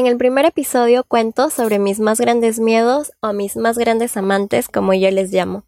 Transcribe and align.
En 0.00 0.06
el 0.06 0.16
primer 0.16 0.46
episodio 0.46 1.04
cuento 1.04 1.50
sobre 1.50 1.78
mis 1.78 2.00
más 2.00 2.18
grandes 2.18 2.58
miedos 2.58 3.12
o 3.20 3.34
mis 3.34 3.56
más 3.56 3.76
grandes 3.76 4.16
amantes, 4.16 4.70
como 4.70 4.94
yo 4.94 5.10
les 5.10 5.30
llamo, 5.30 5.66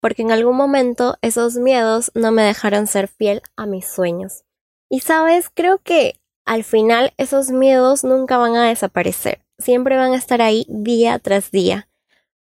porque 0.00 0.22
en 0.22 0.32
algún 0.32 0.56
momento 0.56 1.18
esos 1.20 1.56
miedos 1.56 2.10
no 2.14 2.32
me 2.32 2.44
dejaron 2.44 2.86
ser 2.86 3.08
fiel 3.08 3.42
a 3.56 3.66
mis 3.66 3.86
sueños. 3.86 4.44
Y 4.88 5.00
sabes, 5.00 5.50
creo 5.52 5.82
que 5.82 6.18
al 6.46 6.64
final 6.64 7.12
esos 7.18 7.50
miedos 7.50 8.04
nunca 8.04 8.38
van 8.38 8.56
a 8.56 8.66
desaparecer, 8.66 9.44
siempre 9.58 9.98
van 9.98 10.12
a 10.12 10.16
estar 10.16 10.40
ahí 10.40 10.64
día 10.70 11.18
tras 11.18 11.50
día. 11.50 11.90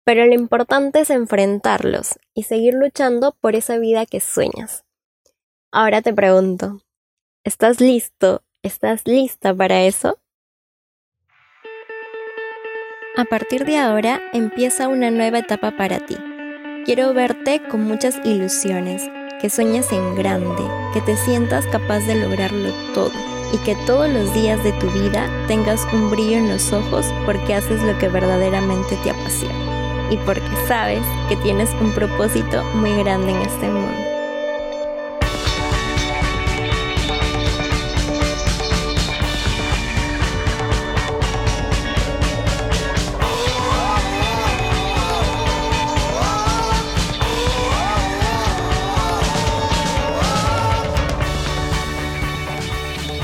Pero 0.05 0.25
lo 0.25 0.35
importante 0.35 1.01
es 1.01 1.11
enfrentarlos 1.11 2.17
y 2.33 2.45
seguir 2.45 2.75
luchando 2.75 3.37
por 3.41 3.57
esa 3.57 3.77
vida 3.79 4.07
que 4.07 4.21
sueñas. 4.21 4.85
Ahora 5.73 6.01
te 6.01 6.15
pregunto, 6.15 6.81
¿estás 7.43 7.81
listo? 7.81 8.45
¿Estás 8.63 9.05
lista 9.05 9.53
para 9.53 9.83
eso? 9.83 10.21
A 13.19 13.25
partir 13.25 13.65
de 13.65 13.77
ahora 13.77 14.23
empieza 14.33 14.87
una 14.87 15.11
nueva 15.11 15.41
etapa 15.41 15.73
para 15.73 15.99
ti. 15.99 16.17
Quiero 16.85 17.13
verte 17.13 17.61
con 17.69 17.83
muchas 17.83 18.21
ilusiones, 18.25 19.11
que 19.41 19.51
sueñes 19.51 19.91
en 19.91 20.15
grande, 20.15 20.63
que 20.95 21.01
te 21.01 21.17
sientas 21.17 21.67
capaz 21.67 22.07
de 22.07 22.15
lograrlo 22.15 22.73
todo 22.95 23.11
y 23.53 23.57
que 23.65 23.75
todos 23.87 24.09
los 24.09 24.33
días 24.35 24.63
de 24.63 24.71
tu 24.75 24.89
vida 24.93 25.29
tengas 25.49 25.85
un 25.93 26.13
brillo 26.13 26.37
en 26.37 26.49
los 26.49 26.73
ojos 26.73 27.13
porque 27.27 27.55
haces 27.55 27.83
lo 27.83 27.99
que 27.99 28.07
verdaderamente 28.07 28.97
te 29.03 29.11
apasiona 29.11 30.09
y 30.13 30.17
porque 30.19 30.47
sabes 30.69 31.03
que 31.29 31.35
tienes 31.39 31.71
un 31.81 31.93
propósito 31.95 32.63
muy 32.77 32.95
grande 33.03 33.33
en 33.33 33.43
este 33.43 33.67
mundo. 33.67 34.08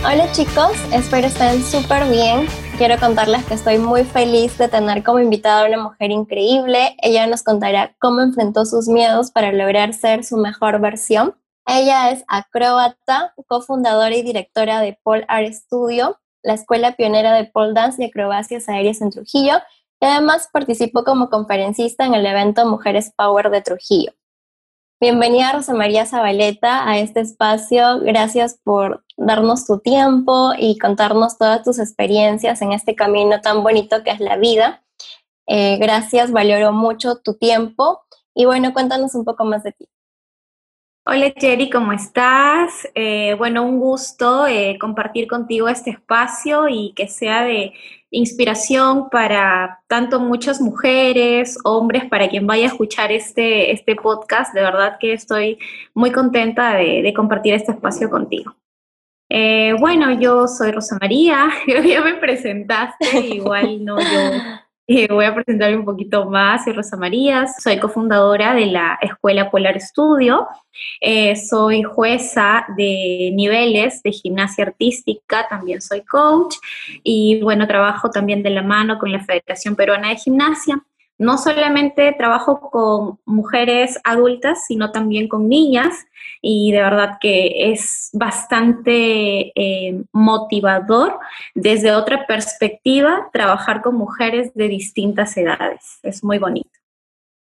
Hola 0.06 0.30
chicos, 0.32 0.72
espero 0.92 1.28
estén 1.28 1.62
súper 1.62 2.06
bien. 2.10 2.46
Quiero 2.76 3.00
contarles 3.00 3.42
que 3.46 3.54
estoy 3.54 3.78
muy 3.78 4.04
feliz 4.04 4.58
de 4.58 4.68
tener 4.68 5.02
como 5.02 5.18
invitada 5.18 5.62
a 5.62 5.66
una 5.66 5.82
mujer 5.82 6.10
increíble. 6.10 6.94
Ella 7.02 7.26
nos 7.26 7.42
contará 7.42 7.96
cómo 8.00 8.20
enfrentó 8.20 8.66
sus 8.66 8.86
miedos 8.86 9.30
para 9.30 9.50
lograr 9.50 9.94
ser 9.94 10.22
su 10.22 10.36
mejor 10.36 10.78
versión. 10.78 11.34
Ella 11.66 12.10
es 12.10 12.22
acróbata, 12.28 13.32
cofundadora 13.46 14.14
y 14.14 14.22
directora 14.22 14.80
de 14.80 14.98
Pole 15.02 15.24
Art 15.26 15.50
Studio, 15.54 16.20
la 16.42 16.52
escuela 16.52 16.92
pionera 16.92 17.32
de 17.32 17.46
pole 17.46 17.72
dance 17.72 18.02
y 18.02 18.06
acrobacias 18.06 18.68
aéreas 18.68 19.00
en 19.00 19.08
Trujillo, 19.08 19.54
y 20.02 20.04
además 20.04 20.50
participó 20.52 21.04
como 21.04 21.30
conferencista 21.30 22.04
en 22.04 22.12
el 22.12 22.26
evento 22.26 22.66
Mujeres 22.66 23.10
Power 23.16 23.48
de 23.48 23.62
Trujillo. 23.62 24.12
Bienvenida 25.00 25.52
Rosa 25.52 25.74
María 25.74 26.06
Zabaleta 26.06 26.88
a 26.88 26.98
este 26.98 27.20
espacio. 27.20 28.00
Gracias 28.00 28.58
por 28.62 29.03
darnos 29.16 29.66
tu 29.66 29.78
tiempo 29.78 30.52
y 30.58 30.78
contarnos 30.78 31.38
todas 31.38 31.62
tus 31.62 31.78
experiencias 31.78 32.62
en 32.62 32.72
este 32.72 32.94
camino 32.94 33.40
tan 33.40 33.62
bonito 33.62 34.02
que 34.02 34.10
es 34.10 34.20
la 34.20 34.36
vida. 34.36 34.82
Eh, 35.46 35.76
gracias, 35.78 36.32
valoro 36.32 36.72
mucho 36.72 37.16
tu 37.16 37.34
tiempo. 37.34 38.04
Y 38.34 38.44
bueno, 38.46 38.72
cuéntanos 38.72 39.14
un 39.14 39.24
poco 39.24 39.44
más 39.44 39.62
de 39.62 39.72
ti. 39.72 39.88
Hola 41.06 41.34
Jerry, 41.36 41.68
¿cómo 41.68 41.92
estás? 41.92 42.88
Eh, 42.94 43.34
bueno, 43.36 43.62
un 43.62 43.78
gusto 43.78 44.46
eh, 44.46 44.78
compartir 44.80 45.28
contigo 45.28 45.68
este 45.68 45.90
espacio 45.90 46.66
y 46.66 46.94
que 46.94 47.08
sea 47.08 47.44
de 47.44 47.74
inspiración 48.10 49.10
para 49.10 49.82
tanto 49.86 50.18
muchas 50.18 50.62
mujeres, 50.62 51.58
hombres, 51.64 52.06
para 52.06 52.28
quien 52.28 52.46
vaya 52.46 52.64
a 52.64 52.68
escuchar 52.68 53.12
este, 53.12 53.70
este 53.72 53.96
podcast. 53.96 54.54
De 54.54 54.62
verdad 54.62 54.96
que 54.98 55.12
estoy 55.12 55.58
muy 55.92 56.10
contenta 56.10 56.74
de, 56.74 57.12
compartir 57.14 57.52
este 57.52 57.72
espacio 57.72 58.08
contigo. 58.08 58.56
Eh, 59.28 59.74
bueno, 59.78 60.12
yo 60.20 60.46
soy 60.46 60.70
Rosa 60.70 60.98
María, 61.00 61.48
ya 61.66 62.02
me 62.02 62.14
presentaste, 62.14 63.20
igual 63.20 63.84
no, 63.84 63.98
yo 63.98 64.30
eh, 64.86 65.08
voy 65.10 65.24
a 65.24 65.34
presentarme 65.34 65.78
un 65.78 65.84
poquito 65.84 66.26
más. 66.26 66.64
Soy 66.64 66.74
Rosa 66.74 66.96
María, 66.96 67.46
soy 67.46 67.78
cofundadora 67.78 68.54
de 68.54 68.66
la 68.66 68.98
Escuela 69.00 69.50
Polar 69.50 69.76
Estudio. 69.76 70.46
Eh, 71.00 71.36
soy 71.36 71.82
jueza 71.82 72.66
de 72.76 73.30
niveles 73.34 74.02
de 74.02 74.12
gimnasia 74.12 74.64
artística, 74.64 75.48
también 75.48 75.80
soy 75.80 76.02
coach 76.02 76.56
y 77.02 77.40
bueno, 77.40 77.66
trabajo 77.66 78.10
también 78.10 78.42
de 78.42 78.50
la 78.50 78.62
mano 78.62 78.98
con 78.98 79.10
la 79.10 79.24
Federación 79.24 79.74
Peruana 79.74 80.10
de 80.10 80.16
Gimnasia. 80.16 80.82
No 81.16 81.38
solamente 81.38 82.12
trabajo 82.18 82.70
con 82.70 83.20
mujeres 83.24 84.00
adultas, 84.04 84.64
sino 84.66 84.90
también 84.90 85.28
con 85.28 85.48
niñas 85.48 86.06
y 86.42 86.72
de 86.72 86.80
verdad 86.80 87.18
que 87.20 87.72
es 87.72 88.10
bastante 88.12 89.52
eh, 89.54 90.04
motivador 90.12 91.18
desde 91.54 91.92
otra 91.92 92.26
perspectiva 92.26 93.30
trabajar 93.32 93.80
con 93.80 93.96
mujeres 93.96 94.52
de 94.54 94.68
distintas 94.68 95.36
edades. 95.36 96.00
Es 96.02 96.24
muy 96.24 96.38
bonito. 96.38 96.70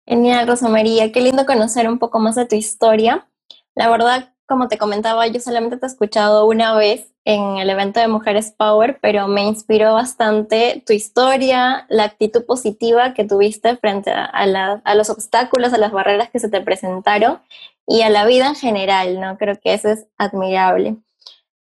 Genial, 0.06 0.48
Rosa 0.48 0.68
María. 0.68 1.12
Qué 1.12 1.20
lindo 1.20 1.46
conocer 1.46 1.88
un 1.88 1.98
poco 1.98 2.18
más 2.18 2.34
de 2.34 2.46
tu 2.46 2.56
historia. 2.56 3.26
La 3.74 3.88
verdad, 3.88 4.31
como 4.52 4.68
te 4.68 4.76
comentaba, 4.76 5.26
yo 5.28 5.40
solamente 5.40 5.78
te 5.78 5.86
he 5.86 5.88
escuchado 5.88 6.44
una 6.44 6.74
vez 6.74 7.10
en 7.24 7.56
el 7.56 7.70
evento 7.70 8.00
de 8.00 8.06
Mujeres 8.06 8.52
Power, 8.54 8.98
pero 9.00 9.26
me 9.26 9.44
inspiró 9.44 9.94
bastante 9.94 10.82
tu 10.86 10.92
historia, 10.92 11.86
la 11.88 12.04
actitud 12.04 12.44
positiva 12.44 13.14
que 13.14 13.24
tuviste 13.24 13.78
frente 13.78 14.12
a, 14.12 14.94
los 14.94 15.08
obstáculos, 15.08 15.72
a 15.72 15.78
las 15.78 15.90
barreras 15.90 16.28
que 16.28 16.38
se 16.38 16.50
te 16.50 16.60
presentaron 16.60 17.40
y 17.86 18.02
a 18.02 18.10
la 18.10 18.26
vida 18.26 18.46
en 18.46 18.54
general, 18.56 19.18
¿no? 19.22 19.38
Creo 19.38 19.58
que 19.58 19.72
eso 19.72 19.88
es 19.88 20.06
admirable. 20.18 20.96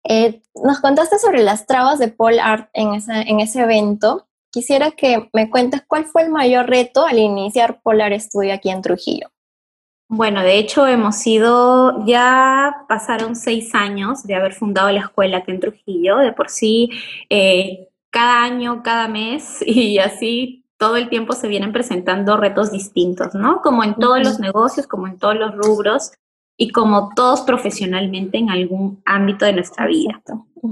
Eh, 0.04 0.44
nos 0.64 0.80
contaste 0.80 1.18
sobre 1.18 1.42
las 1.42 1.66
trabas 1.66 1.98
de 1.98 2.10
Paul 2.10 2.38
Art 2.40 2.70
en, 2.74 2.94
en 3.10 3.40
ese 3.40 3.62
evento. 3.62 4.28
Quisiera 4.52 4.92
que 4.92 5.32
me 5.34 5.50
cuentes 5.50 5.82
cuál 5.88 6.06
fue 6.06 6.22
el 6.22 6.30
mayor 6.30 6.70
reto 6.70 7.08
al 7.08 7.18
iniciar 7.18 7.82
Polar 7.82 8.14
Studio 8.22 8.54
aquí 8.54 8.70
en 8.70 8.84
Trujillo. 8.84 9.32
Bueno, 10.10 10.42
de 10.42 10.58
hecho 10.58 10.88
hemos 10.88 11.18
sido, 11.18 12.06
ya 12.06 12.86
pasaron 12.88 13.36
seis 13.36 13.76
años 13.76 14.24
de 14.24 14.36
haber 14.36 14.54
fundado 14.54 14.90
la 14.90 15.02
escuela 15.02 15.40
aquí 15.40 15.52
en 15.52 15.60
Trujillo, 15.60 16.18
de 16.18 16.32
por 16.32 16.50
sí 16.50 16.92
eh, 17.30 17.90
cada 18.10 18.44
año, 18.44 18.84
cada 18.84 19.10
mes 19.10 19.62
y 19.66 20.00
así 20.00 20.64
todo 20.78 20.96
el 20.96 21.10
tiempo 21.10 21.34
se 21.34 21.48
vienen 21.48 21.74
presentando 21.74 22.38
retos 22.38 22.72
distintos, 22.72 23.34
¿no? 23.34 23.62
Como 23.62 23.84
en 23.84 23.96
todos 23.96 24.20
los 24.20 24.40
negocios, 24.40 24.88
como 24.88 25.08
en 25.08 25.18
todos 25.18 25.36
los 25.36 25.56
rubros 25.56 26.12
y 26.56 26.72
como 26.72 27.10
todos 27.16 27.42
profesionalmente 27.42 28.38
en 28.38 28.50
algún 28.50 29.02
ámbito 29.06 29.46
de 29.46 29.54
nuestra 29.54 29.88
vida. 29.88 30.22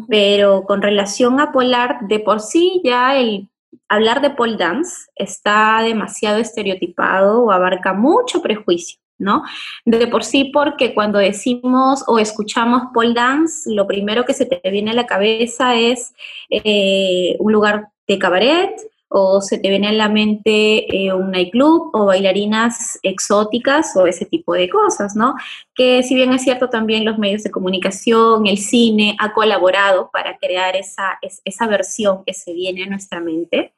Pero 0.07 0.63
con 0.63 0.81
relación 0.81 1.39
a 1.39 1.51
Polar, 1.51 2.07
de 2.07 2.19
por 2.19 2.39
sí 2.39 2.81
ya 2.83 3.17
el 3.17 3.49
hablar 3.89 4.21
de 4.21 4.29
pole 4.29 4.57
dance 4.57 5.07
está 5.15 5.81
demasiado 5.81 6.37
estereotipado 6.37 7.43
o 7.43 7.51
abarca 7.51 7.93
mucho 7.93 8.41
prejuicio. 8.41 8.99
¿No? 9.17 9.43
De 9.85 10.07
por 10.07 10.23
sí, 10.23 10.45
porque 10.53 10.93
cuando 10.93 11.19
decimos 11.19 12.03
o 12.07 12.19
escuchamos 12.19 12.83
pole 12.93 13.13
dance, 13.13 13.71
lo 13.71 13.87
primero 13.87 14.25
que 14.25 14.33
se 14.33 14.45
te 14.45 14.69
viene 14.69 14.91
a 14.91 14.95
la 14.95 15.05
cabeza 15.05 15.75
es 15.75 16.13
eh, 16.49 17.35
un 17.39 17.53
lugar 17.53 17.89
de 18.07 18.19
cabaret, 18.19 18.75
o 19.17 19.39
se 19.39 19.57
te 19.57 19.69
viene 19.69 19.87
a 19.87 19.93
la 19.93 20.09
mente 20.09 20.93
eh, 20.93 21.13
un 21.13 21.31
nightclub 21.31 21.91
o 21.93 22.05
bailarinas 22.05 22.99
exóticas 23.03 23.95
o 23.95 24.07
ese 24.07 24.25
tipo 24.25 24.53
de 24.53 24.67
cosas, 24.67 25.15
¿no? 25.15 25.35
Que 25.73 26.03
si 26.03 26.15
bien 26.15 26.33
es 26.33 26.41
cierto 26.41 26.69
también 26.69 27.05
los 27.05 27.17
medios 27.17 27.43
de 27.43 27.51
comunicación, 27.51 28.47
el 28.47 28.57
cine 28.57 29.15
ha 29.19 29.33
colaborado 29.33 30.09
para 30.11 30.37
crear 30.37 30.75
esa, 30.75 31.17
esa 31.21 31.67
versión 31.67 32.23
que 32.25 32.33
se 32.33 32.53
viene 32.53 32.83
a 32.83 32.87
nuestra 32.87 33.21
mente. 33.21 33.73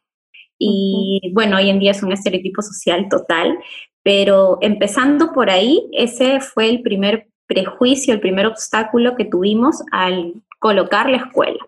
Y 0.58 1.32
bueno, 1.34 1.58
hoy 1.58 1.70
en 1.70 1.80
día 1.80 1.92
es 1.92 2.02
un 2.02 2.12
estereotipo 2.12 2.64
social 2.64 3.08
total, 3.08 3.60
pero 4.08 4.58
empezando 4.62 5.34
por 5.34 5.50
ahí, 5.50 5.90
ese 5.92 6.40
fue 6.40 6.70
el 6.70 6.82
primer 6.82 7.28
prejuicio, 7.46 8.14
el 8.14 8.22
primer 8.22 8.46
obstáculo 8.46 9.18
que 9.18 9.26
tuvimos 9.26 9.84
al 9.92 10.36
colocar 10.60 11.10
la 11.10 11.18
escuela. 11.18 11.60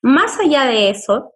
Más 0.00 0.38
allá 0.38 0.66
de 0.66 0.90
eso, 0.90 1.32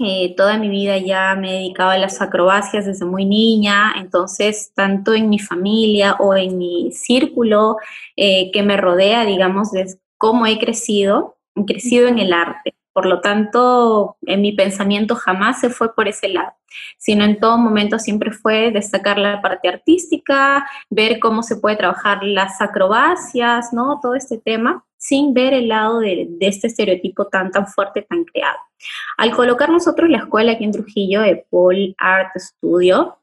eh, 0.00 0.34
toda 0.36 0.58
mi 0.58 0.68
vida 0.68 0.98
ya 0.98 1.36
me 1.36 1.50
he 1.50 1.58
dedicado 1.60 1.90
a 1.90 1.98
las 1.98 2.20
acrobacias 2.20 2.86
desde 2.86 3.04
muy 3.04 3.24
niña, 3.24 3.94
entonces 3.96 4.72
tanto 4.74 5.14
en 5.14 5.28
mi 5.28 5.38
familia 5.38 6.16
o 6.18 6.34
en 6.34 6.58
mi 6.58 6.90
círculo 6.90 7.76
eh, 8.16 8.50
que 8.50 8.64
me 8.64 8.76
rodea, 8.76 9.24
digamos, 9.24 9.70
de 9.70 9.86
cómo 10.18 10.44
he 10.46 10.58
crecido, 10.58 11.36
he 11.54 11.66
crecido 11.66 12.08
en 12.08 12.18
el 12.18 12.32
arte. 12.32 12.74
Por 12.92 13.06
lo 13.06 13.20
tanto, 13.20 14.16
en 14.26 14.42
mi 14.42 14.50
pensamiento 14.50 15.14
jamás 15.14 15.60
se 15.60 15.70
fue 15.70 15.94
por 15.94 16.08
ese 16.08 16.30
lado, 16.30 16.52
sino 16.98 17.24
en 17.24 17.38
todo 17.38 17.58
momento 17.58 17.98
siempre 17.98 18.30
fue 18.30 18.70
destacar 18.70 19.18
la 19.18 19.40
parte 19.42 19.68
artística, 19.68 20.68
ver 20.90 21.18
cómo 21.20 21.42
se 21.42 21.56
puede 21.56 21.76
trabajar 21.76 22.22
las 22.22 22.60
acrobacias, 22.60 23.72
¿no? 23.72 24.00
Todo 24.00 24.14
este 24.14 24.38
tema, 24.38 24.84
sin 24.96 25.34
ver 25.34 25.52
el 25.52 25.68
lado 25.68 26.00
de, 26.00 26.28
este 26.40 26.66
estereotipo 26.66 27.26
tan, 27.26 27.50
tan 27.50 27.66
fuerte, 27.66 28.02
tan 28.02 28.24
creado. 28.24 28.58
Al 29.16 29.32
colocar 29.32 29.70
nosotros 29.70 30.08
la 30.08 30.18
escuela 30.18 30.52
aquí 30.52 30.64
en 30.64 30.72
Trujillo 30.72 31.20
de 31.20 31.46
Paul 31.50 31.94
Art 31.98 32.32
Studio, 32.36 33.18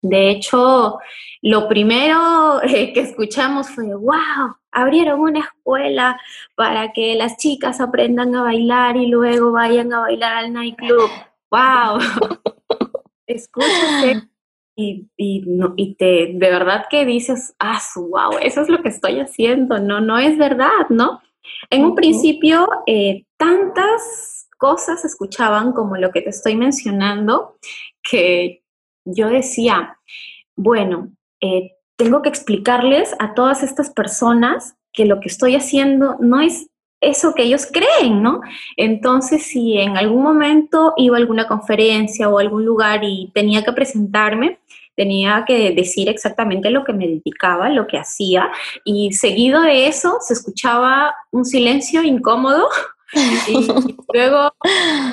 de 0.00 0.30
hecho, 0.30 0.98
lo 1.42 1.68
primero 1.68 2.62
eh, 2.62 2.92
que 2.92 3.00
escuchamos 3.00 3.68
fue, 3.68 3.94
wow, 3.94 4.56
abrieron 4.70 5.20
una 5.20 5.40
escuela 5.40 6.20
para 6.54 6.92
que 6.92 7.14
las 7.16 7.36
chicas 7.36 7.80
aprendan 7.80 8.34
a 8.36 8.42
bailar 8.42 8.96
y 8.96 9.06
luego 9.06 9.52
vayan 9.52 9.92
a 9.92 10.00
bailar 10.00 10.36
al 10.36 10.52
nightclub. 10.52 11.10
¡Wow! 11.50 12.37
Escúchate 13.28 14.28
y, 14.74 15.08
y, 15.16 15.40
no, 15.46 15.74
y 15.76 15.94
te, 15.96 16.32
de 16.34 16.50
verdad 16.50 16.86
que 16.88 17.04
dices, 17.04 17.54
ah, 17.58 17.80
wow, 17.96 18.38
eso 18.40 18.62
es 18.62 18.68
lo 18.68 18.82
que 18.82 18.88
estoy 18.88 19.20
haciendo. 19.20 19.78
No, 19.78 20.00
no 20.00 20.18
es 20.18 20.38
verdad, 20.38 20.88
¿no? 20.88 21.20
En 21.70 21.84
un 21.84 21.94
principio, 21.94 22.68
eh, 22.86 23.24
tantas 23.36 24.48
cosas 24.56 25.04
escuchaban 25.04 25.72
como 25.72 25.96
lo 25.96 26.10
que 26.10 26.22
te 26.22 26.30
estoy 26.30 26.56
mencionando 26.56 27.58
que 28.08 28.62
yo 29.04 29.28
decía, 29.28 29.98
bueno, 30.56 31.12
eh, 31.40 31.72
tengo 31.96 32.22
que 32.22 32.28
explicarles 32.28 33.14
a 33.18 33.34
todas 33.34 33.62
estas 33.62 33.90
personas 33.90 34.76
que 34.92 35.04
lo 35.04 35.20
que 35.20 35.28
estoy 35.28 35.54
haciendo 35.54 36.16
no 36.20 36.40
es 36.40 36.68
eso 37.00 37.34
que 37.34 37.44
ellos 37.44 37.66
creen, 37.66 38.22
¿no? 38.22 38.40
Entonces, 38.76 39.44
si 39.44 39.78
en 39.78 39.96
algún 39.96 40.22
momento 40.22 40.94
iba 40.96 41.16
a 41.16 41.20
alguna 41.20 41.46
conferencia 41.46 42.28
o 42.28 42.38
algún 42.38 42.64
lugar 42.64 43.00
y 43.04 43.30
tenía 43.34 43.62
que 43.62 43.72
presentarme, 43.72 44.58
tenía 44.96 45.44
que 45.46 45.72
decir 45.72 46.08
exactamente 46.08 46.70
lo 46.70 46.84
que 46.84 46.92
me 46.92 47.06
dedicaba, 47.06 47.68
lo 47.68 47.86
que 47.86 47.98
hacía, 47.98 48.50
y 48.84 49.12
seguido 49.12 49.62
de 49.62 49.86
eso 49.86 50.18
se 50.20 50.34
escuchaba 50.34 51.14
un 51.30 51.44
silencio 51.44 52.02
incómodo 52.02 52.68
y 53.46 53.68
luego 54.12 54.52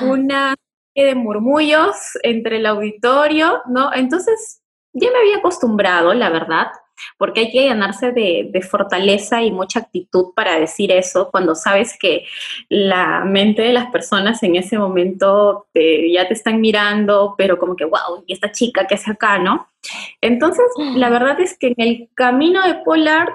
una 0.02 0.56
de 0.94 1.14
murmullos 1.14 1.94
entre 2.22 2.56
el 2.56 2.66
auditorio, 2.66 3.62
¿no? 3.68 3.92
Entonces, 3.92 4.60
ya 4.92 5.10
me 5.12 5.18
había 5.18 5.36
acostumbrado, 5.38 6.14
la 6.14 6.30
verdad, 6.30 6.68
porque 7.18 7.40
hay 7.40 7.50
que 7.50 7.62
llenarse 7.62 8.12
de, 8.12 8.50
fortaleza 8.68 9.42
y 9.42 9.52
mucha 9.52 9.80
actitud 9.80 10.32
para 10.34 10.58
decir 10.58 10.90
eso 10.90 11.30
cuando 11.30 11.54
sabes 11.54 11.96
que 11.98 12.24
la 12.68 13.24
mente 13.24 13.62
de 13.62 13.72
las 13.72 13.90
personas 13.90 14.42
en 14.42 14.56
ese 14.56 14.78
momento 14.78 15.66
ya 15.74 16.26
te 16.26 16.34
están 16.34 16.60
mirando, 16.60 17.34
pero 17.36 17.58
como 17.58 17.76
que, 17.76 17.84
wow, 17.84 18.24
¿y 18.26 18.32
esta 18.32 18.50
chica 18.50 18.86
qué 18.86 18.94
hace 18.94 19.10
acá, 19.10 19.38
no? 19.38 19.68
Entonces, 20.20 20.64
la 20.96 21.10
verdad 21.10 21.40
es 21.40 21.56
que 21.56 21.68
en 21.68 21.74
el 21.78 22.08
camino 22.14 22.66
de 22.66 22.76
Polar 22.76 23.28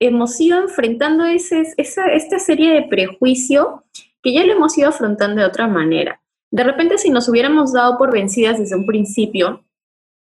hemos 0.00 0.38
ido 0.40 0.58
enfrentando 0.58 1.24
ese, 1.24 1.62
esa, 1.76 2.06
esta 2.06 2.38
serie 2.38 2.74
de 2.74 2.82
prejuicio 2.82 3.84
que 4.22 4.32
ya 4.32 4.44
lo 4.44 4.52
hemos 4.52 4.76
ido 4.76 4.88
afrontando 4.88 5.40
de 5.40 5.46
otra 5.46 5.66
manera. 5.66 6.20
De 6.50 6.64
repente, 6.64 6.98
si 6.98 7.10
nos 7.10 7.28
hubiéramos 7.28 7.72
dado 7.72 7.98
por 7.98 8.12
vencidas 8.12 8.58
desde 8.58 8.76
un 8.76 8.86
principio, 8.86 9.64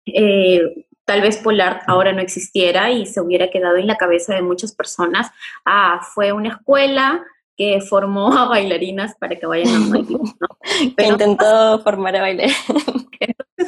eh, 0.05 0.85
tal 1.05 1.21
vez 1.21 1.37
Polar 1.37 1.81
ahora 1.87 2.13
no 2.13 2.21
existiera 2.21 2.91
y 2.91 3.05
se 3.05 3.21
hubiera 3.21 3.49
quedado 3.49 3.77
en 3.77 3.87
la 3.87 3.97
cabeza 3.97 4.33
de 4.33 4.41
muchas 4.41 4.73
personas. 4.73 5.31
Ah, 5.65 6.01
fue 6.13 6.31
una 6.31 6.49
escuela 6.49 7.23
que 7.55 7.81
formó 7.81 8.33
a 8.37 8.47
bailarinas 8.47 9.15
para 9.15 9.35
que 9.35 9.45
vayan 9.45 9.75
a 9.75 9.87
bailar, 9.89 10.21
¿no? 10.39 10.95
que 10.97 11.07
intentó 11.07 11.79
formar 11.79 12.15
a 12.15 12.21
bailar. 12.21 12.49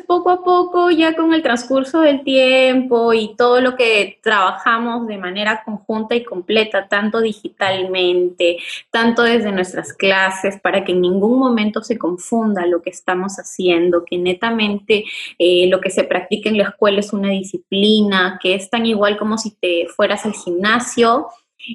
Poco 0.07 0.30
a 0.30 0.44
poco, 0.44 0.92
ya 0.92 1.16
con 1.16 1.34
el 1.34 1.42
transcurso 1.42 2.02
del 2.02 2.24
tiempo 2.24 3.13
y 3.13 3.36
todo 3.36 3.62
lo 3.62 3.75
que 3.75 4.19
trabajamos 4.22 5.07
de 5.07 5.18
manera 5.18 5.63
conjunta 5.63 6.16
y 6.16 6.24
completa, 6.24 6.88
tanto 6.88 7.22
digitalmente, 7.22 8.57
tanto 8.92 9.24
desde 9.24 9.52
nuestras 9.52 9.94
clases, 9.94 10.60
para 10.60 10.84
que 10.84 10.92
en 10.92 11.02
ningún 11.02 11.40
momento 11.40 11.81
se 11.81 11.98
confunda 11.98 12.66
lo 12.66 12.81
que 12.81 12.90
estamos 12.90 13.38
haciendo, 13.38 14.06
que 14.06 14.18
netamente 14.18 15.06
eh, 15.40 15.68
lo 15.69 15.81
que 15.81 15.90
se 15.90 16.04
practica 16.04 16.50
en 16.50 16.57
la 16.57 16.69
escuela 16.69 17.00
es 17.00 17.12
una 17.13 17.30
disciplina, 17.30 18.40
que 18.42 18.56
es 18.56 18.69
tan 18.69 18.86
igual 18.86 19.18
como 19.18 19.38
si 19.38 19.52
te 19.52 19.88
fueras 19.88 20.25
al 20.25 20.34
gimnasio. 20.34 21.28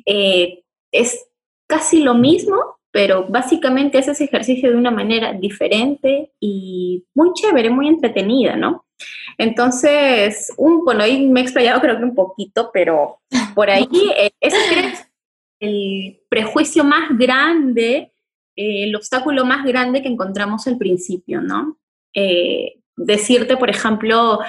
Eh, 0.07 0.63
es 0.93 1.27
casi 1.67 2.03
lo 2.03 2.15
mismo, 2.15 2.80
pero 2.93 3.27
básicamente 3.29 3.99
haces 3.99 4.21
ejercicio 4.21 4.71
de 4.71 4.77
una 4.77 4.91
manera 4.91 5.33
diferente 5.33 6.33
y 6.41 7.05
muy 7.15 7.33
chévere, 7.35 7.71
muy 7.71 7.89
entretenida, 7.89 8.57
¿no? 8.57 8.85
Entonces, 9.39 10.53
un, 10.57 10.85
bueno, 10.85 11.03
ahí 11.03 11.27
me 11.27 11.41
he 11.41 11.43
explayado 11.43 11.81
creo 11.81 11.97
que 11.99 12.05
un 12.05 12.15
poquito, 12.15 12.71
pero 12.73 13.21
por 13.55 13.71
ahí 13.71 13.89
eh, 14.17 14.31
ese 14.41 14.57
es 14.57 15.11
el 15.61 16.21
prejuicio 16.29 16.85
más 16.85 17.17
grande, 17.17 18.13
eh, 18.57 18.85
el 18.85 18.97
obstáculo 18.97 19.45
más 19.45 19.65
grande 19.65 20.03
que 20.03 20.09
encontramos 20.09 20.67
al 20.67 20.77
principio, 20.77 21.41
¿no? 21.41 21.79
Eh, 22.15 22.81
decirte, 22.97 23.57
por 23.57 23.71
ejemplo, 23.71 24.41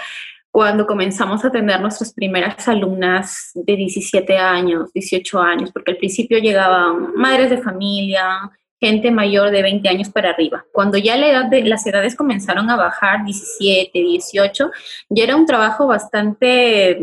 cuando 0.52 0.86
comenzamos 0.86 1.44
a 1.46 1.52
tener 1.52 1.80
nuestras 1.80 2.14
primeras 2.14 2.68
alumnas 2.68 3.52
de 3.56 3.76
17 3.78 4.38
años, 4.38 4.92
18 4.94 5.40
años, 5.40 5.72
porque 5.72 5.92
al 5.92 5.98
principio 5.98 6.40
llegaban 6.40 7.14
madres 7.16 7.50
de 7.50 7.58
familia, 7.58 8.52
gente 8.82 9.12
mayor 9.12 9.52
de 9.52 9.62
20 9.62 9.88
años 9.88 10.10
para 10.10 10.32
arriba. 10.32 10.66
Cuando 10.74 10.98
ya 10.98 11.16
la 11.16 11.30
edad 11.30 11.46
de, 11.46 11.64
las 11.64 11.86
edades 11.88 12.16
comenzaron 12.16 12.70
a 12.70 12.76
bajar, 12.76 13.24
17, 13.24 13.92
18, 13.98 14.72
ya 15.10 15.24
era 15.24 15.38
un 15.38 15.46
trabajo 15.46 15.88
bastante, 15.88 17.00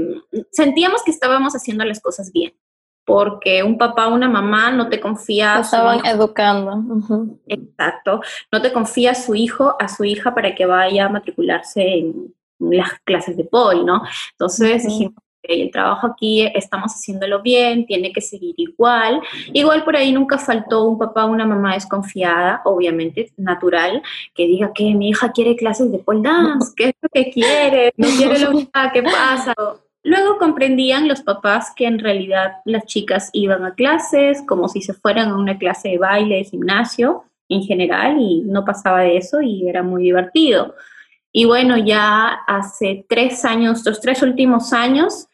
sentíamos 0.51 1.03
que 1.03 1.11
estábamos 1.13 1.55
haciendo 1.55 1.85
las 1.85 2.01
cosas 2.01 2.31
bien, 2.33 2.53
porque 3.07 3.63
un 3.63 3.79
papá 3.79 4.09
una 4.09 4.29
mamá 4.29 4.73
no 4.73 4.91
te 4.91 5.01
confía. 5.01 5.61
Estaban 5.61 6.05
educando. 6.05 7.39
Exacto, 7.47 8.21
no 8.53 8.61
te 8.61 8.73
confía 8.73 9.13
a 9.13 9.15
su 9.15 9.35
hijo, 9.35 9.75
a 9.79 9.89
su 9.89 10.05
hija 10.05 10.35
para 10.35 10.55
que 10.55 10.67
vaya 10.67 11.07
a 11.07 11.09
matricularse 11.09 11.81
en 11.81 12.35
las 12.59 12.93
clases 13.05 13.37
de 13.37 13.45
Paul, 13.45 13.87
¿no? 13.87 14.03
Entonces 14.33 14.85
dijimos, 14.85 15.15
el 15.43 15.71
trabajo 15.71 16.09
aquí 16.09 16.47
estamos 16.55 16.93
haciéndolo 16.93 17.41
bien, 17.41 17.87
tiene 17.87 18.13
que 18.13 18.21
seguir 18.21 18.55
igual. 18.59 19.21
Igual 19.53 19.85
por 19.85 19.97
ahí 19.97 20.13
nunca 20.13 20.39
faltó 20.39 20.85
un 20.85 20.99
papá 20.99 21.25
o 21.25 21.31
una 21.31 21.47
mamá 21.47 21.75
desconfiada, 21.75 22.61
obviamente, 22.65 23.33
natural, 23.37 24.03
que 24.35 24.47
diga 24.47 24.73
que 24.75 24.95
mi 24.95 25.11
hija 25.11 25.33
quiere 25.33 25.57
clases 25.57 25.91
de 25.91 25.99
pole 25.99 26.23
dance, 26.23 26.73
¿qué 26.77 26.89
es 26.89 26.95
lo 27.01 27.09
que 27.09 27.31
quiere? 27.31 27.93
No 27.97 28.09
quiere 28.09 28.39
lo 28.39 28.51
que 28.53 28.69
¿qué 28.93 29.03
pasa? 29.03 29.55
Luego 30.05 30.39
comprendían 30.39 31.09
los 31.09 31.23
papás 31.23 31.73
que 31.75 31.87
en 31.87 31.99
realidad 31.99 32.59
las 32.65 32.87
chicas 32.87 33.31
iban 33.33 33.65
a 33.65 33.75
clases 33.75 34.43
como 34.47 34.69
si 34.69 34.81
se 34.81 34.95
fueran 34.95 35.31
a 35.31 35.37
una 35.37 35.59
clase 35.59 35.89
de 35.89 35.99
baile, 35.99 36.37
de 36.37 36.45
gimnasio 36.45 37.25
en 37.49 37.63
general, 37.63 38.19
y 38.21 38.43
no 38.43 38.65
pasaba 38.65 39.01
de 39.01 39.17
eso 39.17 39.41
y 39.41 39.69
era 39.69 39.83
muy 39.83 40.05
divertido. 40.05 40.75
Y 41.39 41.45
bueno, 41.45 41.79
ya 41.79 42.31
hace 42.49 43.07
tres 43.09 43.45
años, 43.45 43.87
los 43.87 44.01
tres 44.01 44.23
últimos 44.23 44.73
años, 44.73 45.29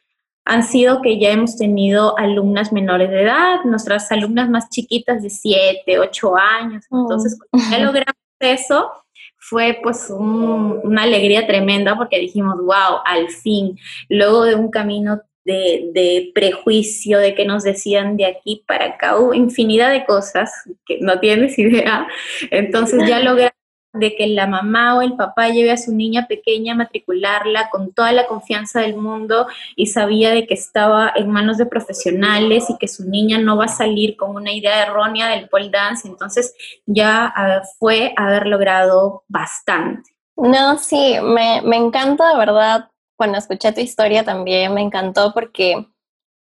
han 0.44 0.62
sido 0.62 1.00
que 1.00 1.18
ya 1.18 1.30
hemos 1.30 1.56
tenido 1.56 2.18
alumnas 2.18 2.74
menores 2.74 3.08
de 3.08 3.22
edad, 3.22 3.64
nuestras 3.64 4.12
alumnas 4.12 4.50
más 4.50 4.68
chiquitas 4.68 5.22
de 5.22 5.30
siete, 5.30 5.98
ocho 5.98 6.36
años. 6.36 6.84
Oh. 6.90 7.00
Entonces, 7.00 7.38
cuando 7.38 7.70
ya 7.70 7.78
logramos 7.86 8.16
eso, 8.38 8.92
fue 9.38 9.80
pues 9.82 10.10
una 10.10 11.04
alegría 11.04 11.46
tremenda 11.46 11.96
porque 11.96 12.18
dijimos, 12.18 12.56
wow, 12.58 13.00
al 13.06 13.30
fin, 13.30 13.78
luego 14.10 14.44
de 14.44 14.56
un 14.56 14.70
camino 14.70 15.22
de, 15.46 15.88
de, 15.94 16.32
prejuicio, 16.34 17.18
de 17.18 17.34
que 17.34 17.46
nos 17.46 17.62
decían 17.62 18.18
de 18.18 18.26
aquí 18.26 18.62
para 18.66 18.88
acá, 18.88 19.16
hubo 19.16 19.32
infinidad 19.32 19.90
de 19.90 20.04
cosas 20.04 20.52
que 20.84 20.98
no 21.00 21.18
tienes 21.18 21.58
idea. 21.58 22.06
Entonces 22.50 23.08
ya 23.08 23.20
logramos 23.20 23.54
de 23.94 24.16
que 24.16 24.26
la 24.26 24.46
mamá 24.46 24.96
o 24.96 25.02
el 25.02 25.14
papá 25.14 25.48
lleve 25.48 25.70
a 25.70 25.76
su 25.76 25.94
niña 25.94 26.26
pequeña 26.26 26.72
a 26.72 26.76
matricularla 26.76 27.70
con 27.70 27.92
toda 27.92 28.12
la 28.12 28.26
confianza 28.26 28.80
del 28.80 28.96
mundo 28.96 29.46
y 29.76 29.86
sabía 29.86 30.30
de 30.30 30.46
que 30.46 30.54
estaba 30.54 31.12
en 31.14 31.30
manos 31.30 31.58
de 31.58 31.66
profesionales 31.66 32.68
y 32.68 32.76
que 32.76 32.88
su 32.88 33.08
niña 33.08 33.38
no 33.38 33.56
va 33.56 33.66
a 33.66 33.68
salir 33.68 34.16
con 34.16 34.34
una 34.34 34.52
idea 34.52 34.82
errónea 34.82 35.28
del 35.28 35.48
pole 35.48 35.70
dance, 35.70 36.08
entonces 36.08 36.54
ya 36.86 37.32
fue 37.78 38.12
haber 38.16 38.46
logrado 38.46 39.22
bastante. 39.28 40.10
No, 40.36 40.76
sí, 40.76 41.16
me, 41.22 41.62
me 41.62 41.76
encanta 41.76 42.30
de 42.30 42.36
verdad, 42.36 42.90
cuando 43.16 43.38
escuché 43.38 43.72
tu 43.72 43.80
historia 43.80 44.24
también 44.24 44.74
me 44.74 44.82
encantó 44.82 45.32
porque 45.32 45.86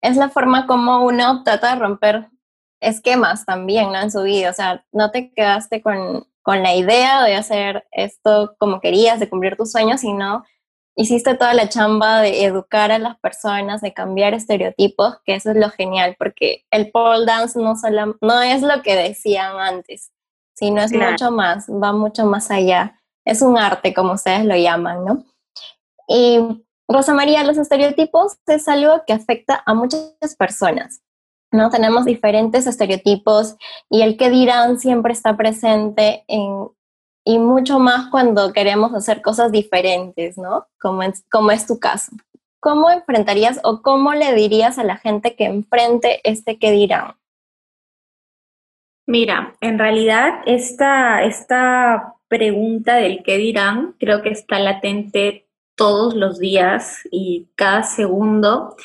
es 0.01 0.17
la 0.17 0.27
forma 0.27 0.67
como 0.67 1.05
uno 1.05 1.43
trata 1.43 1.73
de 1.73 1.79
romper 1.79 2.27
esquemas 2.81 3.45
también, 3.45 3.91
¿no? 3.91 4.01
En 4.01 4.11
su 4.11 4.23
vida, 4.23 4.49
o 4.49 4.53
sea, 4.53 4.85
no 4.91 5.11
te 5.11 5.31
quedaste 5.31 5.81
con 5.81 6.27
con 6.47 6.63
la 6.63 6.73
idea 6.73 7.23
de 7.23 7.35
hacer 7.35 7.85
esto 7.91 8.55
como 8.57 8.79
querías, 8.79 9.19
de 9.19 9.27
cumplir 9.27 9.57
tus 9.57 9.69
sueños, 9.69 9.99
sino 9.99 10.45
hiciste 10.95 11.35
toda 11.35 11.53
la 11.53 11.67
chamba 11.67 12.21
de 12.21 12.45
educar 12.45 12.89
a 12.89 12.99
las 12.99 13.19
personas, 13.19 13.81
de 13.81 13.93
cambiar 13.93 14.33
estereotipos, 14.33 15.17
que 15.25 15.35
eso 15.35 15.51
es 15.51 15.57
lo 15.57 15.69
genial, 15.71 16.15
porque 16.17 16.63
el 16.71 16.89
pole 16.89 17.25
dance 17.25 17.59
no, 17.59 17.75
solo, 17.75 18.15
no 18.21 18.41
es 18.41 18.61
lo 18.61 18.81
que 18.81 18.95
decían 18.95 19.59
antes, 19.59 20.13
sino 20.53 20.81
es 20.81 20.93
mucho 20.93 21.31
más, 21.31 21.67
va 21.69 21.91
mucho 21.91 22.25
más 22.25 22.49
allá. 22.49 22.97
Es 23.25 23.41
un 23.41 23.57
arte, 23.57 23.93
como 23.93 24.13
ustedes 24.13 24.45
lo 24.45 24.55
llaman, 24.55 25.03
¿no? 25.03 25.25
Y 26.07 26.63
Rosa 26.87 27.13
María, 27.13 27.43
los 27.43 27.57
estereotipos 27.57 28.37
es 28.47 28.69
algo 28.69 29.03
que 29.05 29.11
afecta 29.11 29.63
a 29.65 29.73
muchas 29.73 30.15
personas. 30.39 31.01
¿No? 31.51 31.69
Tenemos 31.69 32.05
diferentes 32.05 32.67
estereotipos 32.67 33.55
y 33.89 34.01
el 34.01 34.17
que 34.17 34.29
dirán 34.29 34.79
siempre 34.79 35.13
está 35.13 35.37
presente 35.37 36.23
en, 36.27 36.69
y 37.25 37.39
mucho 37.39 37.79
más 37.79 38.09
cuando 38.09 38.53
queremos 38.53 38.93
hacer 38.93 39.21
cosas 39.21 39.51
diferentes, 39.51 40.37
¿no? 40.37 40.67
Como 40.79 41.03
es, 41.03 41.25
como 41.29 41.51
es 41.51 41.67
tu 41.67 41.77
caso. 41.79 42.13
¿Cómo 42.59 42.89
enfrentarías 42.89 43.59
o 43.63 43.81
cómo 43.81 44.13
le 44.13 44.33
dirías 44.33 44.77
a 44.77 44.83
la 44.83 44.97
gente 44.97 45.35
que 45.35 45.45
enfrente 45.45 46.21
este 46.23 46.57
que 46.57 46.71
dirán? 46.71 47.15
Mira, 49.05 49.55
en 49.61 49.77
realidad 49.77 50.41
esta, 50.45 51.23
esta 51.23 52.15
pregunta 52.27 52.95
del 52.95 53.23
qué 53.23 53.37
dirán 53.37 53.95
creo 53.99 54.21
que 54.21 54.29
está 54.29 54.59
latente 54.59 55.47
todos 55.75 56.15
los 56.15 56.39
días 56.39 57.07
y 57.11 57.47
cada 57.55 57.83
segundo 57.83 58.75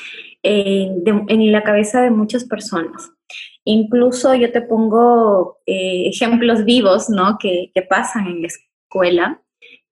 en 0.43 1.53
la 1.53 1.63
cabeza 1.63 2.03
de 2.03 2.11
muchas 2.11 2.45
personas. 2.45 3.13
Incluso 3.65 4.35
yo 4.35 4.51
te 4.51 4.61
pongo 4.61 5.59
eh, 5.67 6.09
ejemplos 6.09 6.65
vivos, 6.65 7.09
¿no? 7.09 7.39
Que, 7.39 7.71
pasan 7.89 8.27
en 8.27 8.43
la 8.43 8.49
escuela, 8.49 9.43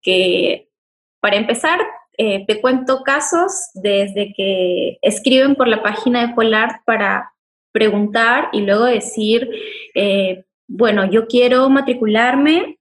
que 0.03 0.69
para 1.21 1.37
empezar, 1.37 1.79
eh, 2.19 2.45
te 2.47 2.61
cuento 2.61 3.03
casos 3.03 3.71
desde 3.75 4.33
que 4.35 4.99
escriben 5.03 5.55
por 5.55 5.69
la 5.69 5.83
página 5.83 6.27
de 6.27 6.35
Polar 6.35 6.81
para 6.85 7.33
preguntar 7.73 8.49
y 8.53 8.63
luego 8.63 8.85
decir, 8.85 9.49
eh, 9.95 10.45
bueno, 10.67 11.09
yo 11.09 11.27
quiero 11.27 11.69
matricularme, 11.69 12.79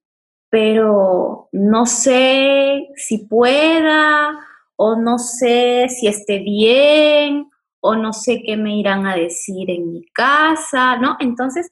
pero 0.49 1.49
no 1.51 1.85
sé 1.85 2.87
si 2.95 3.19
pueda 3.19 4.39
o 4.75 4.95
no 4.95 5.19
sé 5.19 5.87
si 5.89 6.07
esté 6.07 6.39
bien 6.39 7.49
o 7.81 7.95
no 7.95 8.13
sé 8.13 8.43
qué 8.45 8.57
me 8.57 8.77
irán 8.77 9.05
a 9.05 9.15
decir 9.15 9.69
en 9.69 9.93
mi 9.93 10.05
casa, 10.07 10.97
¿no? 10.97 11.17
Entonces, 11.19 11.69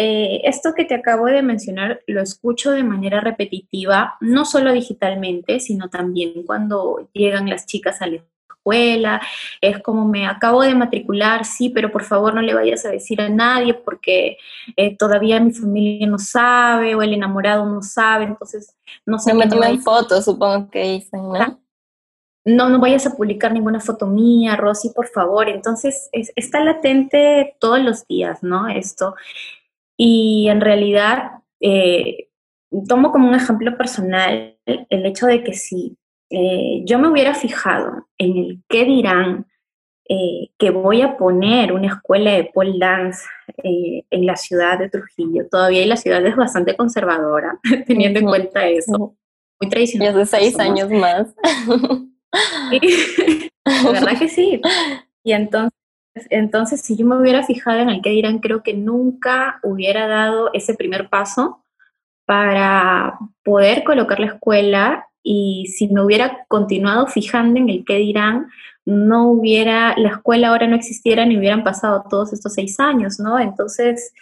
eh, 0.00 0.42
esto 0.44 0.74
que 0.74 0.84
te 0.84 0.94
acabo 0.94 1.26
de 1.26 1.42
mencionar 1.42 2.02
lo 2.06 2.22
escucho 2.22 2.70
de 2.70 2.84
manera 2.84 3.20
repetitiva, 3.20 4.16
no 4.20 4.44
solo 4.44 4.72
digitalmente, 4.72 5.58
sino 5.58 5.90
también 5.90 6.44
cuando 6.44 7.08
llegan 7.12 7.50
las 7.50 7.66
chicas 7.66 8.00
a 8.00 8.06
la 8.06 8.16
escuela, 8.16 9.20
es 9.60 9.82
como 9.82 10.06
me 10.06 10.26
acabo 10.26 10.62
de 10.62 10.76
matricular, 10.76 11.44
sí, 11.44 11.70
pero 11.70 11.90
por 11.90 12.04
favor 12.04 12.32
no 12.32 12.42
le 12.42 12.54
vayas 12.54 12.84
a 12.84 12.90
decir 12.90 13.20
a 13.20 13.28
nadie 13.28 13.74
porque 13.74 14.36
eh, 14.76 14.96
todavía 14.96 15.40
mi 15.40 15.52
familia 15.52 16.06
no 16.06 16.18
sabe 16.18 16.94
o 16.94 17.02
el 17.02 17.14
enamorado 17.14 17.66
no 17.66 17.82
sabe, 17.82 18.24
entonces 18.24 18.76
no. 19.04 19.16
No 19.26 19.34
me 19.34 19.48
tomen 19.48 19.80
fotos, 19.82 20.24
supongo 20.24 20.70
que 20.70 20.82
dicen, 20.92 21.22
¿no? 21.22 21.60
No, 22.48 22.70
no 22.70 22.78
vayas 22.78 23.06
a 23.06 23.14
publicar 23.14 23.52
ninguna 23.52 23.78
foto 23.78 24.06
mía, 24.06 24.56
Rosy, 24.56 24.90
por 24.94 25.06
favor. 25.08 25.48
Entonces, 25.48 26.08
está 26.12 26.60
latente 26.60 27.56
todos 27.60 27.80
los 27.80 28.06
días, 28.06 28.42
¿no? 28.42 28.68
Esto. 28.68 29.14
Y 29.98 30.48
en 30.48 30.62
realidad, 30.62 31.42
eh, 31.60 32.28
tomo 32.88 33.12
como 33.12 33.28
un 33.28 33.34
ejemplo 33.34 33.76
personal 33.76 34.56
el 34.64 35.06
hecho 35.06 35.26
de 35.26 35.42
que 35.44 35.52
si 35.52 35.98
eh, 36.30 36.82
yo 36.84 36.98
me 36.98 37.08
hubiera 37.08 37.34
fijado 37.34 38.06
en 38.16 38.36
el 38.36 38.62
qué 38.68 38.84
dirán 38.84 39.46
eh, 40.08 40.48
que 40.58 40.70
voy 40.70 41.02
a 41.02 41.18
poner 41.18 41.72
una 41.72 41.88
escuela 41.88 42.32
de 42.32 42.44
pole 42.44 42.78
dance 42.78 43.26
en 43.62 44.26
la 44.26 44.36
ciudad 44.36 44.78
de 44.78 44.88
Trujillo, 44.88 45.48
todavía 45.50 45.84
la 45.86 45.96
ciudad 45.96 46.24
es 46.24 46.36
bastante 46.36 46.76
conservadora, 46.76 47.58
teniendo 47.86 48.20
en 48.20 48.26
cuenta 48.26 48.66
eso. 48.68 49.16
Muy 49.60 49.70
tradicional. 49.70 50.16
Y 50.16 50.20
hace 50.20 50.38
seis 50.38 50.58
años 50.58 50.90
más. 50.90 51.34
verdad 53.92 54.18
que 54.18 54.28
sí. 54.28 54.60
Y 55.24 55.32
entonces, 55.32 55.78
entonces, 56.30 56.80
si 56.80 56.96
yo 56.96 57.06
me 57.06 57.16
hubiera 57.16 57.44
fijado 57.44 57.80
en 57.80 57.90
el 57.90 58.02
que 58.02 58.10
dirán, 58.10 58.38
creo 58.38 58.62
que 58.62 58.74
nunca 58.74 59.60
hubiera 59.62 60.06
dado 60.06 60.50
ese 60.52 60.74
primer 60.74 61.08
paso 61.08 61.64
para 62.26 63.18
poder 63.44 63.84
colocar 63.84 64.20
la 64.20 64.26
escuela 64.26 65.06
y 65.22 65.66
si 65.76 65.88
me 65.88 66.02
hubiera 66.02 66.44
continuado 66.48 67.06
fijando 67.06 67.58
en 67.58 67.68
el 67.68 67.84
que 67.84 67.96
dirán, 67.96 68.48
no 68.84 69.28
hubiera, 69.28 69.94
la 69.98 70.10
escuela 70.10 70.48
ahora 70.48 70.66
no 70.66 70.76
existiera 70.76 71.26
ni 71.26 71.36
hubieran 71.36 71.64
pasado 71.64 72.04
todos 72.08 72.32
estos 72.32 72.54
seis 72.54 72.80
años, 72.80 73.20
¿no? 73.20 73.38
Entonces, 73.38 74.12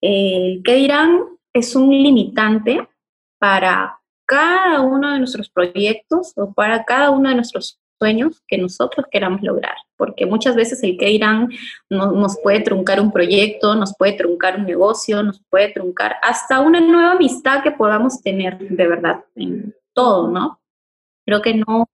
el 0.00 0.62
que 0.64 0.74
dirán 0.74 1.20
es 1.52 1.76
un 1.76 1.90
limitante 1.90 2.88
para 3.38 3.98
cada 4.26 4.80
uno 4.80 5.12
de 5.12 5.18
nuestros 5.18 5.48
proyectos 5.48 6.32
o 6.36 6.52
para 6.52 6.84
cada 6.84 7.10
uno 7.10 7.28
de 7.28 7.36
nuestros 7.36 7.78
sueños 7.98 8.42
que 8.46 8.58
nosotros 8.58 9.06
queramos 9.10 9.40
lograr, 9.42 9.76
porque 9.96 10.26
muchas 10.26 10.54
veces 10.54 10.82
el 10.82 10.98
que 10.98 11.10
irán 11.10 11.48
nos 11.88 12.38
puede 12.42 12.60
truncar 12.60 13.00
un 13.00 13.12
proyecto, 13.12 13.74
nos 13.74 13.94
puede 13.96 14.12
truncar 14.12 14.58
un 14.58 14.66
negocio, 14.66 15.22
nos 15.22 15.40
puede 15.48 15.72
truncar 15.72 16.16
hasta 16.22 16.60
una 16.60 16.80
nueva 16.80 17.12
amistad 17.12 17.62
que 17.62 17.70
podamos 17.70 18.20
tener 18.20 18.58
de 18.58 18.86
verdad 18.86 19.24
en 19.34 19.74
todo, 19.94 20.28
¿no? 20.28 20.60
Creo 21.24 21.42
que 21.42 21.54
no 21.54 21.88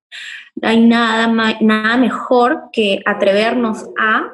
hay 0.61 0.81
nada, 0.81 1.27
nada 1.61 1.97
mejor 1.97 2.65
que 2.73 3.01
atrevernos 3.07 3.89
a 3.99 4.31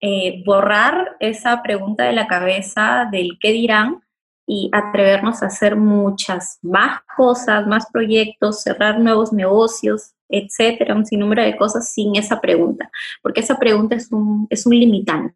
eh, 0.00 0.42
borrar 0.44 1.16
esa 1.20 1.62
pregunta 1.62 2.04
de 2.04 2.12
la 2.12 2.26
cabeza 2.26 3.08
del 3.10 3.38
qué 3.40 3.52
dirán 3.52 4.02
y 4.46 4.70
atrevernos 4.72 5.42
a 5.42 5.46
hacer 5.46 5.76
muchas 5.76 6.58
más 6.62 7.00
cosas, 7.16 7.66
más 7.66 7.86
proyectos, 7.90 8.62
cerrar 8.62 9.00
nuevos 9.00 9.32
negocios, 9.32 10.12
etcétera, 10.28 10.94
un 10.94 11.04
sinnúmero 11.04 11.42
de 11.42 11.56
cosas 11.56 11.88
sin 11.92 12.16
esa 12.16 12.40
pregunta, 12.40 12.90
porque 13.22 13.40
esa 13.40 13.58
pregunta 13.58 13.96
es 13.96 14.10
un, 14.12 14.46
es 14.50 14.64
un 14.66 14.78
limitante. 14.78 15.34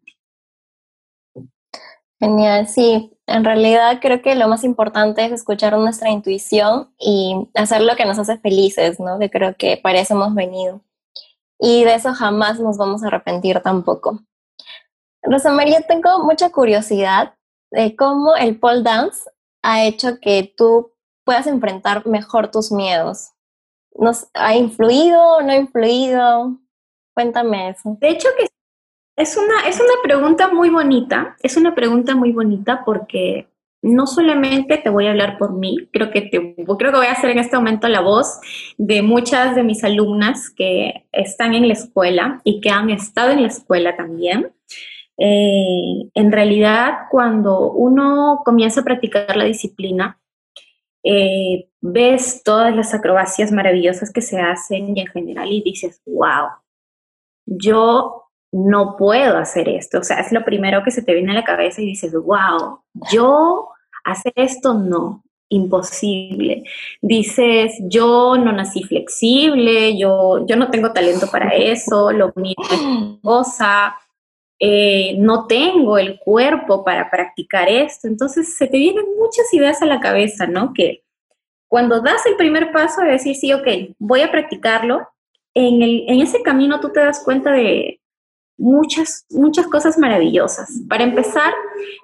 Genial, 2.19 2.67
sí. 2.67 3.11
En 3.25 3.43
realidad 3.43 3.99
creo 4.01 4.21
que 4.21 4.35
lo 4.35 4.47
más 4.47 4.63
importante 4.63 5.25
es 5.25 5.31
escuchar 5.31 5.75
nuestra 5.77 6.09
intuición 6.09 6.93
y 6.99 7.49
hacer 7.55 7.81
lo 7.81 7.95
que 7.95 8.05
nos 8.05 8.19
hace 8.19 8.37
felices, 8.37 8.99
¿no? 8.99 9.17
Que 9.17 9.29
creo 9.29 9.55
que 9.55 9.77
para 9.77 9.99
eso 9.99 10.13
hemos 10.13 10.35
venido. 10.35 10.81
Y 11.59 11.83
de 11.83 11.95
eso 11.95 12.13
jamás 12.13 12.59
nos 12.59 12.77
vamos 12.77 13.03
a 13.03 13.07
arrepentir 13.07 13.59
tampoco. 13.61 14.19
Rosa 15.23 15.51
María, 15.51 15.81
tengo 15.81 16.23
mucha 16.23 16.51
curiosidad 16.51 17.33
de 17.71 17.95
cómo 17.95 18.35
el 18.35 18.59
pole 18.59 18.83
dance 18.83 19.29
ha 19.63 19.85
hecho 19.85 20.19
que 20.19 20.53
tú 20.55 20.91
puedas 21.23 21.47
enfrentar 21.47 22.05
mejor 22.05 22.51
tus 22.51 22.71
miedos. 22.71 23.31
¿Nos 23.95 24.27
ha 24.33 24.55
influido 24.55 25.37
o 25.37 25.41
no 25.41 25.51
ha 25.51 25.57
influido? 25.57 26.57
Cuéntame 27.13 27.69
eso. 27.69 27.97
De 27.99 28.09
hecho 28.09 28.29
que 28.37 28.47
es 29.17 29.37
una, 29.37 29.67
es 29.67 29.75
una 29.79 30.01
pregunta 30.03 30.47
muy 30.47 30.69
bonita, 30.69 31.35
es 31.41 31.57
una 31.57 31.75
pregunta 31.75 32.15
muy 32.15 32.31
bonita 32.31 32.83
porque 32.85 33.47
no 33.81 34.05
solamente 34.05 34.77
te 34.77 34.89
voy 34.89 35.07
a 35.07 35.11
hablar 35.11 35.37
por 35.37 35.53
mí, 35.53 35.89
creo 35.91 36.11
que, 36.11 36.21
te, 36.21 36.55
creo 36.55 36.91
que 36.91 36.97
voy 36.97 37.07
a 37.07 37.13
hacer 37.13 37.31
en 37.31 37.39
este 37.39 37.57
momento 37.57 37.87
la 37.87 38.01
voz 38.01 38.39
de 38.77 39.01
muchas 39.01 39.55
de 39.55 39.63
mis 39.63 39.83
alumnas 39.83 40.49
que 40.49 41.05
están 41.11 41.53
en 41.53 41.67
la 41.67 41.73
escuela 41.73 42.41
y 42.43 42.61
que 42.61 42.69
han 42.69 42.89
estado 42.89 43.31
en 43.31 43.41
la 43.41 43.47
escuela 43.47 43.95
también. 43.95 44.51
Eh, 45.23 46.09
en 46.15 46.31
realidad, 46.31 47.01
cuando 47.11 47.71
uno 47.73 48.41
comienza 48.43 48.81
a 48.81 48.83
practicar 48.83 49.37
la 49.37 49.43
disciplina, 49.43 50.19
eh, 51.03 51.69
ves 51.79 52.41
todas 52.43 52.75
las 52.75 52.95
acrobacias 52.95 53.51
maravillosas 53.51 54.11
que 54.11 54.21
se 54.23 54.39
hacen 54.39 54.97
y 54.97 55.01
en 55.01 55.07
general 55.07 55.51
y 55.51 55.61
dices, 55.61 56.01
wow, 56.07 56.47
yo 57.45 58.29
no 58.51 58.97
puedo 58.97 59.37
hacer 59.37 59.69
esto. 59.69 59.99
O 59.99 60.03
sea, 60.03 60.19
es 60.21 60.31
lo 60.31 60.43
primero 60.43 60.83
que 60.83 60.89
se 60.89 61.03
te 61.03 61.13
viene 61.13 61.33
a 61.33 61.35
la 61.35 61.43
cabeza 61.43 61.83
y 61.83 61.85
dices, 61.85 62.13
wow, 62.13 62.79
yo 63.13 63.69
hacer 64.03 64.33
esto 64.35 64.73
no, 64.73 65.23
imposible. 65.49 66.63
Dices, 66.99 67.73
yo 67.83 68.37
no 68.37 68.51
nací 68.53 68.81
flexible, 68.81 69.99
yo, 69.99 70.47
yo 70.47 70.55
no 70.55 70.71
tengo 70.71 70.93
talento 70.93 71.27
para 71.31 71.49
eso, 71.49 72.11
lo 72.11 72.33
mío 72.35 72.55
es 72.71 73.21
cosa, 73.21 73.95
eh, 74.63 75.15
no 75.17 75.47
tengo 75.47 75.97
el 75.97 76.19
cuerpo 76.19 76.85
para 76.85 77.09
practicar 77.09 77.67
esto. 77.67 78.07
Entonces 78.07 78.55
se 78.55 78.67
te 78.67 78.77
vienen 78.77 79.05
muchas 79.17 79.51
ideas 79.53 79.81
a 79.81 79.87
la 79.87 79.99
cabeza, 79.99 80.45
¿no? 80.45 80.71
Que 80.71 81.03
cuando 81.67 81.99
das 81.99 82.23
el 82.27 82.35
primer 82.35 82.71
paso 82.71 83.01
de 83.01 83.13
decir, 83.13 83.35
sí, 83.35 83.51
ok, 83.53 83.67
voy 83.97 84.21
a 84.21 84.29
practicarlo, 84.29 85.07
en, 85.55 85.81
el, 85.81 86.05
en 86.07 86.21
ese 86.21 86.43
camino 86.43 86.79
tú 86.79 86.89
te 86.89 86.99
das 86.99 87.23
cuenta 87.23 87.51
de 87.51 88.01
muchas, 88.55 89.25
muchas 89.31 89.65
cosas 89.65 89.97
maravillosas. 89.97 90.69
Para 90.87 91.05
empezar, 91.05 91.51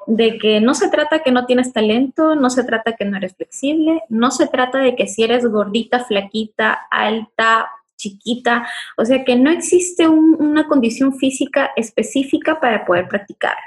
de 0.07 0.39
que 0.39 0.59
no 0.59 0.73
se 0.73 0.89
trata 0.89 1.19
que 1.19 1.31
no 1.31 1.45
tienes 1.45 1.73
talento, 1.73 2.33
no 2.33 2.49
se 2.49 2.63
trata 2.63 2.95
que 2.95 3.05
no 3.05 3.17
eres 3.17 3.35
flexible, 3.35 4.01
no 4.09 4.31
se 4.31 4.47
trata 4.47 4.79
de 4.79 4.95
que 4.95 5.05
si 5.05 5.23
eres 5.23 5.45
gordita, 5.45 6.05
flaquita, 6.05 6.87
alta, 6.89 7.69
chiquita, 7.97 8.67
o 8.97 9.05
sea 9.05 9.25
que 9.25 9.35
no 9.35 9.49
existe 9.49 10.07
una 10.07 10.67
condición 10.67 11.15
física 11.17 11.71
específica 11.75 12.59
para 12.59 12.85
poder 12.85 13.07
practicar. 13.07 13.57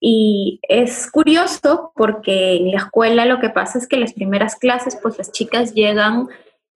Y 0.00 0.58
es 0.68 1.08
curioso 1.10 1.92
porque 1.94 2.56
en 2.56 2.72
la 2.72 2.78
escuela 2.78 3.24
lo 3.24 3.38
que 3.38 3.50
pasa 3.50 3.78
es 3.78 3.86
que 3.86 3.96
las 3.96 4.12
primeras 4.12 4.56
clases, 4.56 4.98
pues 5.00 5.16
las 5.16 5.30
chicas 5.30 5.74
llegan 5.74 6.26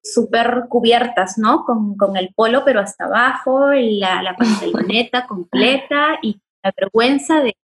súper 0.00 0.66
cubiertas, 0.68 1.36
¿no? 1.36 1.64
Con, 1.64 2.16
el 2.16 2.32
polo, 2.34 2.62
pero 2.64 2.78
hasta 2.78 3.06
abajo, 3.06 3.72
la, 3.72 4.22
la 4.22 4.36
pantaloneta 4.36 5.26
completa 5.28 6.18
y 6.22 6.40
la 6.62 6.72
vergüenza 6.76 7.40
de, 7.40 7.56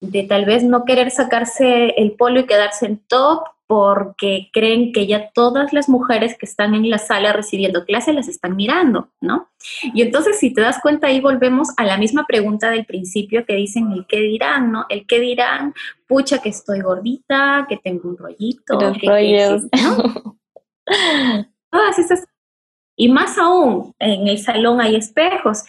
de 0.00 0.22
tal 0.22 0.44
vez 0.44 0.62
no 0.62 0.84
querer 0.84 1.10
sacarse 1.10 1.94
el 1.96 2.12
polo 2.12 2.40
y 2.40 2.46
quedarse 2.46 2.86
en 2.86 2.98
top 2.98 3.42
porque 3.68 4.48
creen 4.50 4.92
que 4.92 5.06
ya 5.06 5.30
todas 5.34 5.74
las 5.74 5.90
mujeres 5.90 6.38
que 6.38 6.46
están 6.46 6.74
en 6.74 6.88
la 6.88 6.96
sala 6.96 7.34
recibiendo 7.34 7.84
clases 7.84 8.14
las 8.14 8.26
están 8.26 8.56
mirando, 8.56 9.10
¿no? 9.20 9.50
Y 9.92 10.00
entonces, 10.00 10.38
si 10.38 10.54
te 10.54 10.62
das 10.62 10.80
cuenta, 10.80 11.08
ahí 11.08 11.20
volvemos 11.20 11.68
a 11.76 11.84
la 11.84 11.98
misma 11.98 12.24
pregunta 12.26 12.70
del 12.70 12.86
principio 12.86 13.44
que 13.44 13.54
dicen 13.54 13.92
el 13.92 14.06
qué 14.06 14.20
dirán, 14.20 14.72
¿no? 14.72 14.86
El 14.88 15.06
qué 15.06 15.20
dirán, 15.20 15.74
pucha 16.06 16.38
que 16.38 16.48
estoy 16.48 16.80
gordita, 16.80 17.66
que 17.68 17.76
tengo 17.76 18.08
un 18.08 18.16
rollito, 18.16 18.80
Los 18.80 18.98
rollos. 19.02 19.64
Todas 21.70 21.98
esas. 21.98 22.26
Y 22.96 23.12
más 23.12 23.36
aún, 23.36 23.94
en 23.98 24.28
el 24.28 24.38
salón 24.38 24.80
hay 24.80 24.96
espejos. 24.96 25.64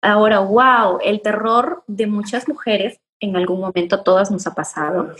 Ahora, 0.00 0.38
wow, 0.38 1.00
el 1.04 1.20
terror 1.20 1.82
de 1.88 2.06
muchas 2.06 2.48
mujeres 2.48 3.00
en 3.20 3.36
algún 3.36 3.60
momento 3.60 4.02
todas 4.02 4.30
nos 4.30 4.46
ha 4.46 4.54
pasado, 4.54 5.12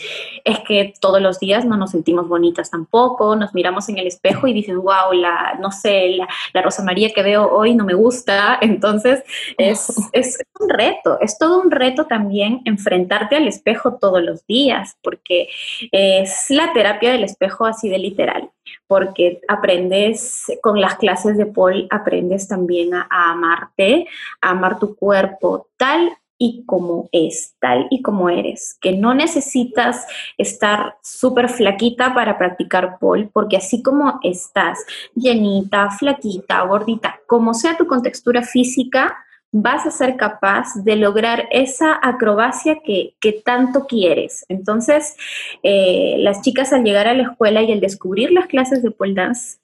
es 0.44 0.58
que 0.60 0.94
todos 1.00 1.20
los 1.20 1.38
días 1.38 1.64
no 1.64 1.76
nos 1.76 1.90
sentimos 1.90 2.28
bonitas 2.28 2.70
tampoco, 2.70 3.36
nos 3.36 3.54
miramos 3.54 3.88
en 3.88 3.98
el 3.98 4.06
espejo 4.06 4.46
y 4.46 4.54
dices, 4.54 4.74
wow, 4.74 5.12
la, 5.12 5.58
no 5.60 5.70
sé, 5.70 6.16
la, 6.52 6.62
Rosa 6.62 6.82
María 6.82 7.10
que 7.14 7.22
veo 7.22 7.50
hoy 7.50 7.74
no 7.74 7.84
me 7.84 7.94
gusta, 7.94 8.58
entonces 8.62 9.22
es, 9.58 9.94
es, 10.12 10.38
un 10.58 10.68
reto, 10.68 11.18
es 11.20 11.38
todo 11.38 11.60
un 11.60 11.70
reto 11.70 12.06
también 12.06 12.60
enfrentarte 12.64 13.36
al 13.36 13.48
espejo 13.48 13.94
todos 13.94 14.22
los 14.22 14.46
días, 14.46 14.96
porque 15.02 15.48
es 15.92 16.46
la 16.50 16.72
terapia 16.72 17.12
del 17.12 17.24
espejo 17.24 17.64
así 17.66 17.88
de 17.88 17.98
literal, 17.98 18.50
porque 18.86 19.40
aprendes 19.48 20.46
con 20.62 20.80
las 20.80 20.96
clases 20.96 21.36
de 21.38 21.46
Paul, 21.46 21.86
aprendes 21.90 22.46
también 22.48 22.94
a, 22.94 23.06
a 23.10 23.32
amarte, 23.32 24.06
a 24.40 24.50
amar 24.50 24.78
tu 24.78 24.94
cuerpo 24.94 25.68
tal 25.76 26.10
y 26.42 26.64
como 26.64 27.10
es, 27.12 27.54
tal 27.60 27.86
y 27.90 28.00
como 28.00 28.30
eres, 28.30 28.78
que 28.80 28.92
no 28.92 29.12
necesitas 29.12 30.06
estar 30.38 30.96
súper 31.02 31.50
flaquita 31.50 32.14
para 32.14 32.38
practicar 32.38 32.98
pole, 32.98 33.28
porque 33.30 33.58
así 33.58 33.82
como 33.82 34.18
estás, 34.22 34.78
llenita, 35.14 35.90
flaquita, 35.90 36.62
gordita, 36.62 37.20
como 37.26 37.52
sea 37.52 37.76
tu 37.76 37.86
contextura 37.86 38.42
física, 38.42 39.18
vas 39.52 39.84
a 39.84 39.90
ser 39.90 40.16
capaz 40.16 40.74
de 40.76 40.96
lograr 40.96 41.46
esa 41.50 41.98
acrobacia 42.02 42.78
que, 42.82 43.14
tanto 43.44 43.86
quieres. 43.86 44.46
Entonces, 44.48 45.16
eh, 45.62 46.16
las 46.20 46.40
chicas 46.40 46.72
al 46.72 46.84
llegar 46.84 47.06
a 47.06 47.14
la 47.14 47.24
escuela 47.24 47.62
y 47.62 47.70
al 47.70 47.80
descubrir 47.80 48.32
las 48.32 48.46
clases 48.46 48.82
de 48.82 48.90
pole 48.90 49.12
dance, 49.12 49.58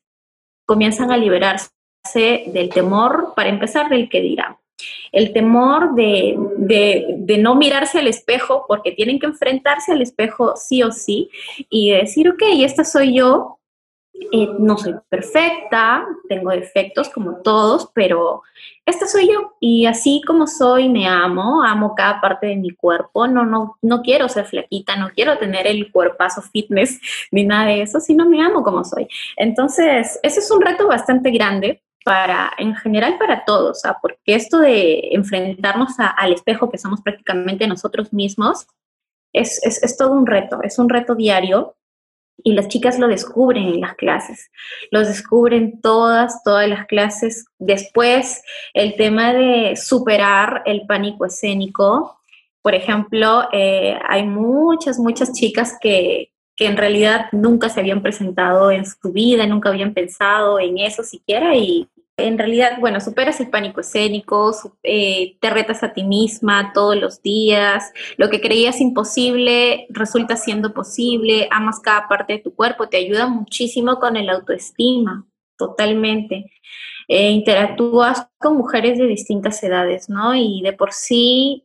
comienzan 0.66 1.10
a 1.10 1.16
liberarse 1.16 1.70
del 2.48 2.68
temor, 2.68 3.32
para 3.34 3.48
empezar, 3.48 3.88
del 3.88 4.10
que 4.10 4.20
dirán 4.20 4.56
el 5.12 5.32
temor 5.32 5.94
de, 5.94 6.36
no 7.38 7.54
mirarse 7.54 7.98
al 7.98 8.08
espejo 8.08 8.64
porque 8.68 8.92
tienen 8.92 9.18
que 9.18 9.26
enfrentarse 9.26 9.92
al 9.92 10.02
espejo 10.02 10.56
sí 10.56 10.82
o 10.82 10.92
sí 10.92 11.30
y 11.70 11.90
decir, 11.90 12.28
ok, 12.28 12.42
esta 12.58 12.84
soy 12.84 13.14
yo, 13.14 13.58
eh, 14.32 14.48
no 14.58 14.78
soy 14.78 14.94
perfecta, 15.08 16.06
tengo 16.28 16.50
defectos 16.50 17.08
como 17.10 17.36
todos, 17.42 17.90
pero 17.94 18.42
esta 18.86 19.06
soy 19.06 19.28
yo 19.30 19.54
y 19.60 19.86
así 19.86 20.22
como 20.26 20.46
soy 20.46 20.88
me 20.88 21.06
amo, 21.06 21.62
amo 21.62 21.94
cada 21.94 22.20
parte 22.20 22.46
de 22.46 22.56
mi 22.56 22.70
cuerpo, 22.70 23.26
no, 23.26 23.44
no, 23.44 23.76
no 23.82 24.02
quiero 24.02 24.28
ser 24.28 24.46
flaquita, 24.46 24.96
no 24.96 25.10
quiero 25.14 25.38
tener 25.38 25.66
el 25.66 25.92
cuerpazo 25.92 26.40
fitness 26.40 26.98
ni 27.30 27.44
nada 27.44 27.66
de 27.66 27.82
eso, 27.82 28.00
sino 28.00 28.28
me 28.28 28.42
amo 28.42 28.62
como 28.62 28.84
soy. 28.84 29.06
Entonces, 29.36 30.18
ese 30.22 30.40
es 30.40 30.50
un 30.50 30.62
reto 30.62 30.86
bastante 30.88 31.30
grande 31.30 31.82
para, 32.06 32.52
en 32.56 32.76
general 32.76 33.18
para 33.18 33.44
todos, 33.44 33.82
porque 34.00 34.36
esto 34.36 34.60
de 34.60 35.08
enfrentarnos 35.10 35.94
al 35.98 36.32
espejo 36.32 36.70
que 36.70 36.78
somos 36.78 37.00
prácticamente 37.00 37.66
nosotros 37.66 38.12
mismos 38.12 38.68
es, 39.32 39.60
es, 39.64 39.96
todo 39.96 40.12
un 40.12 40.24
reto, 40.24 40.60
es 40.62 40.78
un 40.78 40.88
reto 40.88 41.16
diario 41.16 41.74
y 42.44 42.52
las 42.52 42.68
chicas 42.68 43.00
lo 43.00 43.08
descubren 43.08 43.64
en 43.64 43.80
las 43.80 43.96
clases, 43.96 44.52
los 44.92 45.08
descubren 45.08 45.80
todas, 45.80 46.44
todas 46.44 46.68
las 46.68 46.86
clases. 46.86 47.46
Después, 47.58 48.40
el 48.72 48.94
tema 48.94 49.32
de 49.32 49.74
superar 49.74 50.62
el 50.64 50.86
pánico 50.86 51.26
escénico. 51.26 52.20
Por 52.62 52.76
ejemplo, 52.76 53.48
eh, 53.52 53.98
hay 54.08 54.24
muchas, 54.24 55.00
muchas 55.00 55.32
chicas 55.32 55.76
que, 55.80 56.30
que 56.54 56.66
en 56.66 56.76
realidad 56.76 57.26
nunca 57.32 57.68
se 57.68 57.80
habían 57.80 58.00
presentado 58.00 58.70
en 58.70 58.86
su 58.86 59.10
vida, 59.10 59.44
nunca 59.44 59.70
habían 59.70 59.92
pensado 59.92 60.60
en 60.60 60.78
eso 60.78 61.02
siquiera 61.02 61.56
y 61.56 61.88
en 62.16 62.38
realidad, 62.38 62.78
bueno, 62.80 63.00
superas 63.00 63.40
el 63.40 63.50
pánico 63.50 63.80
escénico, 63.80 64.54
eh, 64.82 65.36
te 65.40 65.50
retas 65.50 65.82
a 65.82 65.92
ti 65.92 66.02
misma 66.02 66.72
todos 66.72 66.96
los 66.96 67.20
días, 67.22 67.92
lo 68.16 68.30
que 68.30 68.40
creías 68.40 68.80
imposible 68.80 69.86
resulta 69.90 70.36
siendo 70.36 70.72
posible, 70.72 71.46
amas 71.50 71.80
cada 71.80 72.08
parte 72.08 72.34
de 72.34 72.38
tu 72.38 72.54
cuerpo, 72.54 72.88
te 72.88 72.96
ayuda 72.96 73.26
muchísimo 73.26 73.98
con 73.98 74.16
el 74.16 74.30
autoestima, 74.30 75.26
totalmente. 75.58 76.50
Eh, 77.08 77.30
interactúas 77.30 78.28
con 78.38 78.56
mujeres 78.56 78.98
de 78.98 79.06
distintas 79.06 79.62
edades, 79.62 80.08
¿no? 80.08 80.34
Y 80.34 80.62
de 80.62 80.72
por 80.72 80.92
sí, 80.92 81.64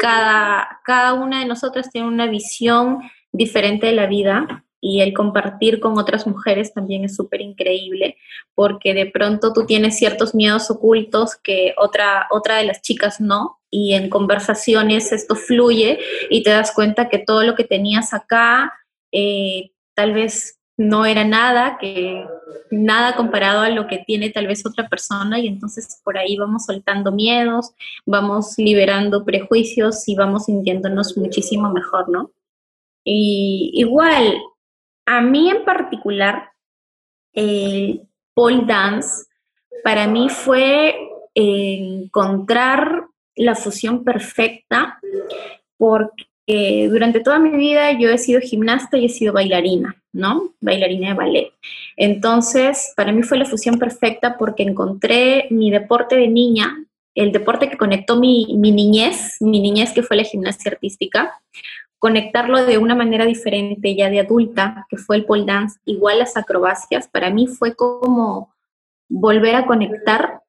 cada, 0.00 0.80
cada 0.84 1.14
una 1.14 1.40
de 1.40 1.46
nosotras 1.46 1.90
tiene 1.90 2.08
una 2.08 2.26
visión 2.26 2.98
diferente 3.32 3.86
de 3.86 3.92
la 3.92 4.06
vida 4.06 4.64
y 4.80 5.00
el 5.00 5.12
compartir 5.12 5.78
con 5.80 5.98
otras 5.98 6.26
mujeres 6.26 6.72
también 6.72 7.04
es 7.04 7.14
súper 7.14 7.40
increíble 7.40 8.16
porque 8.54 8.94
de 8.94 9.06
pronto 9.06 9.52
tú 9.52 9.66
tienes 9.66 9.98
ciertos 9.98 10.34
miedos 10.34 10.70
ocultos 10.70 11.36
que 11.36 11.74
otra, 11.76 12.26
otra 12.30 12.56
de 12.56 12.64
las 12.64 12.80
chicas 12.80 13.20
no 13.20 13.58
y 13.70 13.94
en 13.94 14.08
conversaciones 14.08 15.12
esto 15.12 15.34
fluye 15.36 15.98
y 16.30 16.42
te 16.42 16.50
das 16.50 16.72
cuenta 16.72 17.08
que 17.08 17.18
todo 17.18 17.42
lo 17.42 17.54
que 17.54 17.64
tenías 17.64 18.14
acá 18.14 18.72
eh, 19.12 19.72
tal 19.94 20.14
vez 20.14 20.60
no 20.80 21.04
era 21.04 21.24
nada, 21.24 21.76
que 21.78 22.24
nada 22.70 23.14
comparado 23.14 23.60
a 23.60 23.68
lo 23.68 23.86
que 23.86 23.98
tiene 23.98 24.30
tal 24.30 24.46
vez 24.46 24.64
otra 24.64 24.88
persona 24.88 25.38
y 25.38 25.46
entonces 25.46 26.00
por 26.02 26.16
ahí 26.16 26.36
vamos 26.38 26.64
soltando 26.64 27.12
miedos, 27.12 27.72
vamos 28.06 28.54
liberando 28.56 29.26
prejuicios 29.26 30.08
y 30.08 30.14
vamos 30.14 30.46
sintiéndonos 30.46 31.18
muchísimo 31.18 31.70
mejor, 31.70 32.08
¿no? 32.08 32.30
Y 33.04 33.72
igual, 33.74 34.40
a 35.10 35.20
mí 35.20 35.50
en 35.50 35.64
particular, 35.64 36.52
el 37.32 38.02
pole 38.32 38.62
dance 38.64 39.24
para 39.82 40.06
mí 40.06 40.28
fue 40.28 40.94
encontrar 41.34 43.06
la 43.34 43.56
fusión 43.56 44.04
perfecta 44.04 45.00
porque 45.76 46.88
durante 46.88 47.20
toda 47.20 47.40
mi 47.40 47.50
vida 47.50 47.90
yo 47.98 48.08
he 48.10 48.18
sido 48.18 48.40
gimnasta 48.40 48.98
y 48.98 49.06
he 49.06 49.08
sido 49.08 49.32
bailarina, 49.32 50.00
¿no? 50.12 50.54
Bailarina 50.60 51.08
de 51.08 51.14
ballet. 51.14 51.52
Entonces, 51.96 52.92
para 52.96 53.10
mí 53.10 53.24
fue 53.24 53.38
la 53.38 53.46
fusión 53.46 53.80
perfecta 53.80 54.38
porque 54.38 54.62
encontré 54.62 55.48
mi 55.50 55.72
deporte 55.72 56.14
de 56.14 56.28
niña, 56.28 56.84
el 57.16 57.32
deporte 57.32 57.68
que 57.68 57.76
conectó 57.76 58.14
mi, 58.14 58.54
mi 58.56 58.70
niñez, 58.70 59.38
mi 59.40 59.58
niñez 59.58 59.92
que 59.92 60.04
fue 60.04 60.16
la 60.16 60.24
gimnasia 60.24 60.70
artística, 60.70 61.40
conectarlo 62.00 62.64
de 62.64 62.78
una 62.78 62.96
manera 62.96 63.26
diferente 63.26 63.94
ya 63.94 64.08
de 64.10 64.20
adulta, 64.20 64.86
que 64.88 64.96
fue 64.96 65.16
el 65.16 65.26
pole 65.26 65.44
dance, 65.44 65.78
igual 65.84 66.18
las 66.18 66.36
acrobacias, 66.36 67.06
para 67.06 67.30
mí 67.30 67.46
fue 67.46 67.76
como 67.76 68.54
volver 69.08 69.54
a 69.54 69.66
conectar 69.66 70.40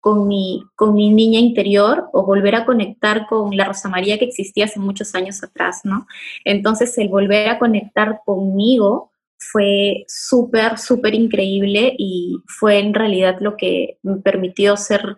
con 0.00 0.26
mi, 0.26 0.64
con 0.76 0.94
mi 0.94 1.10
niña 1.10 1.38
interior 1.38 2.08
o 2.12 2.24
volver 2.24 2.54
a 2.54 2.64
conectar 2.64 3.26
con 3.26 3.54
la 3.56 3.66
Rosa 3.66 3.88
María 3.88 4.18
que 4.18 4.24
existía 4.24 4.64
hace 4.64 4.80
muchos 4.80 5.14
años 5.14 5.42
atrás, 5.42 5.82
¿no? 5.84 6.06
Entonces 6.44 6.96
el 6.98 7.08
volver 7.08 7.48
a 7.50 7.58
conectar 7.58 8.20
conmigo 8.24 9.12
fue 9.50 10.04
súper, 10.08 10.78
súper 10.78 11.14
increíble 11.14 11.94
y 11.98 12.36
fue 12.46 12.78
en 12.78 12.94
realidad 12.94 13.36
lo 13.40 13.56
que 13.56 13.98
me 14.02 14.16
permitió 14.16 14.76
ser 14.76 15.16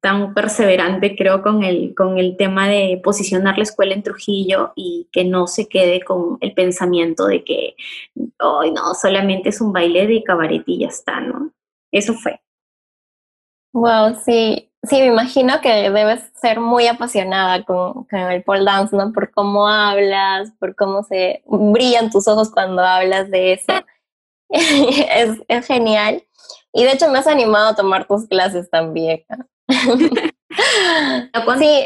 tan 0.00 0.34
perseverante, 0.34 1.16
creo, 1.16 1.42
con 1.42 1.62
el, 1.64 1.94
con 1.94 2.18
el 2.18 2.36
tema 2.36 2.68
de 2.68 3.00
posicionar 3.02 3.56
la 3.56 3.64
escuela 3.64 3.94
en 3.94 4.02
Trujillo 4.02 4.72
y 4.76 5.08
que 5.12 5.24
no 5.24 5.46
se 5.46 5.68
quede 5.68 6.02
con 6.02 6.38
el 6.40 6.54
pensamiento 6.54 7.26
de 7.26 7.44
que, 7.44 7.74
hoy 8.40 8.72
no, 8.72 8.94
solamente 8.94 9.50
es 9.50 9.60
un 9.60 9.72
baile 9.72 10.06
de 10.06 10.22
cabaret 10.22 10.62
y 10.66 10.80
ya 10.80 10.88
está, 10.88 11.20
¿no? 11.20 11.52
Eso 11.92 12.14
fue. 12.14 12.40
Wow, 13.72 14.14
sí, 14.24 14.67
Sí, 14.88 15.00
me 15.00 15.06
imagino 15.06 15.60
que 15.60 15.90
debes 15.90 16.30
ser 16.40 16.60
muy 16.60 16.86
apasionada 16.86 17.64
con, 17.64 18.06
el 18.10 18.42
pole 18.42 18.64
dance, 18.64 18.96
¿no? 18.96 19.12
Por 19.12 19.30
cómo 19.30 19.68
hablas, 19.68 20.52
por 20.58 20.74
cómo 20.74 21.02
se 21.02 21.42
brillan 21.46 22.10
tus 22.10 22.26
ojos 22.28 22.50
cuando 22.50 22.82
hablas 22.82 23.30
de 23.30 23.54
eso. 23.54 23.72
es, 24.48 25.38
es, 25.46 25.66
genial. 25.66 26.22
Y 26.72 26.84
de 26.84 26.92
hecho 26.92 27.10
me 27.10 27.18
has 27.18 27.26
animado 27.26 27.68
a 27.68 27.74
tomar 27.74 28.06
tus 28.06 28.26
clases 28.28 28.70
también. 28.70 29.24
sí, 31.58 31.84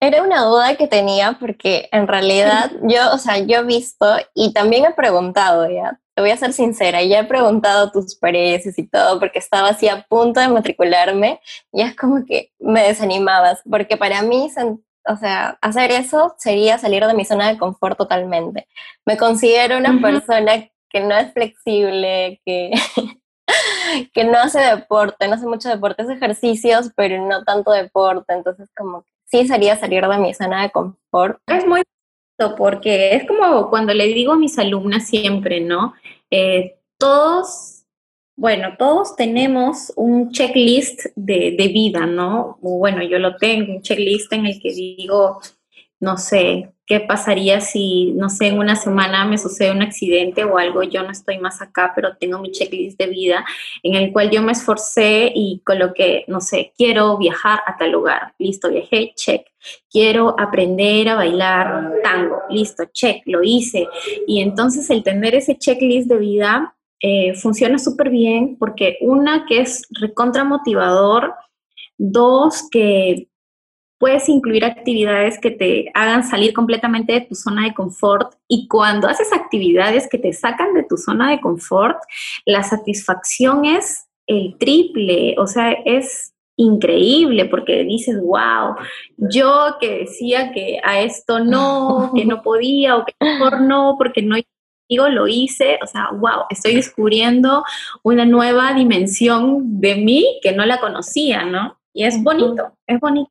Era 0.00 0.22
una 0.22 0.44
duda 0.44 0.76
que 0.76 0.86
tenía 0.86 1.36
porque 1.38 1.88
en 1.92 2.06
realidad 2.06 2.70
yo, 2.84 3.12
o 3.12 3.18
sea, 3.18 3.38
yo 3.38 3.58
he 3.58 3.64
visto 3.64 4.06
y 4.34 4.52
también 4.52 4.84
he 4.86 4.92
preguntado 4.92 5.68
ya, 5.68 6.00
te 6.20 6.24
voy 6.24 6.32
a 6.32 6.36
ser 6.36 6.52
sincera, 6.52 7.02
ya 7.02 7.20
he 7.20 7.24
preguntado 7.24 7.90
tus 7.90 8.14
precios 8.14 8.78
y 8.78 8.86
todo 8.86 9.18
porque 9.18 9.38
estaba 9.38 9.70
así 9.70 9.88
a 9.88 10.02
punto 10.02 10.38
de 10.38 10.48
matricularme 10.48 11.40
y 11.72 11.80
es 11.80 11.96
como 11.96 12.26
que 12.26 12.52
me 12.58 12.82
desanimabas 12.82 13.62
porque 13.70 13.96
para 13.96 14.20
mí, 14.20 14.50
o 15.06 15.16
sea, 15.16 15.56
hacer 15.62 15.92
eso 15.92 16.34
sería 16.36 16.76
salir 16.76 17.06
de 17.06 17.14
mi 17.14 17.24
zona 17.24 17.48
de 17.48 17.56
confort 17.56 17.96
totalmente. 17.96 18.68
Me 19.06 19.16
considero 19.16 19.78
una 19.78 19.98
persona 20.02 20.68
que 20.90 21.00
no 21.00 21.16
es 21.16 21.32
flexible, 21.32 22.42
que, 22.44 22.72
que 24.12 24.24
no 24.24 24.40
hace 24.40 24.60
deporte, 24.60 25.26
no 25.26 25.36
hace 25.36 25.46
mucho 25.46 25.70
deporte, 25.70 26.02
hace 26.02 26.12
ejercicios, 26.12 26.90
pero 26.94 27.26
no 27.26 27.44
tanto 27.44 27.70
deporte, 27.70 28.34
entonces 28.34 28.68
como 28.76 29.04
que 29.04 29.10
sí 29.24 29.48
sería 29.48 29.78
salir 29.78 30.06
de 30.06 30.18
mi 30.18 30.34
zona 30.34 30.64
de 30.64 30.70
confort. 30.70 31.40
Es 31.46 31.66
muy 31.66 31.80
porque 32.56 33.14
es 33.14 33.26
como 33.26 33.68
cuando 33.70 33.94
le 33.94 34.06
digo 34.06 34.32
a 34.32 34.38
mis 34.38 34.58
alumnas 34.58 35.06
siempre, 35.06 35.60
¿no? 35.60 35.94
Eh, 36.30 36.78
todos, 36.98 37.84
bueno, 38.36 38.76
todos 38.78 39.16
tenemos 39.16 39.92
un 39.96 40.30
checklist 40.30 41.06
de, 41.16 41.54
de 41.58 41.68
vida, 41.68 42.06
¿no? 42.06 42.58
Bueno, 42.60 43.02
yo 43.02 43.18
lo 43.18 43.36
tengo, 43.36 43.74
un 43.74 43.82
checklist 43.82 44.32
en 44.32 44.46
el 44.46 44.60
que 44.60 44.72
digo, 44.72 45.40
no 46.00 46.16
sé, 46.16 46.72
qué 46.90 46.98
pasaría 46.98 47.60
si, 47.60 48.10
no 48.16 48.28
sé, 48.28 48.48
en 48.48 48.58
una 48.58 48.74
semana 48.74 49.24
me 49.24 49.38
sucede 49.38 49.70
un 49.70 49.80
accidente 49.80 50.42
o 50.42 50.58
algo, 50.58 50.82
yo 50.82 51.04
no 51.04 51.12
estoy 51.12 51.38
más 51.38 51.62
acá, 51.62 51.92
pero 51.94 52.16
tengo 52.16 52.40
mi 52.40 52.50
checklist 52.50 52.98
de 52.98 53.06
vida 53.06 53.44
en 53.84 53.94
el 53.94 54.12
cual 54.12 54.28
yo 54.28 54.42
me 54.42 54.50
esforcé 54.50 55.30
y 55.32 55.62
coloqué, 55.64 56.24
no 56.26 56.40
sé, 56.40 56.72
quiero 56.76 57.16
viajar 57.16 57.60
a 57.64 57.76
tal 57.76 57.92
lugar, 57.92 58.34
listo, 58.40 58.68
viajé, 58.70 59.12
check. 59.14 59.46
Quiero 59.88 60.34
aprender 60.36 61.10
a 61.10 61.14
bailar 61.14 61.92
tango, 62.02 62.38
listo, 62.50 62.82
check, 62.92 63.22
lo 63.26 63.44
hice. 63.44 63.86
Y 64.26 64.40
entonces 64.40 64.90
el 64.90 65.04
tener 65.04 65.36
ese 65.36 65.56
checklist 65.56 66.08
de 66.08 66.18
vida 66.18 66.74
eh, 66.98 67.34
funciona 67.34 67.78
súper 67.78 68.10
bien 68.10 68.56
porque 68.58 68.98
una 69.00 69.46
que 69.46 69.60
es 69.60 69.86
recontra 69.90 70.42
motivador, 70.42 71.34
dos 71.98 72.68
que 72.68 73.28
puedes 74.00 74.30
incluir 74.30 74.64
actividades 74.64 75.38
que 75.38 75.50
te 75.50 75.90
hagan 75.92 76.24
salir 76.24 76.54
completamente 76.54 77.12
de 77.12 77.20
tu 77.20 77.34
zona 77.34 77.64
de 77.64 77.74
confort 77.74 78.32
y 78.48 78.66
cuando 78.66 79.06
haces 79.06 79.30
actividades 79.30 80.08
que 80.08 80.16
te 80.16 80.32
sacan 80.32 80.72
de 80.72 80.84
tu 80.84 80.96
zona 80.96 81.30
de 81.30 81.40
confort, 81.40 81.98
la 82.46 82.62
satisfacción 82.62 83.66
es 83.66 84.06
el 84.26 84.56
triple, 84.58 85.34
o 85.38 85.46
sea, 85.46 85.72
es 85.84 86.32
increíble 86.56 87.44
porque 87.44 87.84
dices, 87.84 88.18
wow, 88.22 88.74
yo 89.18 89.76
que 89.78 89.98
decía 89.98 90.50
que 90.52 90.80
a 90.82 91.02
esto 91.02 91.40
no, 91.40 92.12
que 92.16 92.24
no 92.24 92.40
podía 92.40 92.96
o 92.96 93.04
que 93.04 93.12
mejor 93.20 93.60
no, 93.60 93.96
porque 93.98 94.22
no 94.22 94.36
digo, 94.88 95.08
lo 95.10 95.28
hice, 95.28 95.78
o 95.82 95.86
sea, 95.86 96.08
wow, 96.12 96.46
estoy 96.48 96.74
descubriendo 96.74 97.64
una 98.02 98.24
nueva 98.24 98.72
dimensión 98.72 99.78
de 99.78 99.96
mí 99.96 100.40
que 100.42 100.52
no 100.52 100.64
la 100.64 100.80
conocía, 100.80 101.44
¿no? 101.44 101.78
Y 101.92 102.04
es 102.04 102.22
bonito, 102.22 102.72
es 102.86 102.98
bonito. 102.98 103.30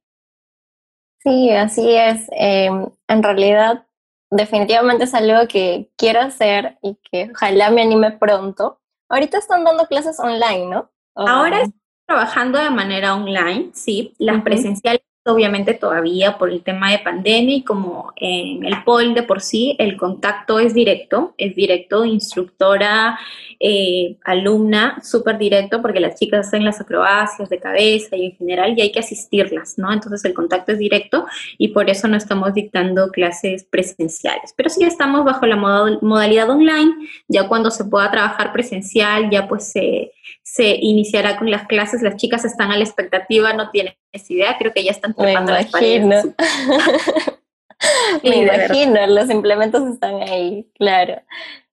Sí, 1.19 1.49
así 1.51 1.95
es. 1.95 2.27
Em, 2.31 2.87
en 3.07 3.23
realidad, 3.23 3.85
definitivamente 4.31 5.03
es 5.03 5.13
algo 5.13 5.47
que 5.47 5.91
quiero 5.97 6.21
hacer 6.21 6.77
y 6.81 6.97
que 7.11 7.31
ojalá 7.33 7.69
me 7.71 7.81
anime 7.81 8.11
pronto. 8.11 8.79
Ahorita 9.09 9.37
están 9.37 9.63
dando 9.63 9.85
clases 9.87 10.19
online, 10.19 10.67
¿no? 10.67 10.91
Ahora 11.15 11.63
estoy 11.63 11.79
trabajando 12.05 12.59
de 12.59 12.69
manera 12.69 13.15
online, 13.15 13.71
sí. 13.73 14.13
Las 14.17 14.43
presenciales 14.43 15.01
obviamente 15.25 15.73
todavía 15.73 16.37
por 16.37 16.49
el 16.49 16.63
tema 16.63 16.91
de 16.91 16.99
pandemia 16.99 17.57
y 17.57 17.63
como 17.63 18.13
en 18.15 18.63
el 18.65 18.83
POL 18.83 19.13
de 19.13 19.23
por 19.23 19.41
sí 19.41 19.75
el 19.77 19.97
contacto 19.97 20.59
es 20.59 20.73
directo, 20.73 21.33
es 21.37 21.55
directo, 21.55 22.05
instructora, 22.05 23.19
eh, 23.59 24.17
alumna, 24.23 25.01
súper 25.03 25.37
directo 25.37 25.81
porque 25.81 25.99
las 25.99 26.17
chicas 26.17 26.47
hacen 26.47 26.63
las 26.63 26.79
acrobacias 26.79 27.49
de 27.49 27.59
cabeza 27.59 28.15
y 28.15 28.27
en 28.27 28.37
general 28.37 28.77
y 28.77 28.81
hay 28.81 28.91
que 28.91 28.99
asistirlas, 28.99 29.77
¿no? 29.77 29.91
Entonces 29.91 30.23
el 30.25 30.33
contacto 30.33 30.71
es 30.71 30.79
directo 30.79 31.25
y 31.57 31.69
por 31.69 31.89
eso 31.89 32.07
no 32.07 32.15
estamos 32.15 32.53
dictando 32.53 33.09
clases 33.09 33.65
presenciales, 33.65 34.53
pero 34.55 34.69
sí 34.69 34.83
estamos 34.83 35.25
bajo 35.25 35.45
la 35.45 35.57
modalidad 35.57 36.49
online, 36.49 36.91
ya 37.27 37.47
cuando 37.47 37.71
se 37.71 37.85
pueda 37.85 38.09
trabajar 38.09 38.53
presencial 38.53 39.29
ya 39.29 39.47
pues 39.47 39.71
se, 39.71 40.13
se 40.43 40.77
iniciará 40.81 41.37
con 41.37 41.51
las 41.51 41.67
clases, 41.67 42.01
las 42.01 42.15
chicas 42.15 42.45
están 42.45 42.71
a 42.71 42.77
la 42.77 42.83
expectativa, 42.83 43.53
no 43.53 43.69
tienen 43.69 43.93
idea, 44.13 44.57
creo 44.57 44.73
que 44.73 44.83
ya 44.83 44.91
están 44.91 45.13
trepando 45.13 45.51
las 45.51 45.67
paredes. 45.67 46.27
Me 48.23 48.37
imagino, 48.37 49.07
los 49.07 49.29
implementos 49.29 49.83
están 49.87 50.21
ahí, 50.21 50.69
claro. 50.75 51.21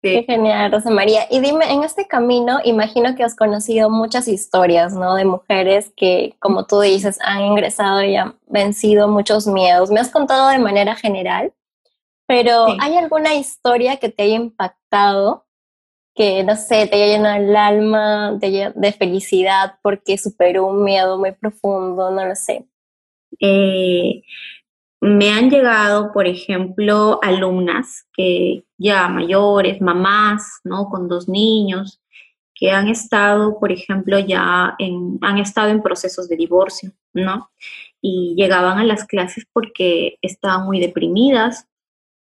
Qué 0.03 0.23
genial, 0.23 0.71
Rosa 0.71 0.91
María. 0.91 1.27
Y 1.31 1.41
dime, 1.41 1.73
en 1.73 1.83
este 1.83 2.07
camino, 2.07 2.61
imagino 2.65 3.17
que 3.17 3.25
has 3.25 3.35
conocido 3.35 3.91
muchas 3.91 4.29
historias, 4.29 4.95
¿no? 4.95 5.15
De 5.15 5.25
mujeres 5.25 5.93
que, 5.97 6.37
como 6.39 6.67
tú 6.67 6.81
dices, 6.81 7.19
han 7.23 7.45
ingresado 7.45 8.03
y 8.05 8.15
han 8.15 8.39
vencido 8.47 9.09
muchos 9.09 9.49
miedos. 9.49 9.91
Me 9.91 9.99
has 9.99 10.11
contado 10.11 10.49
de 10.51 10.59
manera 10.59 10.95
general, 10.95 11.53
pero 12.27 12.67
¿hay 12.81 12.97
alguna 12.97 13.35
historia 13.35 13.97
que 13.97 14.09
te 14.09 14.25
haya 14.25 14.37
impactado 14.37 15.46
que, 16.17 16.43
no 16.43 16.57
sé, 16.57 16.87
te 16.87 16.97
haya 16.97 17.17
llenado 17.17 17.37
el 17.37 17.55
alma 17.55 18.33
de, 18.33 18.95
felicidad 18.99 19.75
porque 19.83 20.17
superó 20.17 20.67
un 20.67 20.83
miedo 20.83 21.19
muy 21.19 21.33
profundo, 21.33 22.11
no 22.11 22.25
lo 22.25 22.35
sé. 22.35 22.67
Eh, 23.39 24.23
me 25.01 25.31
han 25.31 25.51
llegado, 25.51 26.13
por 26.13 26.27
ejemplo, 26.27 27.21
alumnas 27.23 28.07
que 28.15 28.65
ya 28.79 29.09
mayores, 29.09 29.81
mamás, 29.81 30.61
¿no? 30.65 30.89
Con 30.89 31.07
dos 31.07 31.29
niños, 31.29 32.01
que 32.55 32.71
han 32.71 32.89
estado, 32.89 33.61
por 33.61 33.71
ejemplo, 33.71 34.19
ya 34.19 34.75
en, 34.79 35.19
han 35.21 35.37
estado 35.39 35.69
en 35.69 35.83
procesos 35.83 36.29
de 36.29 36.37
divorcio, 36.37 36.93
¿no? 37.13 37.51
Y 38.01 38.35
llegaban 38.37 38.79
a 38.79 38.85
las 38.85 39.05
clases 39.05 39.47
porque 39.53 40.17
estaban 40.23 40.65
muy 40.65 40.81
deprimidas, 40.81 41.69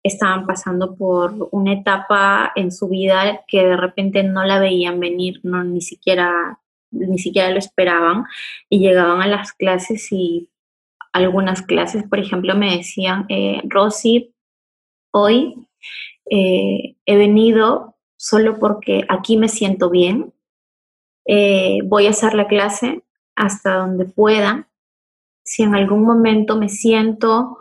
estaban 0.02 0.46
pasando 0.46 0.96
por 0.96 1.48
una 1.52 1.74
etapa 1.74 2.52
en 2.56 2.72
su 2.72 2.88
vida 2.88 3.44
que 3.46 3.64
de 3.64 3.76
repente 3.76 4.22
no 4.22 4.44
la 4.44 4.58
veían 4.58 5.00
venir, 5.00 5.40
no 5.42 5.62
ni 5.64 5.80
siquiera 5.80 6.58
ni 6.92 7.18
siquiera 7.18 7.50
lo 7.50 7.58
esperaban 7.58 8.24
y 8.68 8.78
llegaban 8.78 9.22
a 9.22 9.26
las 9.26 9.52
clases 9.52 10.12
y 10.12 10.50
algunas 11.12 11.62
clases, 11.62 12.04
por 12.04 12.18
ejemplo, 12.18 12.54
me 12.54 12.76
decían, 12.76 13.26
eh, 13.28 13.60
Rosy, 13.64 14.34
hoy 15.10 15.66
eh, 16.30 16.96
he 17.04 17.16
venido 17.16 17.96
solo 18.16 18.58
porque 18.58 19.04
aquí 19.08 19.36
me 19.36 19.48
siento 19.48 19.90
bien, 19.90 20.32
eh, 21.26 21.78
voy 21.84 22.06
a 22.06 22.10
hacer 22.10 22.34
la 22.34 22.46
clase 22.46 23.02
hasta 23.34 23.76
donde 23.76 24.06
pueda, 24.06 24.68
si 25.44 25.62
en 25.64 25.74
algún 25.74 26.04
momento 26.04 26.56
me 26.56 26.68
siento 26.68 27.58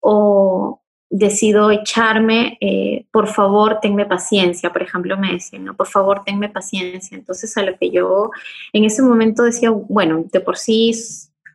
o 0.00 0.82
decido 1.10 1.70
echarme, 1.70 2.58
eh, 2.60 3.06
por 3.10 3.28
favor, 3.28 3.78
tenme 3.80 4.06
paciencia. 4.06 4.72
Por 4.72 4.82
ejemplo, 4.82 5.16
me 5.16 5.32
decían, 5.32 5.64
no, 5.64 5.74
por 5.74 5.86
favor, 5.86 6.22
tenme 6.24 6.48
paciencia. 6.48 7.16
Entonces, 7.16 7.56
a 7.56 7.62
lo 7.62 7.76
que 7.76 7.90
yo 7.90 8.30
en 8.72 8.84
ese 8.84 9.02
momento 9.02 9.42
decía, 9.42 9.70
bueno, 9.70 10.24
de 10.30 10.40
por 10.40 10.56
sí 10.56 10.92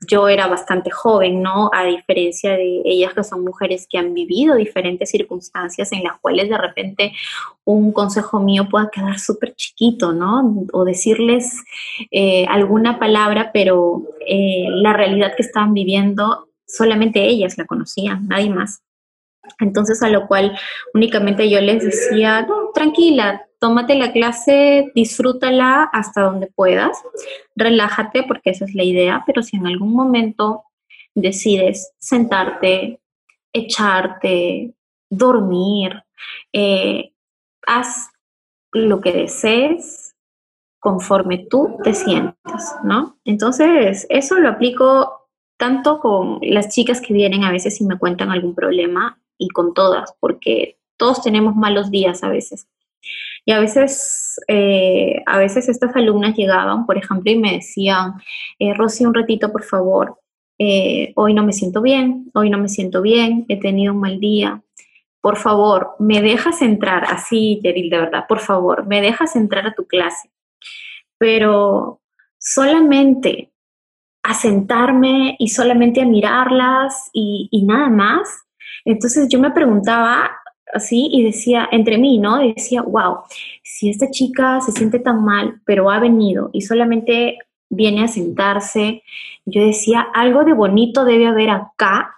yo 0.08 0.28
era 0.28 0.48
bastante 0.48 0.92
joven, 0.92 1.42
¿no? 1.42 1.70
A 1.74 1.86
diferencia 1.86 2.52
de 2.52 2.82
ellas 2.86 3.14
que 3.14 3.24
son 3.24 3.44
mujeres 3.44 3.88
que 3.90 3.98
han 3.98 4.14
vivido 4.14 4.56
diferentes 4.56 5.10
circunstancias 5.10 5.92
en 5.92 6.04
las 6.04 6.20
cuales 6.20 6.50
de 6.50 6.58
repente 6.58 7.14
un 7.64 7.94
consejo 7.94 8.40
mío 8.40 8.68
pueda 8.70 8.90
quedar 8.92 9.20
súper 9.20 9.56
chiquito, 9.56 10.12
¿no? 10.12 10.66
O 10.74 10.84
decirles 10.84 11.64
eh, 12.12 12.46
alguna 12.48 13.00
palabra, 13.00 13.52
pero 13.54 14.04
eh, 14.28 14.66
la 14.70 14.94
realidad 14.94 15.34
que 15.36 15.44
estaban 15.44 15.74
viviendo 15.74 16.50
solamente 16.68 17.24
ellas 17.26 17.58
la 17.58 17.66
conocían, 17.66 18.28
nadie 18.28 18.50
más. 18.50 18.83
Entonces, 19.60 20.02
a 20.04 20.10
lo 20.10 20.28
cual 20.28 20.58
únicamente 20.94 21.50
yo 21.50 21.60
les 21.62 21.84
decía, 21.84 22.44
no, 22.44 22.72
tranquila, 22.74 23.46
tómate 23.60 23.96
la 23.96 24.12
clase, 24.12 24.92
disfrútala 24.96 25.84
hasta 25.84 26.22
donde 26.22 26.48
puedas, 26.48 27.02
relájate 27.56 28.24
porque 28.24 28.50
esa 28.50 28.66
es 28.66 28.76
la 28.76 28.84
idea, 28.84 29.24
pero 29.26 29.42
si 29.42 29.58
en 29.58 29.68
algún 29.68 29.94
momento 29.94 30.64
decides 31.16 31.94
sentarte, 31.98 33.00
echarte, 33.54 34.74
dormir, 35.10 36.04
eh, 36.52 37.14
haz 37.68 38.10
lo 38.72 39.00
que 39.02 39.14
desees 39.14 40.16
conforme 40.80 41.46
tú 41.50 41.78
te 41.84 41.94
sientas, 41.94 42.76
¿no? 42.84 43.18
Entonces, 43.24 44.06
eso 44.10 44.40
lo 44.40 44.50
aplico 44.50 45.30
tanto 45.58 46.00
con 46.00 46.40
las 46.42 46.68
chicas 46.70 47.00
que 47.00 47.14
vienen 47.14 47.46
a 47.46 47.52
veces 47.52 47.80
y 47.80 47.86
me 47.86 47.98
cuentan 47.98 48.32
algún 48.32 48.54
problema 48.54 49.23
y 49.38 49.50
con 49.50 49.74
todas, 49.74 50.14
porque 50.20 50.78
todos 50.98 51.22
tenemos 51.22 51.56
malos 51.56 51.92
días 51.92 52.24
a 52.24 52.30
veces. 52.30 52.68
Y 53.46 53.52
a 53.52 53.60
veces, 53.60 54.40
eh, 54.48 55.22
a 55.26 55.38
veces 55.38 55.68
estas 55.68 55.96
alumnas 55.96 56.36
llegaban, 56.36 56.86
por 56.86 56.98
ejemplo, 56.98 57.30
y 57.32 57.38
me 57.38 57.54
decían, 57.54 58.14
eh, 58.60 58.74
Rosy, 58.74 59.06
un 59.06 59.14
ratito, 59.14 59.52
por 59.52 59.64
favor. 59.64 60.20
eh, 60.60 61.12
hoy 61.16 61.34
no 61.34 61.44
me 61.44 61.52
siento 61.52 61.82
bien, 61.82 62.30
hoy 62.36 62.50
no 62.50 62.58
me 62.60 62.70
siento 62.70 63.02
bien, 63.02 63.44
he 63.50 63.60
tenido 63.60 63.92
un 63.94 64.00
mal 64.00 64.20
día. 64.20 64.62
Por 65.20 65.38
favor, 65.38 65.96
me 66.00 66.22
dejas 66.22 66.62
entrar, 66.62 67.06
así, 67.06 67.60
Yeril, 67.64 67.90
de 67.90 67.98
verdad, 67.98 68.26
por 68.28 68.40
favor, 68.40 68.86
me 68.86 69.02
dejas 69.02 69.36
entrar 69.36 69.66
a 69.68 69.74
tu 69.74 69.86
clase. 69.88 70.30
Pero 71.18 72.02
solamente 72.38 73.52
a 74.24 74.34
sentarme 74.34 75.36
y 75.40 75.50
solamente 75.50 76.02
a 76.02 76.06
mirarlas 76.06 77.10
y, 77.14 77.50
y 77.52 77.64
nada 77.64 77.90
más. 77.90 78.44
Entonces 78.86 79.28
yo 79.30 79.40
me 79.40 79.52
preguntaba 79.52 80.32
así 80.74 81.10
y 81.12 81.24
decía, 81.24 81.68
entre 81.72 81.98
mí, 81.98 82.18
¿no? 82.18 82.40
decía, 82.40 82.82
wow, 82.82 83.20
si 83.64 83.90
esta 83.90 84.10
chica 84.10 84.60
se 84.62 84.72
siente 84.72 85.00
tan 85.00 85.24
mal, 85.24 85.62
pero 85.66 85.92
ha 85.92 86.00
venido 86.00 86.50
y 86.54 86.62
solamente 86.62 87.38
viene 87.70 88.04
a 88.04 88.08
sentarse, 88.08 89.04
yo 89.46 89.66
decía, 89.66 90.02
algo 90.14 90.44
de 90.44 90.54
bonito 90.54 91.06
debe 91.06 91.28
haber 91.28 91.50
acá 91.50 92.16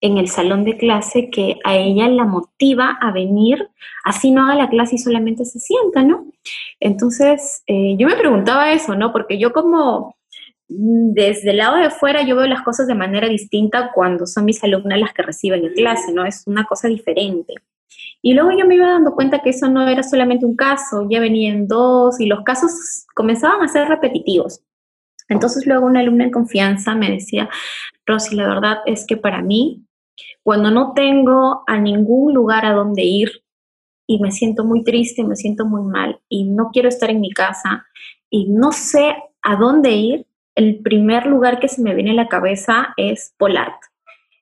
en 0.00 0.18
el 0.18 0.28
salón 0.28 0.64
de 0.64 0.76
clase 0.76 1.30
que 1.30 1.56
a 1.64 1.76
ella 1.76 2.08
la 2.08 2.24
motiva 2.24 2.98
a 3.00 3.12
venir, 3.12 3.68
así 4.04 4.30
no 4.30 4.44
haga 4.44 4.54
la 4.54 4.68
clase 4.68 4.96
y 4.96 4.98
solamente 4.98 5.44
se 5.44 5.58
sienta, 5.58 6.02
¿no? 6.02 6.26
Entonces, 6.80 7.62
eh, 7.66 7.96
yo 7.98 8.06
me 8.06 8.16
preguntaba 8.16 8.72
eso, 8.72 8.94
¿no? 8.94 9.12
Porque 9.12 9.38
yo 9.38 9.52
como 9.52 10.15
desde 10.68 11.50
el 11.50 11.58
lado 11.58 11.76
de 11.76 11.90
fuera 11.90 12.22
yo 12.22 12.36
veo 12.36 12.46
las 12.46 12.62
cosas 12.62 12.86
de 12.86 12.94
manera 12.94 13.28
distinta 13.28 13.92
cuando 13.94 14.26
son 14.26 14.44
mis 14.44 14.62
alumnas 14.64 14.98
las 14.98 15.12
que 15.12 15.22
reciben 15.22 15.62
la 15.62 15.72
clase, 15.72 16.12
¿no? 16.12 16.24
Es 16.24 16.42
una 16.46 16.64
cosa 16.64 16.88
diferente. 16.88 17.54
Y 18.20 18.34
luego 18.34 18.50
yo 18.58 18.66
me 18.66 18.74
iba 18.74 18.88
dando 18.88 19.14
cuenta 19.14 19.40
que 19.40 19.50
eso 19.50 19.68
no 19.68 19.86
era 19.86 20.02
solamente 20.02 20.44
un 20.44 20.56
caso, 20.56 21.06
ya 21.08 21.20
venían 21.20 21.68
dos 21.68 22.20
y 22.20 22.26
los 22.26 22.42
casos 22.42 23.06
comenzaban 23.14 23.62
a 23.62 23.68
ser 23.68 23.88
repetitivos. 23.88 24.62
Entonces 25.28 25.66
luego 25.66 25.86
una 25.86 26.00
alumna 26.00 26.24
en 26.24 26.30
confianza 26.30 26.94
me 26.94 27.10
decía, 27.10 27.48
Rosy, 28.04 28.36
la 28.36 28.48
verdad 28.48 28.78
es 28.86 29.06
que 29.06 29.16
para 29.16 29.42
mí, 29.42 29.84
cuando 30.42 30.70
no 30.70 30.92
tengo 30.94 31.62
a 31.66 31.78
ningún 31.78 32.34
lugar 32.34 32.64
a 32.64 32.72
donde 32.72 33.02
ir 33.02 33.42
y 34.06 34.20
me 34.20 34.30
siento 34.30 34.64
muy 34.64 34.84
triste, 34.84 35.24
me 35.24 35.36
siento 35.36 35.64
muy 35.64 35.82
mal 35.82 36.20
y 36.28 36.44
no 36.44 36.70
quiero 36.72 36.88
estar 36.88 37.10
en 37.10 37.20
mi 37.20 37.30
casa 37.30 37.86
y 38.30 38.48
no 38.48 38.72
sé 38.72 39.16
a 39.42 39.56
dónde 39.56 39.90
ir, 39.90 40.26
el 40.56 40.80
primer 40.80 41.26
lugar 41.26 41.60
que 41.60 41.68
se 41.68 41.82
me 41.82 41.94
viene 41.94 42.10
a 42.10 42.14
la 42.14 42.28
cabeza 42.28 42.94
es 42.96 43.34
Polart. 43.38 43.80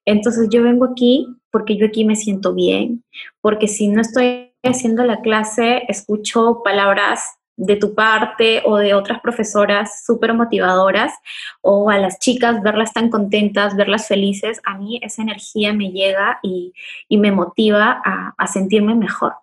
Entonces 0.06 0.48
yo 0.50 0.62
vengo 0.62 0.86
aquí 0.86 1.26
porque 1.50 1.76
yo 1.76 1.86
aquí 1.86 2.04
me 2.04 2.16
siento 2.16 2.54
bien, 2.54 3.04
porque 3.40 3.68
si 3.68 3.88
no 3.88 4.00
estoy 4.00 4.52
haciendo 4.62 5.04
la 5.04 5.20
clase, 5.20 5.82
escucho 5.88 6.62
palabras 6.64 7.36
de 7.56 7.76
tu 7.76 7.94
parte 7.94 8.62
o 8.64 8.76
de 8.76 8.94
otras 8.94 9.20
profesoras 9.20 10.04
súper 10.04 10.34
motivadoras 10.34 11.12
o 11.60 11.90
a 11.90 11.98
las 11.98 12.18
chicas 12.18 12.62
verlas 12.62 12.92
tan 12.92 13.10
contentas, 13.10 13.76
verlas 13.76 14.08
felices, 14.08 14.60
a 14.64 14.76
mí 14.76 14.98
esa 15.02 15.22
energía 15.22 15.72
me 15.72 15.90
llega 15.90 16.40
y, 16.42 16.72
me 17.10 17.30
motiva 17.30 18.02
a, 18.04 18.34
a 18.36 18.46
sentirme 18.48 18.94
mejor. 18.94 19.34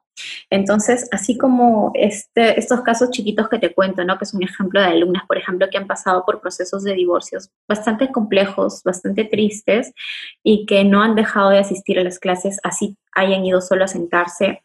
Entonces, 0.49 1.07
así 1.11 1.37
como 1.37 1.91
este, 1.93 2.59
estos 2.59 2.81
casos 2.81 3.09
chiquitos 3.11 3.49
que 3.49 3.59
te 3.59 3.73
cuento, 3.73 4.03
¿no? 4.03 4.17
que 4.17 4.25
es 4.25 4.33
un 4.33 4.43
ejemplo 4.43 4.79
de 4.79 4.87
alumnas, 4.87 5.23
por 5.27 5.37
ejemplo, 5.37 5.67
que 5.69 5.77
han 5.77 5.87
pasado 5.87 6.25
por 6.25 6.41
procesos 6.41 6.83
de 6.83 6.93
divorcios 6.93 7.49
bastante 7.67 8.11
complejos, 8.11 8.81
bastante 8.83 9.25
tristes 9.25 9.93
y 10.43 10.65
que 10.65 10.83
no 10.83 11.01
han 11.01 11.15
dejado 11.15 11.49
de 11.49 11.59
asistir 11.59 11.99
a 11.99 12.03
las 12.03 12.19
clases, 12.19 12.59
así 12.63 12.97
hayan 13.13 13.45
ido 13.45 13.61
solo 13.61 13.85
a 13.85 13.87
sentarse. 13.87 14.63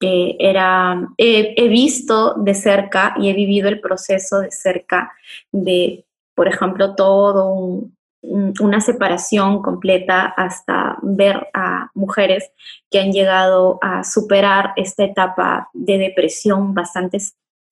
era, 0.00 1.08
he 1.18 1.68
visto 1.68 2.34
de 2.34 2.54
cerca 2.54 3.14
y 3.18 3.28
he 3.28 3.34
vivido 3.34 3.68
el 3.68 3.80
proceso 3.80 4.40
de 4.40 4.50
cerca 4.50 5.12
de, 5.52 6.06
por 6.34 6.48
ejemplo, 6.48 6.94
todo 6.94 7.52
un, 7.52 7.96
una 8.22 8.80
separación 8.80 9.62
completa 9.62 10.26
hasta 10.26 10.98
ver 11.02 11.48
a 11.54 11.90
mujeres 11.94 12.50
que 12.90 13.00
han 13.00 13.12
llegado 13.12 13.78
a 13.80 14.04
superar 14.04 14.72
esta 14.76 15.04
etapa 15.04 15.70
de 15.72 15.98
depresión 15.98 16.74
bastante 16.74 17.18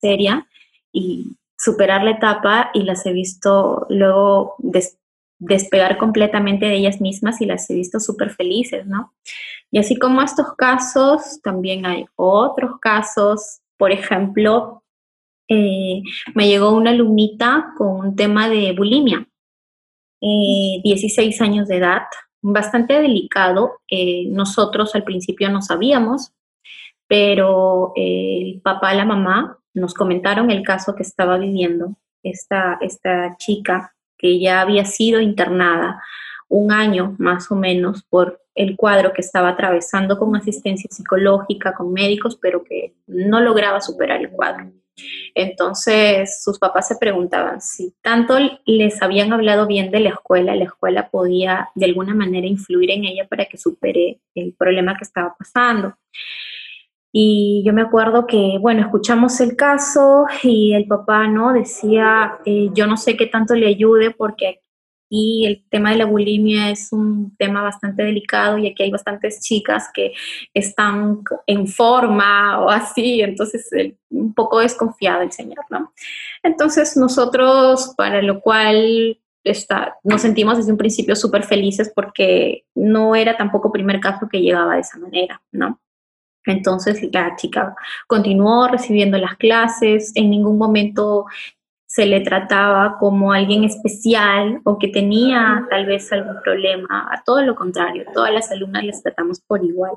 seria 0.01 0.47
y 0.91 1.37
superar 1.57 2.03
la 2.03 2.11
etapa 2.11 2.71
y 2.73 2.83
las 2.83 3.05
he 3.05 3.13
visto 3.13 3.85
luego 3.89 4.55
despegar 5.37 5.97
completamente 5.97 6.65
de 6.65 6.75
ellas 6.75 6.99
mismas 6.99 7.41
y 7.41 7.45
las 7.45 7.69
he 7.69 7.75
visto 7.75 7.99
súper 7.99 8.31
felices, 8.31 8.87
¿no? 8.87 9.13
Y 9.71 9.77
así 9.77 9.97
como 9.97 10.21
estos 10.21 10.55
casos, 10.55 11.41
también 11.43 11.85
hay 11.85 12.05
otros 12.15 12.79
casos, 12.79 13.61
por 13.77 13.91
ejemplo, 13.91 14.83
eh, 15.47 16.01
me 16.33 16.47
llegó 16.47 16.71
una 16.71 16.91
alumnita 16.91 17.73
con 17.77 18.07
un 18.07 18.15
tema 18.15 18.49
de 18.49 18.73
bulimia 18.73 19.28
16 20.21 21.39
eh, 21.39 21.43
años 21.43 21.67
de 21.67 21.77
edad, 21.77 22.03
bastante 22.41 23.01
delicado. 23.01 23.81
Eh, 23.89 24.25
nosotros 24.29 24.95
al 24.95 25.03
principio 25.03 25.49
no 25.49 25.61
sabíamos, 25.61 26.33
pero 27.07 27.93
el 27.95 28.61
papá 28.61 28.93
y 28.93 28.97
la 28.97 29.05
mamá 29.05 29.57
nos 29.73 29.93
comentaron 29.93 30.51
el 30.51 30.63
caso 30.63 30.95
que 30.95 31.03
estaba 31.03 31.37
viviendo 31.37 31.95
esta, 32.23 32.77
esta 32.81 33.35
chica 33.37 33.93
que 34.17 34.39
ya 34.39 34.61
había 34.61 34.85
sido 34.85 35.21
internada 35.21 36.03
un 36.49 36.71
año 36.71 37.15
más 37.17 37.51
o 37.51 37.55
menos 37.55 38.03
por 38.03 38.41
el 38.55 38.75
cuadro 38.75 39.13
que 39.13 39.21
estaba 39.21 39.49
atravesando 39.49 40.17
con 40.17 40.35
asistencia 40.35 40.89
psicológica, 40.91 41.73
con 41.73 41.93
médicos, 41.93 42.37
pero 42.41 42.63
que 42.63 42.95
no 43.07 43.39
lograba 43.39 43.79
superar 43.79 44.19
el 44.19 44.31
cuadro. 44.31 44.71
Entonces 45.35 46.43
sus 46.43 46.59
papás 46.59 46.87
se 46.87 46.97
preguntaban 46.97 47.61
si 47.61 47.93
tanto 48.01 48.37
les 48.65 49.01
habían 49.01 49.33
hablado 49.33 49.67
bien 49.67 49.91
de 49.91 49.99
la 49.99 50.09
escuela, 50.09 50.55
la 50.55 50.65
escuela 50.65 51.09
podía 51.09 51.69
de 51.75 51.85
alguna 51.85 52.13
manera 52.13 52.47
influir 52.47 52.91
en 52.91 53.05
ella 53.05 53.27
para 53.27 53.45
que 53.45 53.57
supere 53.57 54.19
el 54.35 54.53
problema 54.53 54.95
que 54.97 55.03
estaba 55.03 55.35
pasando. 55.37 55.95
Y 57.11 57.63
yo 57.65 57.73
me 57.73 57.81
acuerdo 57.81 58.27
que, 58.27 58.57
bueno, 58.59 58.81
escuchamos 58.81 59.39
el 59.41 59.55
caso 59.55 60.25
y 60.43 60.73
el 60.73 60.85
papá, 60.87 61.27
¿no? 61.27 61.53
Decía, 61.53 62.37
eh, 62.45 62.69
yo 62.73 62.85
no 62.85 62.97
sé 62.97 63.17
qué 63.17 63.25
tanto 63.25 63.55
le 63.55 63.67
ayude 63.67 64.11
porque 64.11 64.61
y 65.09 65.45
el 65.47 65.65
tema 65.69 65.91
de 65.91 65.97
la 65.97 66.05
bulimia 66.05 66.69
es 66.69 66.93
un 66.93 67.35
tema 67.37 67.63
bastante 67.63 68.03
delicado 68.03 68.57
y 68.57 68.67
aquí 68.67 68.83
hay 68.83 68.91
bastantes 68.91 69.41
chicas 69.41 69.89
que 69.93 70.13
están 70.53 71.23
en 71.47 71.67
forma 71.67 72.61
o 72.61 72.69
así, 72.69 73.21
entonces 73.21 73.69
un 74.09 74.33
poco 74.33 74.59
desconfiado 74.59 75.23
el 75.23 75.31
señor, 75.31 75.65
¿no? 75.69 75.93
Entonces 76.43 76.95
nosotros, 76.95 77.93
para 77.97 78.21
lo 78.21 78.39
cual 78.39 79.19
está, 79.43 79.97
nos 80.03 80.21
sentimos 80.21 80.57
desde 80.57 80.71
un 80.71 80.77
principio 80.77 81.15
súper 81.15 81.43
felices 81.43 81.91
porque 81.93 82.65
no 82.75 83.15
era 83.15 83.35
tampoco 83.35 83.71
primer 83.71 83.99
caso 83.99 84.27
que 84.31 84.41
llegaba 84.41 84.75
de 84.75 84.81
esa 84.81 84.99
manera, 84.99 85.41
¿no? 85.51 85.79
Entonces 86.45 87.01
la 87.11 87.35
chica 87.35 87.75
continuó 88.07 88.67
recibiendo 88.67 89.17
las 89.17 89.35
clases, 89.37 90.11
en 90.15 90.29
ningún 90.29 90.57
momento 90.57 91.25
se 91.89 92.05
le 92.05 92.21
trataba 92.21 92.97
como 92.99 93.33
alguien 93.33 93.63
especial 93.63 94.61
o 94.63 94.77
que 94.77 94.89
tenía 94.89 95.65
tal 95.71 95.87
vez 95.87 96.11
algún 96.11 96.39
problema, 96.43 97.09
a 97.11 97.23
todo 97.23 97.41
lo 97.41 97.55
contrario, 97.55 98.05
todas 98.13 98.31
las 98.31 98.51
alumnas 98.51 98.83
las 98.83 99.01
tratamos 99.01 99.39
por 99.39 99.65
igual. 99.65 99.93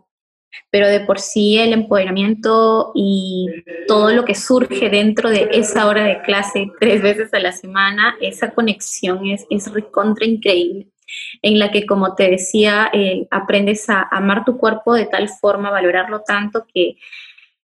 Pero 0.71 0.89
de 0.89 1.01
por 1.01 1.19
sí 1.21 1.59
el 1.59 1.75
empoderamiento 1.75 2.93
y 2.95 3.47
todo 3.87 4.11
lo 4.13 4.25
que 4.25 4.35
surge 4.35 4.89
dentro 4.89 5.29
de 5.29 5.51
esa 5.53 5.87
hora 5.87 6.05
de 6.05 6.23
clase 6.23 6.71
tres 6.81 7.03
veces 7.03 7.35
a 7.35 7.41
la 7.41 7.53
semana, 7.53 8.17
esa 8.23 8.53
conexión 8.53 9.27
es, 9.27 9.45
es 9.51 9.71
recontra 9.71 10.25
increíble. 10.25 10.89
En 11.43 11.59
la 11.59 11.71
que, 11.71 11.85
como 11.85 12.15
te 12.15 12.31
decía, 12.31 12.91
eh, 12.95 13.27
aprendes 13.31 13.91
a 13.91 14.09
amar 14.11 14.47
tu 14.47 14.57
cuerpo 14.57 14.95
de 14.95 15.05
tal 15.05 15.29
forma, 15.29 15.71
valorarlo 15.71 16.23
tanto 16.23 16.65
que 16.73 16.97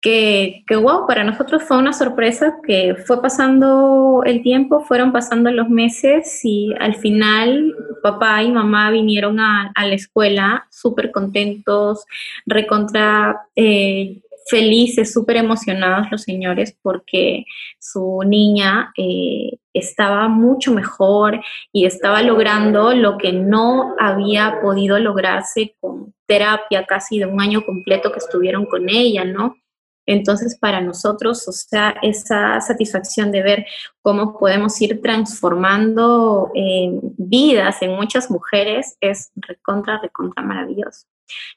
que, 0.01 0.65
wow, 0.71 1.07
para 1.07 1.25
nosotros 1.25 1.63
fue 1.65 1.79
una 1.79 1.93
sorpresa 1.93 2.59
que 2.65 2.95
fue 3.07 3.21
pasando 3.21 4.23
el 4.25 4.43
tiempo, 4.43 4.81
fueron 4.81 5.13
pasando 5.13 5.51
los 5.51 5.69
meses 5.69 6.41
y 6.45 6.73
al 6.79 6.95
final 6.95 7.75
papá 8.03 8.43
y 8.43 8.53
mamá 8.53 8.91
vinieron 8.91 9.41
a, 9.41 9.73
la 9.77 9.95
escuela 9.95 10.67
súper 10.71 11.11
contentos, 11.11 12.05
recontra 12.47 13.49
eh, 13.57 14.21
felices, 14.49 15.13
súper 15.13 15.39
emocionados 15.39 16.07
los 16.11 16.23
señores 16.23 16.77
porque 16.81 17.45
su 17.81 18.21
niña 18.25 18.93
eh, 18.97 19.59
estaba 19.73 20.29
mucho 20.29 20.73
mejor 20.73 21.41
y 21.73 21.85
estaba 21.85 22.23
logrando 22.23 22.95
lo 22.95 23.19
que 23.19 23.33
no 23.33 23.97
había 23.99 24.61
podido 24.63 24.99
lograrse 24.99 25.75
con 25.81 26.15
terapia 26.27 26.87
casi 26.87 27.19
de 27.19 27.27
un 27.27 27.41
año 27.41 27.65
completo 27.65 28.13
que 28.13 28.19
estuvieron 28.19 28.67
con 28.67 28.89
ella, 28.89 29.25
¿no? 29.25 29.57
Entonces, 30.07 30.57
para 30.57 30.81
nosotros, 30.81 31.47
o 31.49 31.53
sea, 31.53 31.97
esa 32.01 32.61
satisfacción 32.61 33.33
de 33.33 33.43
ver 33.43 33.67
cómo 34.03 34.39
podemos 34.39 34.81
ir 34.81 35.03
transformando 35.03 36.53
eh, 36.55 36.99
vidas 37.19 37.83
en 37.83 37.97
muchas 37.97 38.31
mujeres 38.31 38.97
es 39.01 39.33
recontra, 39.35 39.99
recontra 40.01 40.45
maravilloso. 40.45 41.07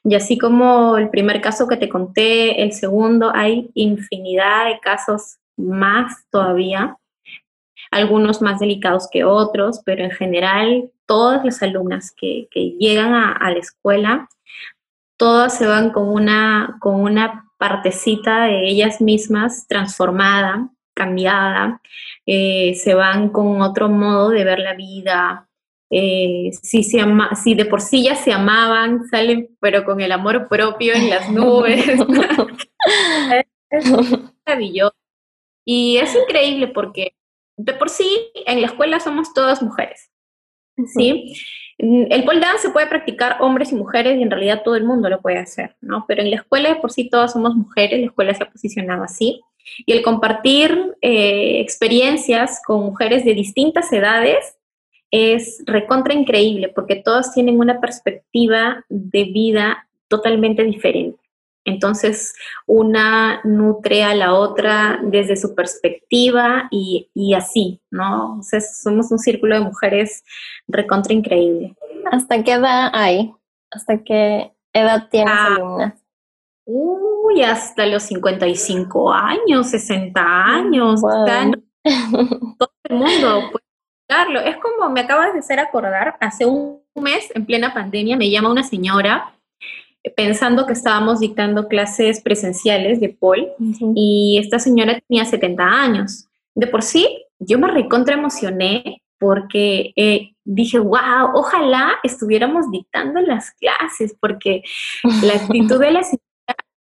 Y 0.02 0.16
así 0.16 0.36
como 0.36 0.96
el 0.96 1.10
primer 1.10 1.40
caso 1.40 1.68
que 1.68 1.76
te 1.76 1.88
conté, 1.88 2.62
el 2.62 2.72
segundo, 2.72 3.30
hay 3.32 3.70
infinidad 3.74 4.66
de 4.66 4.80
casos 4.80 5.38
más 5.56 6.24
todavía. 6.30 6.96
algunos 7.92 8.40
más 8.40 8.60
delicados 8.60 9.08
que 9.10 9.24
otros, 9.24 9.80
pero 9.84 10.04
en 10.04 10.12
general 10.12 10.90
todas 11.06 11.44
las 11.44 11.60
alumnas 11.62 12.12
que, 12.16 12.46
llegan 12.78 13.14
a, 13.14 13.50
la 13.50 13.58
escuela, 13.58 14.28
todas 15.16 15.58
se 15.58 15.66
van 15.66 15.92
una, 15.96 16.76
con 16.80 17.00
una 17.00 17.49
partecita 17.60 18.44
de 18.44 18.70
ellas 18.70 19.02
mismas 19.02 19.66
transformada, 19.68 20.70
cambiada, 20.94 21.82
eh, 22.24 22.74
se 22.74 22.94
van 22.94 23.28
con 23.28 23.60
otro 23.60 23.90
modo 23.90 24.30
de 24.30 24.44
ver 24.44 24.60
la 24.60 24.72
vida. 24.72 25.46
Eh, 25.90 26.52
si, 26.62 26.82
se 26.82 27.00
ama, 27.00 27.34
si 27.34 27.54
de 27.54 27.66
por 27.66 27.82
sí 27.82 28.04
ya 28.04 28.16
se 28.16 28.32
amaban, 28.32 29.06
salen 29.08 29.54
pero 29.60 29.84
con 29.84 30.00
el 30.00 30.10
amor 30.10 30.48
propio 30.48 30.94
en 30.94 31.10
las 31.10 31.30
nubes. 31.30 31.84
es 33.70 33.92
maravilloso. 34.46 34.96
Y 35.66 35.98
es 35.98 36.16
increíble 36.16 36.68
porque 36.68 37.14
de 37.58 37.74
por 37.74 37.90
sí 37.90 38.32
en 38.46 38.62
la 38.62 38.68
escuela 38.68 39.00
somos 39.00 39.34
todas 39.34 39.60
mujeres. 39.62 40.10
¿sí? 40.86 41.34
El 41.82 42.24
pole 42.24 42.40
dance 42.40 42.66
se 42.66 42.70
puede 42.70 42.88
practicar 42.88 43.38
hombres 43.40 43.72
y 43.72 43.74
mujeres 43.74 44.18
y 44.18 44.22
en 44.22 44.30
realidad 44.30 44.62
todo 44.62 44.76
el 44.76 44.84
mundo 44.84 45.08
lo 45.08 45.22
puede 45.22 45.38
hacer, 45.38 45.76
¿no? 45.80 46.04
Pero 46.06 46.20
en 46.20 46.30
la 46.30 46.36
escuela 46.36 46.68
de 46.68 46.76
por 46.76 46.92
sí 46.92 47.08
todas 47.08 47.32
somos 47.32 47.54
mujeres, 47.54 48.00
la 48.00 48.06
escuela 48.06 48.34
se 48.34 48.42
ha 48.42 48.50
posicionado 48.50 49.02
así. 49.02 49.40
Y 49.86 49.92
el 49.92 50.02
compartir 50.02 50.94
eh, 51.00 51.60
experiencias 51.60 52.60
con 52.66 52.84
mujeres 52.84 53.24
de 53.24 53.32
distintas 53.34 53.90
edades 53.92 54.56
es 55.10 55.62
recontra 55.66 56.12
increíble 56.12 56.68
porque 56.68 56.96
todas 56.96 57.32
tienen 57.32 57.58
una 57.58 57.80
perspectiva 57.80 58.84
de 58.88 59.24
vida 59.24 59.88
totalmente 60.08 60.62
diferente. 60.64 61.19
Entonces, 61.64 62.34
una 62.66 63.40
nutre 63.44 64.02
a 64.02 64.14
la 64.14 64.34
otra 64.34 64.98
desde 65.02 65.36
su 65.36 65.54
perspectiva 65.54 66.68
y, 66.70 67.34
así, 67.34 67.82
¿no? 67.90 68.38
O 68.38 68.42
sea, 68.42 68.60
somos 68.60 69.10
un 69.12 69.18
círculo 69.18 69.54
de 69.56 69.64
mujeres 69.64 70.24
recontra 70.66 71.12
increíble. 71.12 71.76
¿Hasta 72.10 72.42
qué 72.42 72.52
edad 72.52 72.90
hay? 72.94 73.34
¿Hasta 73.70 74.02
qué 74.02 74.52
edad 74.72 75.08
tienes 75.10 75.34
ah, 75.36 75.46
alumnas? 75.46 75.94
Uy, 76.64 77.42
hasta 77.42 77.86
los 77.86 78.04
55 78.04 79.12
años, 79.12 79.68
60 79.68 80.20
años. 80.22 81.00
todo 82.58 82.72
el 82.84 82.96
mundo 82.96 83.50
puede. 83.52 83.70
Es 84.48 84.56
como 84.56 84.90
me 84.90 85.00
acabas 85.00 85.32
de 85.32 85.38
hacer 85.38 85.60
acordar, 85.60 86.16
hace 86.20 86.44
un 86.44 86.82
mes, 86.96 87.30
en 87.34 87.46
plena 87.46 87.72
pandemia, 87.72 88.16
me 88.16 88.28
llama 88.28 88.50
una 88.50 88.64
señora 88.64 89.32
pensando 90.16 90.66
que 90.66 90.72
estábamos 90.72 91.20
dictando 91.20 91.68
clases 91.68 92.20
presenciales 92.22 93.00
de 93.00 93.10
Paul 93.10 93.48
y 93.94 94.38
esta 94.38 94.58
señora 94.58 95.00
tenía 95.06 95.24
70 95.24 95.62
años. 95.62 96.26
De 96.54 96.66
por 96.66 96.82
sí, 96.82 97.24
yo 97.38 97.58
me 97.58 97.70
recontra 97.70 98.14
emocioné 98.14 99.02
porque 99.18 99.92
eh, 99.96 100.32
dije, 100.44 100.78
wow, 100.78 101.32
ojalá 101.34 101.92
estuviéramos 102.02 102.70
dictando 102.70 103.20
las 103.20 103.52
clases, 103.52 104.16
porque 104.18 104.62
la 105.22 105.34
actitud 105.34 105.78
de 105.78 105.90
la 105.90 106.02
señora 106.02 106.29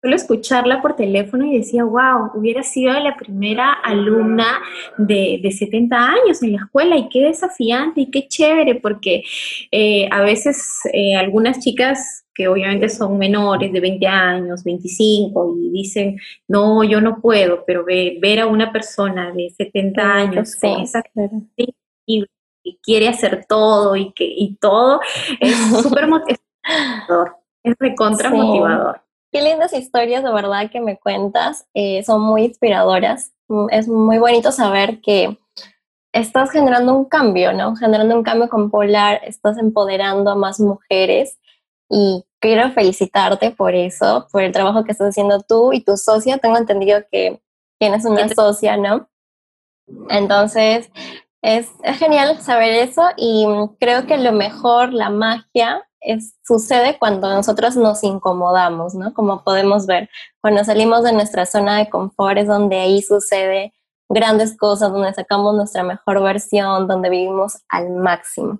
solo 0.04 0.18
escucharla 0.18 0.82
por 0.82 0.98
teléfono 0.98 1.46
y 1.46 1.60
decía, 1.60 1.86
wow, 1.86 2.32
hubiera 2.36 2.62
sido 2.62 2.92
la 2.92 3.16
primera 3.16 3.72
alumna 3.72 4.62
de, 4.98 5.39
de 5.42 5.50
70 5.50 5.96
años 5.96 6.44
en 6.44 6.52
la 6.52 6.63
escuela 6.63 6.98
y 6.98 7.08
qué 7.08 7.22
desafiante 7.22 8.02
y 8.02 8.12
qué 8.12 8.28
chévere, 8.28 8.76
porque 8.76 9.24
eh, 9.72 10.10
a 10.12 10.22
veces 10.22 10.82
eh, 10.92 11.16
algunas 11.16 11.60
chicas 11.60 12.26
que 12.36 12.50
obviamente 12.50 12.89
son 12.89 13.18
menores 13.18 13.72
de 13.72 13.80
20 13.80 14.06
años, 14.06 14.66
25, 14.66 15.56
y 15.58 15.70
dicen, 15.70 16.20
no, 16.50 16.84
yo 16.84 17.00
no 17.00 17.22
puedo, 17.22 17.63
pero 17.66 17.86
ver 17.86 18.39
a 18.42 18.48
una 18.48 18.74
persona 18.74 19.32
de 19.32 19.52
70 19.56 20.02
años 20.02 20.58
y, 22.06 22.26
quiere 22.82 23.10
hacer 23.10 23.46
todo 23.48 23.96
y 23.96 24.12
que 24.13 24.26
y 24.26 24.56
todo 24.56 25.00
es 25.39 25.56
súper 25.84 26.08
motivador, 26.08 27.38
es 27.62 27.76
recontra 27.80 28.30
motivador. 28.30 29.03
Qué 29.34 29.41
lindas 29.41 29.74
historias 29.74 30.24
de 30.24 30.32
verdad 30.32 30.69
que 30.69 30.80
me 30.80 31.00
cuentas, 31.00 31.65
eh, 31.74 32.04
son 32.04 32.22
muy 32.22 32.43
inspiradoras. 32.43 33.34
Mm, 33.48 33.65
es 33.72 33.88
muy 33.88 34.19
bonito 34.19 34.52
saber 34.52 35.02
que 35.02 35.39
estás 36.12 36.52
generando 36.52 36.93
un 36.96 37.06
cambio, 37.06 37.52
¿no? 37.52 37.76
Generando 37.76 38.15
un 38.15 38.22
cambio 38.22 38.48
con 38.48 38.69
Polar, 38.69 39.22
estás 39.24 39.58
empoderando 39.58 40.30
a 40.30 40.36
más 40.36 40.60
mujeres 40.60 41.39
y 41.89 42.24
quiero 42.39 42.72
felicitarte 42.74 43.50
por 43.50 43.74
eso, 43.74 44.28
por 44.32 44.43
el 44.43 44.52
trabajo 44.52 44.84
que 44.84 44.91
estás 44.91 45.10
haciendo 45.10 45.41
tú 45.41 45.74
y 45.74 45.82
tu 45.82 45.98
socia. 45.98 46.38
Tengo 46.38 46.58
entendido 46.58 47.02
que 47.12 47.41
tienes 47.80 48.06
una 48.06 48.30
socia, 48.30 48.78
¿no? 48.78 49.10
Entonces, 50.10 50.91
es, 51.41 51.72
es 51.82 51.98
genial 51.98 52.39
saber 52.39 52.74
eso 52.74 53.02
y 53.17 53.48
creo 53.80 54.06
que 54.06 54.17
lo 54.17 54.32
mejor, 54.32 54.93
la 54.93 55.10
magia, 55.10 55.89
sucede 56.46 56.98
cuando 57.00 57.30
nosotros 57.30 57.76
nos 57.76 58.04
incomodamos, 58.04 58.96
¿no? 58.96 59.13
Como 59.13 59.44
podemos 59.44 59.86
ver, 59.86 60.10
cuando 60.42 60.63
salimos 60.63 61.04
de 61.04 61.13
nuestra 61.13 61.46
zona 61.46 61.78
de 61.78 61.89
confort 61.89 62.38
es 62.38 62.48
donde 62.48 62.80
ahí 62.80 63.02
sucede 63.02 63.74
grandes 64.10 64.58
cosas, 64.58 64.92
donde 64.92 65.13
sacamos 65.13 65.56
nuestra 65.56 65.84
mejor 65.84 66.22
versión, 66.22 66.88
donde 66.88 67.10
vivimos 67.10 67.58
al 67.70 67.89
máximo. 67.89 68.60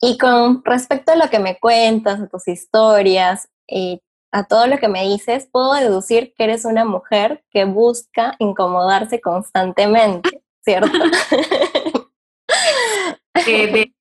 Y 0.00 0.18
con 0.18 0.62
respecto 0.64 1.12
a 1.12 1.16
lo 1.16 1.28
que 1.28 1.38
me 1.38 1.58
cuentas, 1.58 2.20
a 2.20 2.28
tus 2.28 2.46
historias 2.46 3.48
y 3.66 4.00
a 4.30 4.44
todo 4.44 4.66
lo 4.66 4.78
que 4.78 4.88
me 4.88 5.04
dices, 5.04 5.48
puedo 5.50 5.74
deducir 5.74 6.34
que 6.36 6.44
eres 6.44 6.64
una 6.64 6.84
mujer 6.84 7.44
que 7.50 7.64
busca 7.64 8.36
incomodarse 8.38 9.20
constantemente, 9.20 10.42
¿cierto? 10.62 10.92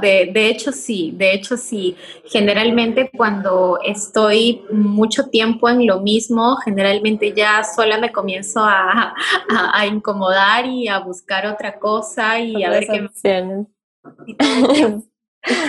de, 0.00 0.48
hecho, 0.48 0.72
sí, 0.72 1.12
de 1.14 1.32
hecho, 1.32 1.56
sí. 1.56 1.96
Generalmente 2.24 3.10
cuando 3.16 3.78
estoy 3.84 4.64
mucho 4.72 5.28
tiempo 5.28 5.68
en 5.68 5.86
lo 5.86 6.00
mismo, 6.00 6.56
generalmente 6.56 7.32
ya 7.32 7.62
sola 7.62 7.98
me 7.98 8.10
comienzo 8.10 8.60
a, 8.64 9.14
a, 9.48 9.86
incomodar 9.86 10.66
y 10.66 10.88
a 10.88 10.98
buscar 10.98 11.46
otra 11.46 11.78
cosa 11.78 12.40
y 12.40 12.64
a 12.64 12.70
ver 12.70 12.86
qué 12.86 13.00
me... 13.02 13.10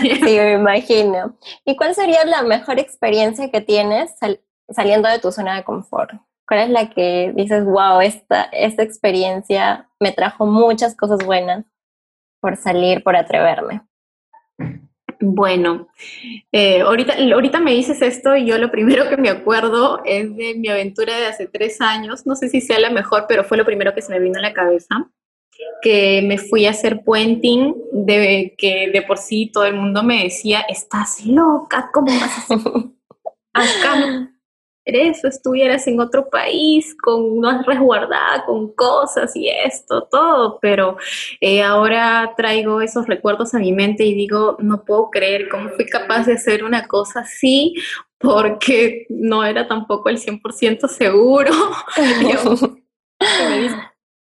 sí, 0.01 0.19
me 0.19 0.53
imagino. 0.53 1.37
¿Y 1.65 1.75
cuál 1.75 1.93
sería 1.93 2.25
la 2.25 2.41
mejor 2.41 2.79
experiencia 2.79 3.51
que 3.51 3.61
tienes 3.61 4.11
saliendo 4.69 5.09
de 5.09 5.19
tu 5.19 5.31
zona 5.31 5.55
de 5.55 5.63
confort? 5.63 6.11
¿Cuál 6.47 6.61
es 6.61 6.69
la 6.69 6.89
que 6.89 7.31
dices, 7.35 7.63
wow, 7.63 8.01
esta, 8.01 8.43
esta 8.51 8.83
experiencia 8.83 9.89
me 9.99 10.11
trajo 10.11 10.45
muchas 10.45 10.95
cosas 10.95 11.25
buenas 11.25 11.65
por 12.41 12.57
salir, 12.57 13.03
por 13.03 13.15
atreverme? 13.15 13.81
Bueno, 15.23 15.87
eh, 16.51 16.81
ahorita, 16.81 17.13
ahorita 17.31 17.59
me 17.59 17.73
dices 17.73 18.01
esto 18.01 18.35
y 18.35 18.45
yo 18.45 18.57
lo 18.57 18.71
primero 18.71 19.07
que 19.07 19.17
me 19.17 19.29
acuerdo 19.29 20.01
es 20.03 20.35
de 20.35 20.55
mi 20.55 20.67
aventura 20.67 21.15
de 21.15 21.27
hace 21.27 21.47
tres 21.47 21.79
años. 21.79 22.25
No 22.25 22.35
sé 22.35 22.49
si 22.49 22.59
sea 22.59 22.79
la 22.79 22.89
mejor, 22.89 23.25
pero 23.27 23.43
fue 23.43 23.57
lo 23.57 23.65
primero 23.65 23.93
que 23.93 24.01
se 24.01 24.11
me 24.11 24.19
vino 24.19 24.39
a 24.39 24.41
la 24.41 24.53
cabeza. 24.53 25.09
Que 25.83 26.23
me 26.23 26.39
fui 26.39 26.65
a 26.65 26.71
hacer 26.71 27.03
puenting, 27.03 27.75
de 27.91 28.55
que 28.57 28.89
de 28.91 29.03
por 29.03 29.19
sí 29.19 29.51
todo 29.53 29.65
el 29.65 29.75
mundo 29.75 30.01
me 30.01 30.23
decía, 30.23 30.61
estás 30.61 31.23
loca, 31.25 31.91
¿cómo 31.93 32.07
vas 32.19 32.49
a 32.49 32.55
hacer 32.55 32.57
acá? 33.53 34.30
Eso, 34.95 35.27
estuvieras 35.27 35.87
en 35.87 35.99
otro 35.99 36.29
país 36.29 36.95
con 37.01 37.39
más 37.39 37.65
resguardada, 37.65 38.45
con 38.45 38.73
cosas 38.73 39.35
y 39.35 39.49
esto, 39.49 40.07
todo, 40.09 40.59
pero 40.61 40.97
eh, 41.39 41.63
ahora 41.63 42.33
traigo 42.37 42.81
esos 42.81 43.07
recuerdos 43.07 43.53
a 43.53 43.59
mi 43.59 43.71
mente 43.71 44.03
y 44.05 44.13
digo, 44.13 44.57
no 44.59 44.83
puedo 44.83 45.09
creer 45.09 45.49
cómo 45.49 45.69
fui 45.69 45.85
capaz 45.85 46.25
de 46.25 46.33
hacer 46.33 46.63
una 46.63 46.87
cosa 46.87 47.21
así 47.21 47.75
porque 48.17 49.05
no 49.09 49.43
era 49.43 49.67
tampoco 49.67 50.09
el 50.09 50.17
100% 50.17 50.87
seguro. 50.87 51.51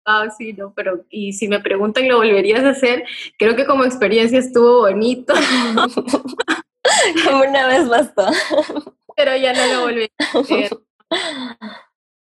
ah, 0.06 0.30
sí, 0.38 0.54
no, 0.54 0.74
pero 0.74 1.06
y 1.10 1.34
si 1.34 1.48
me 1.48 1.60
preguntan, 1.60 2.08
¿lo 2.08 2.18
volverías 2.18 2.64
a 2.64 2.70
hacer? 2.70 3.04
Creo 3.38 3.56
que 3.56 3.66
como 3.66 3.84
experiencia 3.84 4.40
estuvo 4.40 4.82
bonito. 4.82 5.34
Como 7.26 7.44
una 7.50 7.68
vez 7.68 7.88
bastó 7.88 8.26
pero 9.24 9.38
ya 9.38 9.54
no 9.54 9.74
lo 9.74 9.82
volví 9.82 10.10
a 10.18 10.40
hacer. 10.40 10.78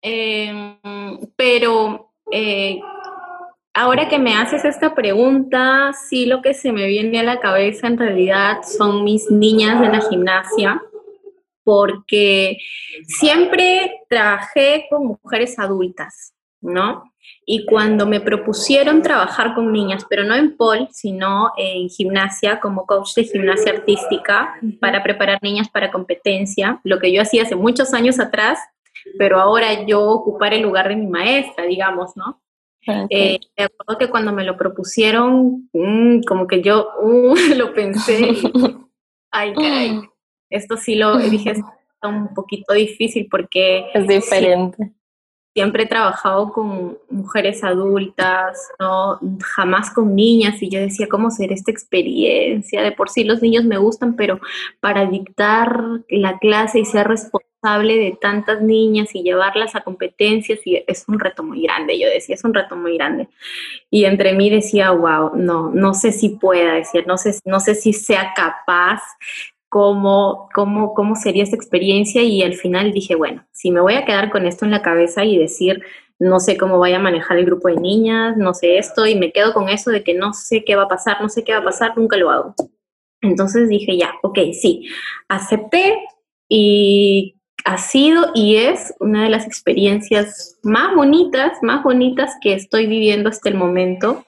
Em, 0.00 0.78
pero 1.34 2.12
eh, 2.30 2.80
ahora 3.72 4.08
que 4.08 4.18
me 4.18 4.34
haces 4.34 4.64
esta 4.64 4.94
pregunta, 4.94 5.92
sí 5.92 6.26
lo 6.26 6.40
que 6.40 6.54
se 6.54 6.70
me 6.70 6.86
viene 6.86 7.18
a 7.18 7.24
la 7.24 7.40
cabeza 7.40 7.88
en 7.88 7.98
realidad 7.98 8.58
son 8.62 9.02
mis 9.02 9.28
niñas 9.28 9.80
de 9.80 9.88
la 9.88 10.02
gimnasia, 10.08 10.80
porque 11.64 12.58
siempre 13.06 14.02
trabajé 14.08 14.86
con 14.88 15.06
mujeres 15.06 15.58
adultas, 15.58 16.33
¿no? 16.64 17.12
Y 17.46 17.66
cuando 17.66 18.06
me 18.06 18.20
propusieron 18.20 19.02
trabajar 19.02 19.54
con 19.54 19.72
niñas, 19.72 20.04
pero 20.08 20.24
no 20.24 20.34
en 20.34 20.56
pole, 20.56 20.88
sino 20.90 21.52
en 21.56 21.88
gimnasia, 21.88 22.60
como 22.60 22.86
coach 22.86 23.14
de 23.14 23.24
gimnasia 23.24 23.72
artística, 23.72 24.54
para 24.80 25.02
preparar 25.02 25.38
niñas 25.42 25.68
para 25.68 25.90
competencia, 25.90 26.80
lo 26.84 26.98
que 26.98 27.12
yo 27.12 27.22
hacía 27.22 27.42
hace 27.42 27.56
muchos 27.56 27.92
años 27.94 28.18
atrás, 28.18 28.58
pero 29.18 29.40
ahora 29.40 29.84
yo 29.86 30.02
ocupar 30.02 30.54
el 30.54 30.62
lugar 30.62 30.88
de 30.88 30.96
mi 30.96 31.06
maestra, 31.06 31.64
digamos, 31.66 32.16
¿no? 32.16 32.40
Eh, 33.08 33.40
me 33.56 33.64
acuerdo 33.64 33.98
que 33.98 34.10
cuando 34.10 34.32
me 34.32 34.44
lo 34.44 34.58
propusieron, 34.58 35.70
mm, 35.72 36.20
como 36.26 36.46
que 36.46 36.60
yo 36.60 36.88
uh, 37.00 37.34
lo 37.56 37.72
pensé, 37.72 38.32
ay, 39.30 39.54
caray, 39.54 40.00
esto 40.50 40.76
sí 40.76 40.94
lo 40.94 41.16
dije, 41.18 41.52
es 41.52 41.60
un 42.02 42.34
poquito 42.34 42.74
difícil 42.74 43.28
porque... 43.30 43.86
Es 43.94 44.06
diferente 44.06 44.92
siempre 45.54 45.84
he 45.84 45.86
trabajado 45.86 46.52
con 46.52 46.98
mujeres 47.08 47.62
adultas, 47.62 48.58
¿no? 48.80 49.20
jamás 49.40 49.90
con 49.90 50.14
niñas, 50.14 50.60
y 50.60 50.68
yo 50.68 50.80
decía, 50.80 51.08
¿cómo 51.08 51.30
será 51.30 51.54
esta 51.54 51.70
experiencia? 51.70 52.82
De 52.82 52.92
por 52.92 53.08
sí 53.08 53.22
los 53.22 53.40
niños 53.40 53.64
me 53.64 53.78
gustan, 53.78 54.16
pero 54.16 54.40
para 54.80 55.06
dictar 55.06 55.80
la 56.08 56.38
clase 56.38 56.80
y 56.80 56.84
ser 56.84 57.06
responsable 57.06 57.96
de 57.96 58.18
tantas 58.20 58.60
niñas 58.60 59.14
y 59.14 59.22
llevarlas 59.22 59.76
a 59.76 59.82
competencias, 59.82 60.58
y 60.66 60.82
es 60.86 61.04
un 61.06 61.20
reto 61.20 61.44
muy 61.44 61.62
grande, 61.62 61.98
yo 62.00 62.08
decía, 62.08 62.34
es 62.34 62.44
un 62.44 62.52
reto 62.52 62.74
muy 62.74 62.96
grande. 62.96 63.28
Y 63.90 64.06
entre 64.06 64.34
mí 64.34 64.50
decía, 64.50 64.90
wow, 64.90 65.36
no, 65.36 65.70
no 65.70 65.94
sé 65.94 66.10
si 66.10 66.30
pueda, 66.30 66.74
decir, 66.74 67.06
no 67.06 67.16
sé, 67.16 67.38
no 67.44 67.60
sé 67.60 67.76
si 67.76 67.92
sea 67.92 68.34
capaz 68.34 69.02
cómo, 69.74 70.48
cómo, 70.54 70.94
cómo 70.94 71.16
sería 71.16 71.42
esta 71.42 71.56
experiencia 71.56 72.22
y 72.22 72.44
al 72.44 72.54
final 72.54 72.92
dije, 72.92 73.16
bueno, 73.16 73.44
si 73.50 73.72
me 73.72 73.80
voy 73.80 73.94
a 73.94 74.04
quedar 74.04 74.30
con 74.30 74.46
esto 74.46 74.64
en 74.64 74.70
la 74.70 74.82
cabeza 74.82 75.24
y 75.24 75.36
decir, 75.36 75.82
no 76.20 76.38
sé 76.38 76.56
cómo 76.56 76.78
vaya 76.78 76.98
a 76.98 77.00
manejar 77.00 77.38
el 77.38 77.44
grupo 77.44 77.66
de 77.66 77.74
niñas, 77.74 78.36
no 78.36 78.54
sé 78.54 78.78
esto, 78.78 79.04
y 79.04 79.16
me 79.16 79.32
quedo 79.32 79.52
con 79.52 79.68
eso 79.68 79.90
de 79.90 80.04
que 80.04 80.14
no 80.14 80.32
sé 80.32 80.62
qué 80.62 80.76
va 80.76 80.84
a 80.84 80.88
pasar, 80.88 81.20
no 81.20 81.28
sé 81.28 81.42
qué 81.42 81.54
va 81.54 81.58
a 81.58 81.64
pasar, 81.64 81.98
nunca 81.98 82.16
lo 82.16 82.30
hago. 82.30 82.54
Entonces 83.20 83.68
dije, 83.68 83.98
ya, 83.98 84.12
ok, 84.22 84.38
sí, 84.52 84.86
acepté 85.28 85.98
y 86.48 87.34
ha 87.64 87.76
sido 87.76 88.30
y 88.32 88.54
es 88.54 88.94
una 89.00 89.24
de 89.24 89.30
las 89.30 89.44
experiencias 89.44 90.56
más 90.62 90.94
bonitas, 90.94 91.58
más 91.62 91.82
bonitas 91.82 92.32
que 92.40 92.54
estoy 92.54 92.86
viviendo 92.86 93.28
hasta 93.28 93.48
el 93.48 93.56
momento 93.56 94.24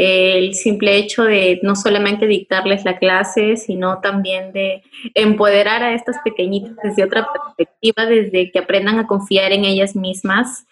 el 0.00 0.54
simple 0.54 0.96
hecho 0.96 1.24
de 1.24 1.58
no 1.64 1.74
solamente 1.74 2.28
dictarles 2.28 2.84
la 2.84 2.98
clase, 2.98 3.56
sino 3.56 4.00
también 4.00 4.52
de 4.52 4.84
empoderar 5.12 5.82
a 5.82 5.92
estas 5.92 6.18
pequeñitas 6.24 6.76
desde 6.84 7.02
otra 7.02 7.26
perspectiva, 7.32 8.06
desde 8.06 8.52
que 8.52 8.60
aprendan 8.60 9.00
a 9.00 9.08
confiar 9.08 9.50
en 9.50 9.64
ellas 9.64 9.96
mismas, 9.96 10.68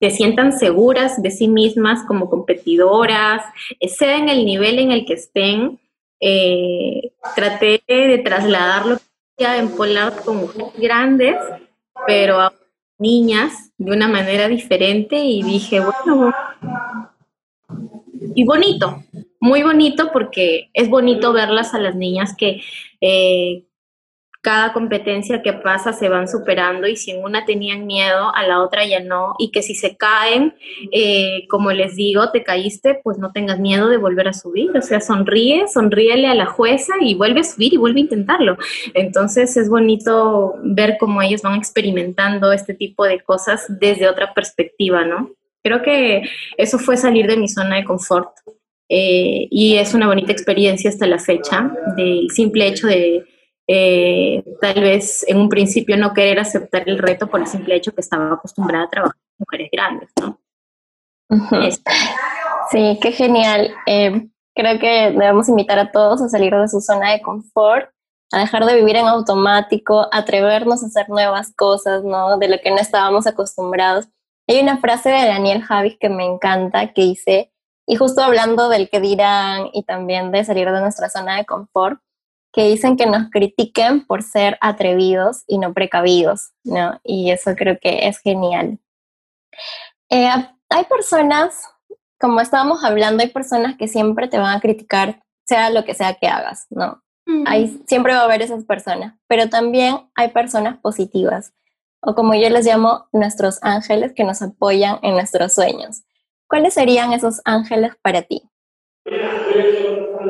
se 0.00 0.10
sientan 0.10 0.58
seguras 0.58 1.22
de 1.22 1.30
sí 1.30 1.46
mismas 1.46 2.04
como 2.08 2.28
competidoras, 2.28 3.44
en 3.78 4.28
el 4.28 4.44
nivel 4.44 4.80
en 4.80 4.90
el 4.90 5.06
que 5.06 5.14
estén. 5.14 5.78
Eh, 6.20 7.12
traté 7.36 7.80
de 7.86 8.18
trasladarlo 8.24 8.98
en 9.36 9.68
Polar 9.76 10.14
con 10.24 10.38
mujeres 10.38 10.72
grandes, 10.76 11.36
pero 12.08 12.40
a 12.40 12.52
niñas 12.98 13.70
de 13.78 13.92
una 13.92 14.08
manera 14.08 14.48
diferente 14.48 15.16
y 15.16 15.44
dije, 15.44 15.80
bueno, 15.80 16.34
y 18.34 18.44
bonito, 18.44 19.02
muy 19.40 19.62
bonito 19.62 20.10
porque 20.12 20.70
es 20.74 20.88
bonito 20.88 21.32
verlas 21.32 21.74
a 21.74 21.78
las 21.78 21.94
niñas 21.94 22.34
que 22.36 22.62
eh, 23.00 23.64
cada 24.40 24.72
competencia 24.72 25.42
que 25.42 25.52
pasa 25.52 25.92
se 25.92 26.08
van 26.08 26.28
superando 26.28 26.86
y 26.86 26.96
si 26.96 27.10
en 27.10 27.24
una 27.24 27.44
tenían 27.44 27.86
miedo, 27.86 28.34
a 28.34 28.46
la 28.46 28.62
otra 28.62 28.86
ya 28.86 29.00
no, 29.00 29.34
y 29.38 29.50
que 29.50 29.62
si 29.62 29.74
se 29.74 29.96
caen, 29.96 30.54
eh, 30.92 31.46
como 31.48 31.72
les 31.72 31.96
digo, 31.96 32.30
te 32.30 32.44
caíste, 32.44 33.00
pues 33.02 33.18
no 33.18 33.32
tengas 33.32 33.58
miedo 33.58 33.88
de 33.88 33.96
volver 33.96 34.28
a 34.28 34.32
subir, 34.32 34.76
o 34.76 34.82
sea, 34.82 35.00
sonríe, 35.00 35.66
sonríele 35.68 36.28
a 36.28 36.34
la 36.34 36.46
jueza 36.46 36.94
y 37.00 37.14
vuelve 37.14 37.40
a 37.40 37.44
subir 37.44 37.74
y 37.74 37.78
vuelve 37.78 38.00
a 38.00 38.04
intentarlo. 38.04 38.56
Entonces 38.94 39.56
es 39.56 39.68
bonito 39.68 40.54
ver 40.62 40.96
cómo 40.98 41.20
ellos 41.20 41.42
van 41.42 41.56
experimentando 41.56 42.52
este 42.52 42.74
tipo 42.74 43.04
de 43.04 43.20
cosas 43.20 43.66
desde 43.68 44.08
otra 44.08 44.32
perspectiva, 44.34 45.04
¿no? 45.04 45.30
Creo 45.62 45.82
que 45.82 46.22
eso 46.56 46.78
fue 46.78 46.96
salir 46.96 47.26
de 47.26 47.36
mi 47.36 47.48
zona 47.48 47.76
de 47.76 47.84
confort 47.84 48.30
eh, 48.88 49.48
y 49.50 49.76
es 49.76 49.92
una 49.94 50.06
bonita 50.06 50.32
experiencia 50.32 50.88
hasta 50.88 51.06
la 51.06 51.18
fecha 51.18 51.70
del 51.96 52.30
simple 52.30 52.68
hecho 52.68 52.86
de 52.86 53.24
eh, 53.66 54.42
tal 54.62 54.80
vez 54.80 55.26
en 55.28 55.38
un 55.38 55.48
principio 55.50 55.98
no 55.98 56.14
querer 56.14 56.38
aceptar 56.40 56.88
el 56.88 56.98
reto 56.98 57.26
por 57.26 57.40
el 57.40 57.46
simple 57.46 57.76
hecho 57.76 57.92
que 57.92 58.00
estaba 58.00 58.32
acostumbrada 58.32 58.84
a 58.84 58.90
trabajar 58.90 59.16
con 59.16 59.46
mujeres 59.46 59.68
grandes, 59.70 60.10
¿no? 60.20 60.40
Sí, 62.70 62.98
qué 63.02 63.12
genial. 63.12 63.70
Eh, 63.86 64.28
creo 64.54 64.78
que 64.78 65.10
debemos 65.10 65.48
invitar 65.48 65.78
a 65.78 65.90
todos 65.90 66.22
a 66.22 66.28
salir 66.28 66.54
de 66.54 66.68
su 66.68 66.80
zona 66.80 67.12
de 67.12 67.20
confort, 67.20 67.90
a 68.32 68.40
dejar 68.40 68.64
de 68.64 68.76
vivir 68.76 68.96
en 68.96 69.06
automático, 69.06 70.08
atrevernos 70.12 70.82
a 70.82 70.86
hacer 70.86 71.08
nuevas 71.10 71.52
cosas, 71.54 72.04
¿no? 72.04 72.38
De 72.38 72.48
lo 72.48 72.58
que 72.58 72.70
no 72.70 72.78
estábamos 72.78 73.26
acostumbrados. 73.26 74.08
Hay 74.48 74.60
una 74.60 74.78
frase 74.78 75.10
de 75.10 75.26
Daniel 75.26 75.62
Javis 75.62 75.98
que 76.00 76.08
me 76.08 76.24
encanta 76.24 76.94
que 76.94 77.02
dice, 77.02 77.52
y 77.86 77.96
justo 77.96 78.22
hablando 78.22 78.70
del 78.70 78.88
que 78.88 78.98
dirán 78.98 79.68
y 79.74 79.82
también 79.82 80.32
de 80.32 80.42
salir 80.42 80.70
de 80.70 80.80
nuestra 80.80 81.10
zona 81.10 81.36
de 81.36 81.44
confort, 81.44 82.00
que 82.50 82.66
dicen 82.66 82.96
que 82.96 83.04
nos 83.04 83.30
critiquen 83.30 84.06
por 84.06 84.22
ser 84.22 84.56
atrevidos 84.62 85.44
y 85.46 85.58
no 85.58 85.74
precavidos, 85.74 86.52
¿no? 86.64 86.98
Y 87.04 87.30
eso 87.30 87.54
creo 87.56 87.78
que 87.78 88.08
es 88.08 88.20
genial. 88.20 88.78
Eh, 90.08 90.30
hay 90.70 90.84
personas, 90.84 91.68
como 92.18 92.40
estábamos 92.40 92.82
hablando, 92.84 93.22
hay 93.22 93.28
personas 93.28 93.76
que 93.76 93.86
siempre 93.86 94.28
te 94.28 94.38
van 94.38 94.56
a 94.56 94.60
criticar, 94.60 95.22
sea 95.46 95.68
lo 95.68 95.84
que 95.84 95.92
sea 95.92 96.14
que 96.14 96.26
hagas, 96.26 96.66
¿no? 96.70 97.02
Hay, 97.44 97.82
siempre 97.86 98.14
va 98.14 98.20
a 98.20 98.24
haber 98.24 98.40
esas 98.40 98.64
personas, 98.64 99.14
pero 99.26 99.50
también 99.50 100.10
hay 100.14 100.28
personas 100.28 100.78
positivas 100.78 101.52
o 102.00 102.14
como 102.14 102.34
yo 102.34 102.48
les 102.50 102.66
llamo, 102.66 103.08
nuestros 103.12 103.58
ángeles 103.62 104.12
que 104.14 104.24
nos 104.24 104.42
apoyan 104.42 104.98
en 105.02 105.14
nuestros 105.14 105.54
sueños. 105.54 106.02
¿Cuáles 106.48 106.74
serían 106.74 107.12
esos 107.12 107.40
ángeles 107.44 107.92
para 108.02 108.22
ti? 108.22 108.42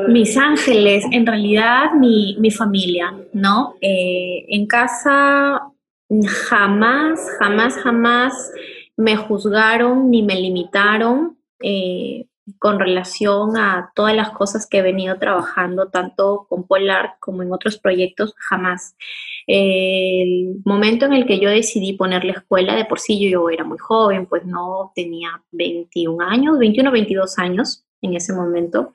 Mis 0.07 0.37
ángeles, 0.37 1.05
en 1.11 1.25
realidad 1.25 1.91
mi, 1.93 2.51
familia, 2.51 3.15
¿no? 3.33 3.75
Eh, 3.81 4.45
en 4.49 4.65
casa 4.67 5.61
jamás, 6.49 7.19
jamás, 7.39 7.77
jamás 7.77 8.51
me 8.97 9.15
juzgaron 9.15 10.09
ni 10.09 10.23
me 10.23 10.35
limitaron. 10.35 11.37
Eh, 11.61 12.25
con 12.57 12.79
relación 12.79 13.57
a 13.57 13.91
todas 13.95 14.15
las 14.15 14.31
cosas 14.31 14.67
que 14.67 14.79
he 14.79 14.81
venido 14.81 15.17
trabajando, 15.19 15.89
tanto 15.89 16.45
con 16.49 16.65
Polar 16.65 17.15
como 17.19 17.43
en 17.43 17.53
otros 17.53 17.77
proyectos, 17.77 18.33
jamás. 18.37 18.95
El 19.47 20.61
momento 20.65 21.05
en 21.05 21.13
el 21.13 21.25
que 21.25 21.39
yo 21.39 21.49
decidí 21.49 21.93
poner 21.93 22.23
la 22.23 22.33
escuela, 22.33 22.75
de 22.75 22.85
por 22.85 22.99
sí 22.99 23.19
yo, 23.29 23.49
era 23.49 23.63
muy 23.63 23.77
joven, 23.77 24.25
pues 24.25 24.45
no 24.45 24.91
tenía 24.95 25.43
21 25.51 26.23
años, 26.23 26.59
21 26.59 26.89
o 26.89 26.93
22 26.93 27.39
años 27.39 27.85
en 28.01 28.15
ese 28.15 28.33
momento. 28.33 28.93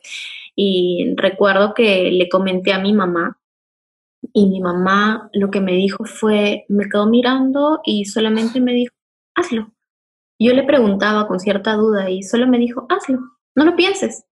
Y 0.57 1.15
recuerdo 1.17 1.75
que 1.75 2.11
le 2.11 2.29
comenté 2.29 2.73
a 2.73 2.79
mi 2.79 2.93
mamá 2.93 3.39
y 4.33 4.47
mi 4.47 4.61
mamá 4.61 5.29
lo 5.33 5.51
que 5.51 5.61
me 5.61 5.73
dijo 5.73 6.05
fue, 6.05 6.65
me 6.69 6.89
quedó 6.89 7.07
mirando 7.07 7.81
y 7.85 8.07
solamente 8.07 8.61
me 8.61 8.73
dijo, 8.73 8.95
hazlo. 9.35 9.71
Yo 10.39 10.53
le 10.53 10.65
preguntaba 10.65 11.29
con 11.29 11.41
cierta 11.41 11.75
duda 11.75 12.11
y 12.11 12.23
solo 12.23 12.47
me 12.47 12.59
dijo, 12.59 12.87
hazlo 12.89 13.34
no 13.55 13.65
lo 13.65 13.77
pienses. 13.77 14.25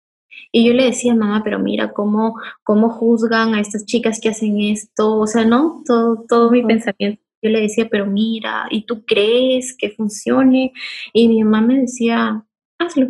Y 0.50 0.66
yo 0.66 0.72
le 0.72 0.84
decía, 0.84 1.14
mamá, 1.14 1.42
pero 1.44 1.58
mira 1.58 1.92
cómo, 1.92 2.38
cómo 2.62 2.90
juzgan 2.90 3.54
a 3.54 3.60
estas 3.60 3.84
chicas 3.84 4.20
que 4.20 4.30
hacen 4.30 4.60
esto, 4.60 5.18
o 5.18 5.26
sea, 5.26 5.44
¿no? 5.44 5.82
Todo, 5.86 6.24
todo 6.28 6.50
mi 6.50 6.62
pensamiento. 6.62 7.22
Yo 7.42 7.50
le 7.50 7.60
decía, 7.60 7.88
pero 7.90 8.06
mira, 8.06 8.66
¿y 8.70 8.86
tú 8.86 9.04
crees 9.04 9.76
que 9.76 9.90
funcione? 9.90 10.72
Y 11.12 11.28
mi 11.28 11.42
mamá 11.42 11.60
me 11.66 11.80
decía, 11.80 12.44
hazlo, 12.78 13.08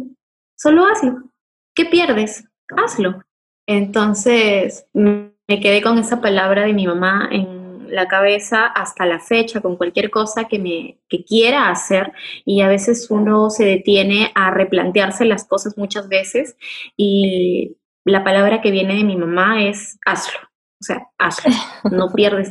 solo 0.57 0.87
hazlo. 0.87 1.31
¿Qué 1.75 1.85
pierdes? 1.85 2.49
Hazlo. 2.77 3.23
Entonces 3.67 4.87
me 4.93 5.33
quedé 5.49 5.83
con 5.83 5.99
esa 5.99 6.21
palabra 6.21 6.63
de 6.65 6.73
mi 6.73 6.87
mamá 6.87 7.29
en 7.31 7.62
la 7.93 8.09
cabeza 8.09 8.67
hasta 8.67 9.07
la 9.07 9.21
fecha 9.21 9.61
con 9.61 9.77
cualquier 9.77 10.11
cosa 10.11 10.45
que 10.45 10.59
me 10.59 10.99
que 11.09 11.25
quiera 11.25 11.69
hacer 11.69 12.13
y 12.45 12.63
a 12.63 12.69
veces 12.69 13.11
uno 13.11 13.51
se 13.51 13.65
detiene 13.65 14.33
a 14.35 14.51
replantearse 14.51 15.27
las 15.27 15.47
cosas 15.47 15.77
muchas 15.77 16.09
veces 16.09 16.57
y 16.97 17.77
la 18.05 18.25
palabra 18.25 18.63
que 18.63 18.71
viene 18.71 18.97
de 18.97 19.05
mi 19.05 19.17
mamá 19.17 19.65
es 19.65 19.99
hazlo, 20.07 20.41
o 20.81 20.85
sea, 20.85 21.07
hazlo, 21.19 21.53
no 21.91 22.11
pierdes, 22.15 22.51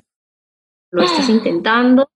lo 0.91 1.01
estás 1.03 1.27
intentando 1.27 2.09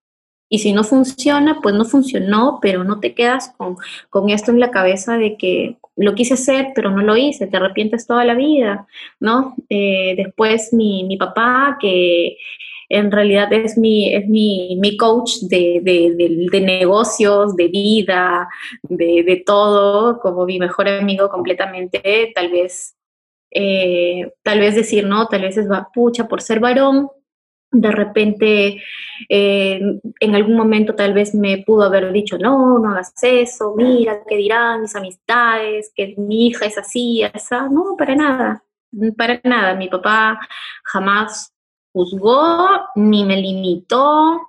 y 0.48 0.60
si 0.60 0.74
no 0.74 0.84
funciona, 0.84 1.60
pues 1.62 1.74
no 1.74 1.86
funcionó, 1.86 2.60
pero 2.62 2.84
no 2.84 3.00
te 3.00 3.16
quedas 3.16 3.54
con, 3.58 3.78
con 4.10 4.30
esto 4.30 4.52
en 4.52 4.60
la 4.60 4.70
cabeza 4.70 5.18
de 5.18 5.38
que 5.38 5.78
lo 5.96 6.14
quise 6.14 6.36
hacer, 6.36 6.68
pero 6.76 6.92
no 6.92 7.02
lo 7.02 7.18
hice, 7.18 7.48
te 7.48 7.58
arrepientes 7.58 8.06
toda 8.06 8.24
la 8.24 8.36
vida, 8.36 8.86
¿no? 9.20 9.56
Eh, 9.70 10.14
después 10.16 10.72
mi, 10.74 11.04
mi 11.06 11.18
papá, 11.18 11.78
que 11.82 12.38
en 12.90 13.12
realidad 13.12 13.52
es 13.54 13.78
mi, 13.78 14.14
es 14.14 14.28
mi, 14.28 14.78
mi 14.80 14.98
coach 14.98 15.40
de, 15.50 15.80
de, 15.84 16.48
de, 16.52 16.62
negocios, 16.62 17.56
de 17.56 17.68
vida, 17.68 18.48
de, 18.84 19.44
todo, 19.46 20.20
como 20.20 20.46
mi 20.46 20.60
mejor 20.60 20.88
amigo 20.88 21.30
completamente, 21.30 22.32
tal 22.36 22.52
vez, 22.52 22.96
eh, 23.52 24.32
tal 24.44 24.60
vez 24.60 24.76
decir, 24.76 25.06
no, 25.06 25.28
tal 25.28 25.42
vez 25.42 25.58
es 25.58 25.68
pucha 25.94 26.28
por 26.28 26.42
ser 26.42 26.60
varón, 26.60 27.10
de 27.72 27.92
repente 27.92 28.82
eh, 29.30 29.82
en 30.20 30.36
algún 30.36 30.56
momento 30.56 30.96
tal 30.96 31.14
vez 31.14 31.36
me 31.36 31.60
pudo 31.60 31.84
haber 31.84 32.12
dicho, 32.12 32.38
no, 32.38 32.80
no 32.80 32.92
hagas 32.92 33.14
eso, 33.22 33.74
mira, 33.76 34.22
¿qué 34.28 34.38
dirán 34.38 34.82
mis 34.82 34.96
amistades? 34.96 35.92
Que 35.96 36.16
mi 36.18 36.48
hija 36.48 36.66
es 36.66 36.78
así, 36.78 37.24
esa. 37.24 37.68
No, 37.70 37.96
para 37.98 38.16
nada, 38.16 38.64
para 39.18 39.42
nada. 39.44 39.76
Mi 39.76 39.90
papá 39.90 40.40
jamás 40.84 41.55
juzgó, 41.96 42.68
ni 42.96 43.24
me 43.24 43.38
limitó, 43.38 44.42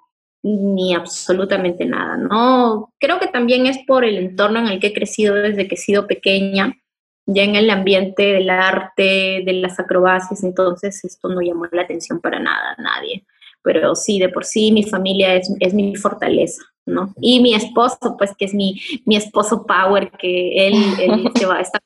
ni 0.43 0.97
absolutamente 0.97 1.85
nada, 1.87 2.17
¿no? 2.17 2.93
Creo 2.99 3.21
que 3.21 3.29
también 3.29 3.67
es 3.67 3.79
por 3.87 4.05
el 4.05 4.17
entorno 4.17 4.59
en 4.59 4.67
el 4.67 4.81
que 4.81 4.89
he 4.89 4.93
crecido 4.93 5.37
desde 5.37 5.69
que 5.69 5.77
he 5.77 5.79
sido 5.79 6.09
pequeña 6.09 6.77
ya 7.25 7.45
en 7.45 7.55
el 7.55 7.71
ambiente 7.71 8.23
del 8.33 8.51
arte, 8.51 9.43
de 9.45 9.53
las 9.55 9.79
acrobacias, 9.79 10.43
entonces 10.43 11.05
esto 11.05 11.29
no 11.29 11.41
llamó 11.41 11.67
la 11.71 11.83
atención 11.83 12.21
para 12.21 12.41
nada 12.41 12.75
a 12.77 12.83
nadie. 12.83 13.25
Pero 13.63 13.95
sí, 13.95 14.19
de 14.19 14.29
por 14.29 14.45
sí 14.45 14.73
mi 14.73 14.83
familia 14.83 15.35
es, 15.35 15.53
es 15.61 15.73
mi 15.73 15.95
fortaleza, 15.95 16.63
¿no? 16.85 17.13
Y 17.21 17.41
mi 17.41 17.55
esposo, 17.55 18.17
pues 18.19 18.35
que 18.37 18.45
es 18.45 18.55
mi, 18.55 18.81
mi 19.05 19.17
esposo 19.17 19.67
power, 19.67 20.11
que 20.13 20.69
él, 20.69 20.75
él 21.01 21.31
se 21.35 21.47
va, 21.47 21.61
está, 21.61 21.81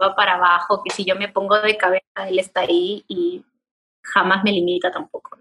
va 0.00 0.14
para 0.14 0.34
abajo, 0.34 0.82
que 0.84 0.92
si 0.92 1.04
yo 1.04 1.16
me 1.16 1.28
pongo 1.28 1.60
de 1.60 1.76
cabeza, 1.76 2.28
él 2.28 2.38
está 2.38 2.60
ahí 2.60 3.04
y 3.08 3.42
jamás 4.14 4.44
me 4.44 4.52
limita 4.52 4.90
tampoco. 4.90 5.38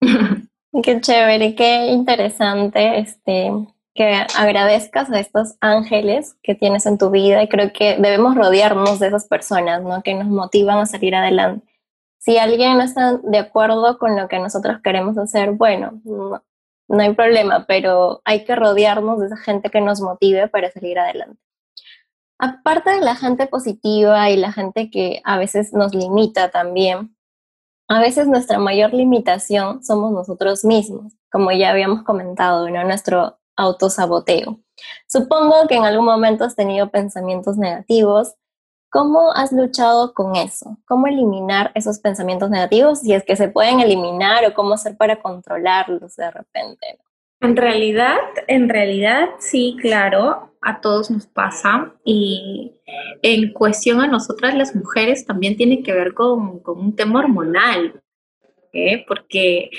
Qué 0.82 1.00
chévere, 1.00 1.54
qué 1.54 1.86
interesante 1.86 2.98
este, 2.98 3.50
que 3.94 4.24
agradezcas 4.36 5.10
a 5.10 5.18
estos 5.18 5.56
ángeles 5.60 6.36
que 6.42 6.54
tienes 6.54 6.86
en 6.86 6.98
tu 6.98 7.10
vida 7.10 7.42
y 7.42 7.48
creo 7.48 7.72
que 7.72 7.96
debemos 7.96 8.36
rodearnos 8.36 8.98
de 9.00 9.08
esas 9.08 9.26
personas, 9.26 9.82
¿no? 9.82 10.02
Que 10.02 10.14
nos 10.14 10.28
motivan 10.28 10.78
a 10.78 10.86
salir 10.86 11.14
adelante. 11.14 11.66
Si 12.18 12.36
alguien 12.36 12.76
no 12.76 12.84
está 12.84 13.16
de 13.16 13.38
acuerdo 13.38 13.98
con 13.98 14.14
lo 14.14 14.28
que 14.28 14.38
nosotros 14.38 14.78
queremos 14.84 15.16
hacer, 15.16 15.52
bueno, 15.52 16.00
no, 16.04 16.42
no 16.88 17.02
hay 17.02 17.14
problema, 17.14 17.64
pero 17.66 18.22
hay 18.24 18.44
que 18.44 18.54
rodearnos 18.54 19.20
de 19.20 19.26
esa 19.26 19.36
gente 19.36 19.70
que 19.70 19.80
nos 19.80 20.00
motive 20.00 20.48
para 20.48 20.70
salir 20.70 20.98
adelante. 20.98 21.40
Aparte 22.38 22.90
de 22.90 23.00
la 23.00 23.16
gente 23.16 23.46
positiva 23.46 24.30
y 24.30 24.36
la 24.36 24.52
gente 24.52 24.90
que 24.90 25.20
a 25.24 25.38
veces 25.38 25.72
nos 25.72 25.94
limita 25.94 26.50
también, 26.50 27.16
a 27.88 28.00
veces 28.00 28.28
nuestra 28.28 28.58
mayor 28.58 28.92
limitación 28.92 29.82
somos 29.82 30.12
nosotros 30.12 30.64
mismos, 30.64 31.14
como 31.32 31.50
ya 31.52 31.70
habíamos 31.70 32.02
comentado, 32.02 32.68
¿no? 32.68 32.84
Nuestro 32.84 33.38
autosaboteo. 33.56 34.60
Supongo 35.06 35.66
que 35.66 35.76
en 35.76 35.84
algún 35.84 36.04
momento 36.04 36.44
has 36.44 36.54
tenido 36.54 36.90
pensamientos 36.90 37.56
negativos. 37.56 38.34
¿Cómo 38.90 39.32
has 39.32 39.52
luchado 39.52 40.14
con 40.14 40.36
eso? 40.36 40.78
¿Cómo 40.86 41.06
eliminar 41.06 41.72
esos 41.74 41.98
pensamientos 41.98 42.50
negativos? 42.50 43.00
Si 43.00 43.12
es 43.12 43.24
que 43.24 43.36
se 43.36 43.48
pueden 43.48 43.80
eliminar 43.80 44.44
o 44.46 44.54
cómo 44.54 44.74
hacer 44.74 44.96
para 44.96 45.20
controlarlos 45.20 46.14
de 46.16 46.30
repente. 46.30 46.98
En 47.40 47.56
realidad, 47.56 48.18
en 48.48 48.68
realidad 48.68 49.28
sí, 49.38 49.76
claro, 49.80 50.56
a 50.60 50.80
todos 50.80 51.10
nos 51.10 51.26
pasa 51.26 51.94
y 52.04 52.72
en 53.22 53.52
cuestión 53.52 54.00
a 54.00 54.08
nosotras 54.08 54.54
las 54.54 54.74
mujeres 54.74 55.24
también 55.24 55.56
tiene 55.56 55.82
que 55.82 55.92
ver 55.92 56.14
con, 56.14 56.58
con 56.60 56.80
un 56.80 56.96
tema 56.96 57.20
hormonal, 57.20 58.02
¿eh? 58.72 59.04
porque 59.06 59.70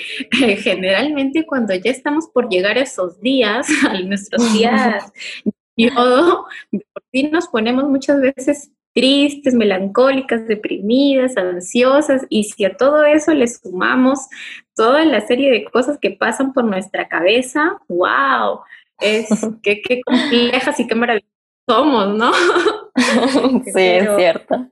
generalmente 0.58 1.44
cuando 1.46 1.74
ya 1.74 1.90
estamos 1.90 2.28
por 2.28 2.48
llegar 2.48 2.78
a 2.78 2.82
esos 2.82 3.20
días, 3.20 3.68
a 3.88 4.00
nuestros 4.00 4.52
días, 4.52 5.12
yo, 5.76 6.46
por 6.70 7.02
sí 7.12 7.24
nos 7.24 7.48
ponemos 7.48 7.84
muchas 7.84 8.20
veces 8.20 8.70
tristes, 8.92 9.54
melancólicas, 9.54 10.46
deprimidas, 10.46 11.36
ansiosas, 11.36 12.26
y 12.28 12.44
si 12.44 12.64
a 12.64 12.76
todo 12.76 13.04
eso 13.04 13.32
le 13.34 13.46
sumamos 13.46 14.28
toda 14.74 15.04
la 15.04 15.20
serie 15.20 15.50
de 15.50 15.64
cosas 15.64 15.98
que 15.98 16.10
pasan 16.10 16.52
por 16.52 16.64
nuestra 16.64 17.08
cabeza, 17.08 17.78
wow, 17.88 18.60
es 18.98 19.28
qué, 19.62 19.80
qué 19.82 20.00
complejas 20.02 20.78
y 20.80 20.86
qué 20.86 20.94
maravillosas 20.94 21.30
somos, 21.68 22.16
¿no? 22.16 22.32
sí, 23.64 23.72
es 23.74 24.16
cierto. 24.16 24.66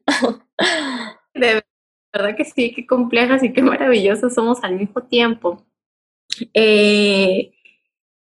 De 1.35 1.63
verdad 2.13 2.37
que 2.37 2.45
sí, 2.45 2.73
qué 2.75 2.87
complejas 2.87 3.43
y 3.45 3.53
qué 3.53 3.63
maravillosas 3.63 4.35
somos 4.35 4.65
al 4.65 4.77
mismo 4.77 5.03
tiempo. 5.03 5.65
Eh, 6.55 7.53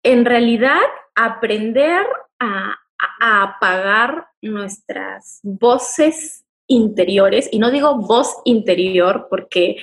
en 0.03 0.25
realidad, 0.25 0.81
aprender 1.15 2.07
a, 2.39 2.77
apagar 3.21 4.29
nuestras 4.43 5.41
voces 5.43 6.45
interiores, 6.67 7.49
y 7.51 7.59
no 7.59 7.71
digo 7.71 7.97
voz 7.97 8.37
interior 8.45 9.27
porque, 9.31 9.77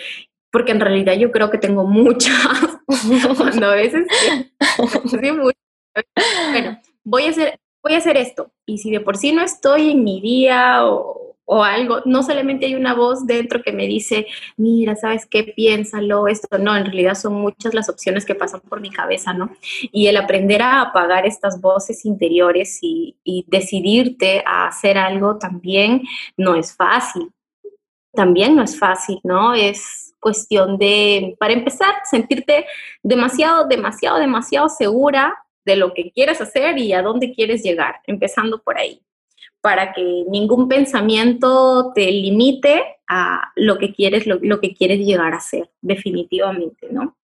porque 0.51 0.72
en 0.72 0.80
realidad 0.80 1.13
yo 1.13 1.32
creo 1.32 1.49
que 1.49 1.57
tengo 1.57 1.86
muchas, 1.86 2.36
cuando 3.38 3.68
a 3.68 3.76
veces, 3.76 4.05
bueno, 6.51 6.80
voy 7.03 7.24
a 7.26 7.30
hacer, 7.30 7.59
voy 7.84 7.93
a 7.93 7.97
hacer 7.97 8.18
esto, 8.18 8.51
y 8.66 8.78
si 8.78 8.91
de 8.91 8.99
por 8.99 9.18
sí 9.18 9.32
no 9.32 9.41
estoy 9.41 9.91
en 9.91 10.03
mi 10.03 10.22
día 10.22 10.86
o, 10.86 11.34
o 11.45 11.63
algo, 11.63 12.01
no 12.05 12.23
solamente 12.23 12.65
hay 12.65 12.75
una 12.75 12.95
voz 12.95 13.25
dentro 13.25 13.61
que 13.61 13.71
me 13.71 13.87
dice, 13.87 14.27
mira, 14.57 14.95
¿sabes 14.95 15.25
qué? 15.27 15.43
Piénsalo, 15.43 16.27
esto, 16.27 16.57
no, 16.57 16.75
en 16.75 16.85
realidad 16.85 17.13
son 17.15 17.35
muchas 17.35 17.73
las 17.73 17.87
opciones 17.87 18.25
que 18.25 18.35
pasan 18.35 18.61
por 18.61 18.81
mi 18.81 18.89
cabeza, 18.89 19.31
¿no? 19.33 19.51
Y 19.91 20.07
el 20.07 20.17
aprender 20.17 20.61
a 20.63 20.81
apagar 20.81 21.25
estas 21.25 21.61
voces 21.61 22.05
interiores 22.05 22.79
y, 22.81 23.15
decidirte 23.47 24.43
a 24.45 24.67
hacer 24.67 24.97
algo 24.97 25.37
también 25.37 26.01
no 26.35 26.55
es 26.55 26.75
fácil, 26.75 27.31
también 28.13 28.55
no 28.55 28.63
es 28.63 28.77
fácil, 28.77 29.19
¿no? 29.23 29.53
Es 29.53 30.13
cuestión 30.19 30.77
de, 30.77 31.35
para 31.39 31.53
empezar, 31.53 31.93
sentirte 32.09 32.65
demasiado, 33.03 33.67
demasiado, 33.67 34.17
demasiado 34.17 34.69
segura 34.69 35.35
de 35.63 35.75
lo 35.75 35.93
que 35.93 36.11
quieres 36.11 36.41
hacer 36.41 36.77
y 36.77 36.93
a 36.93 37.01
dónde 37.01 37.33
quieres 37.33 37.63
llegar, 37.63 38.01
empezando 38.07 38.61
por 38.61 38.77
ahí 38.77 39.05
para 39.66 39.93
que 39.93 40.26
ningún 40.30 40.68
pensamiento 40.68 41.91
te 41.95 42.11
limite 42.11 42.84
a 43.07 43.51
lo 43.55 43.80
que 43.80 43.95
quieres, 43.95 44.28
lo, 44.28 44.61
que 44.61 44.76
quieres 44.76 44.99
llegar 44.99 45.34
a 45.34 45.39
ser, 45.39 45.72
definitivamente, 45.82 46.88
¿no? 46.91 47.18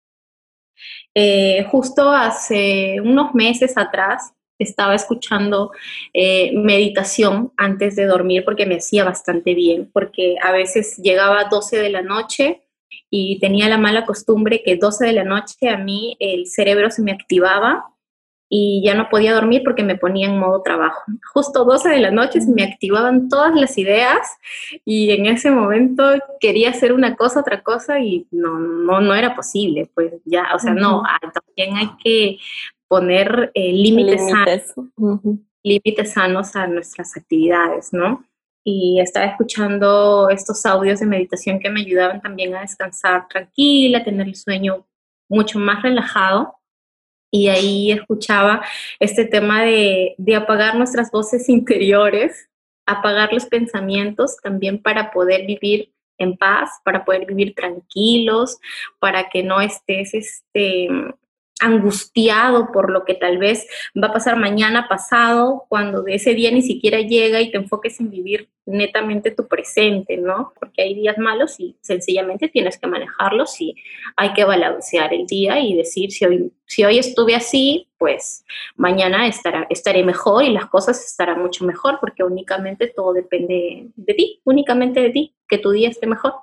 Eh, 1.14 1.64
justo 1.70 2.10
hace 2.10 3.00
unos 3.00 3.32
meses 3.32 3.78
atrás 3.78 4.32
estaba 4.58 4.96
escuchando 4.96 5.70
eh, 6.12 6.50
meditación 6.56 7.52
antes 7.56 7.94
de 7.94 8.06
dormir 8.06 8.44
porque 8.44 8.66
me 8.66 8.78
hacía 8.78 9.04
bastante 9.04 9.54
bien, 9.54 9.88
porque 9.92 10.34
a 10.42 10.50
veces 10.50 10.96
llegaba 10.96 11.42
a 11.42 11.48
12 11.48 11.76
de 11.76 11.90
la 11.90 12.02
noche 12.02 12.64
y 13.08 13.38
tenía 13.38 13.68
la 13.68 13.78
mala 13.78 14.04
costumbre 14.04 14.64
que 14.64 14.74
12 14.74 15.06
de 15.06 15.12
la 15.12 15.24
noche 15.24 15.68
a 15.68 15.76
mí 15.76 16.16
el 16.18 16.48
cerebro 16.48 16.90
se 16.90 17.02
me 17.02 17.12
activaba 17.12 17.91
y 18.54 18.82
ya 18.84 18.94
no 18.94 19.08
podía 19.08 19.32
dormir 19.32 19.62
porque 19.64 19.82
me 19.82 19.96
ponía 19.96 20.26
en 20.26 20.38
modo 20.38 20.60
trabajo. 20.60 21.00
Justo 21.32 21.64
12 21.64 21.88
de 21.88 22.00
la 22.00 22.10
noche 22.10 22.38
se 22.42 22.52
me 22.52 22.62
activaban 22.62 23.30
todas 23.30 23.54
las 23.54 23.78
ideas 23.78 24.28
y 24.84 25.10
en 25.10 25.24
ese 25.24 25.50
momento 25.50 26.04
quería 26.38 26.68
hacer 26.68 26.92
una 26.92 27.16
cosa, 27.16 27.40
otra 27.40 27.62
cosa 27.62 27.98
y 28.00 28.26
no, 28.30 28.58
no, 28.58 29.00
no 29.00 29.14
era 29.14 29.34
posible, 29.34 29.90
pues 29.94 30.12
ya, 30.26 30.48
o 30.54 30.58
sea, 30.58 30.74
no, 30.74 31.02
ah, 31.02 31.32
también 31.32 31.78
hay 31.78 31.96
que 32.04 32.38
poner 32.88 33.52
eh, 33.54 33.72
límites, 33.72 34.20
límites. 34.20 34.74
Sanos, 34.74 35.22
límites 35.62 36.12
sanos 36.12 36.54
a 36.54 36.66
nuestras 36.66 37.16
actividades, 37.16 37.94
¿no? 37.94 38.22
Y 38.62 39.00
estaba 39.00 39.24
escuchando 39.24 40.28
estos 40.28 40.66
audios 40.66 41.00
de 41.00 41.06
meditación 41.06 41.58
que 41.58 41.70
me 41.70 41.80
ayudaban 41.80 42.20
también 42.20 42.54
a 42.54 42.60
descansar 42.60 43.28
tranquila, 43.28 44.00
a 44.00 44.04
tener 44.04 44.28
el 44.28 44.36
sueño 44.36 44.86
mucho 45.30 45.58
más 45.58 45.82
relajado 45.82 46.54
y 47.32 47.48
ahí 47.48 47.90
escuchaba 47.90 48.62
este 49.00 49.24
tema 49.24 49.64
de, 49.64 50.14
de, 50.18 50.34
apagar 50.36 50.76
nuestras 50.76 51.10
voces 51.10 51.48
interiores, 51.48 52.50
apagar 52.86 53.32
los 53.32 53.46
pensamientos 53.46 54.36
también 54.42 54.80
para 54.80 55.10
poder 55.10 55.46
vivir 55.46 55.92
en 56.18 56.36
paz, 56.36 56.70
para 56.84 57.04
poder 57.04 57.26
vivir 57.26 57.54
tranquilos, 57.54 58.58
para 58.98 59.30
que 59.30 59.42
no 59.42 59.60
estés 59.60 60.12
este, 60.12 60.88
angustiado 61.62 62.72
por 62.72 62.90
lo 62.90 63.04
que 63.04 63.14
tal 63.14 63.38
vez 63.38 63.66
va 64.00 64.08
a 64.08 64.12
pasar 64.12 64.36
mañana 64.36 64.88
pasado, 64.88 65.64
cuando 65.68 66.02
de 66.02 66.16
ese 66.16 66.34
día 66.34 66.50
ni 66.50 66.62
siquiera 66.62 67.00
llega 67.00 67.40
y 67.40 67.50
te 67.50 67.56
enfoques 67.56 68.00
en 68.00 68.10
vivir 68.10 68.48
netamente 68.66 69.30
tu 69.30 69.46
presente, 69.48 70.16
¿no? 70.16 70.52
Porque 70.58 70.82
hay 70.82 70.94
días 70.94 71.18
malos 71.18 71.58
y 71.58 71.76
sencillamente 71.80 72.48
tienes 72.48 72.78
que 72.78 72.86
manejarlos 72.86 73.60
y 73.60 73.76
hay 74.16 74.32
que 74.32 74.44
balancear 74.44 75.14
el 75.14 75.26
día 75.26 75.60
y 75.60 75.74
decir, 75.74 76.10
si 76.12 76.24
hoy, 76.24 76.52
si 76.66 76.84
hoy 76.84 76.98
estuve 76.98 77.34
así, 77.34 77.88
pues 77.98 78.44
mañana 78.76 79.26
estará, 79.26 79.66
estaré 79.70 80.04
mejor 80.04 80.44
y 80.44 80.50
las 80.50 80.66
cosas 80.66 81.04
estarán 81.04 81.40
mucho 81.40 81.64
mejor 81.64 81.98
porque 82.00 82.24
únicamente 82.24 82.88
todo 82.88 83.12
depende 83.12 83.88
de 83.94 84.14
ti, 84.14 84.40
únicamente 84.44 85.00
de 85.00 85.10
ti, 85.10 85.34
que 85.48 85.58
tu 85.58 85.70
día 85.70 85.88
esté 85.88 86.06
mejor. 86.06 86.34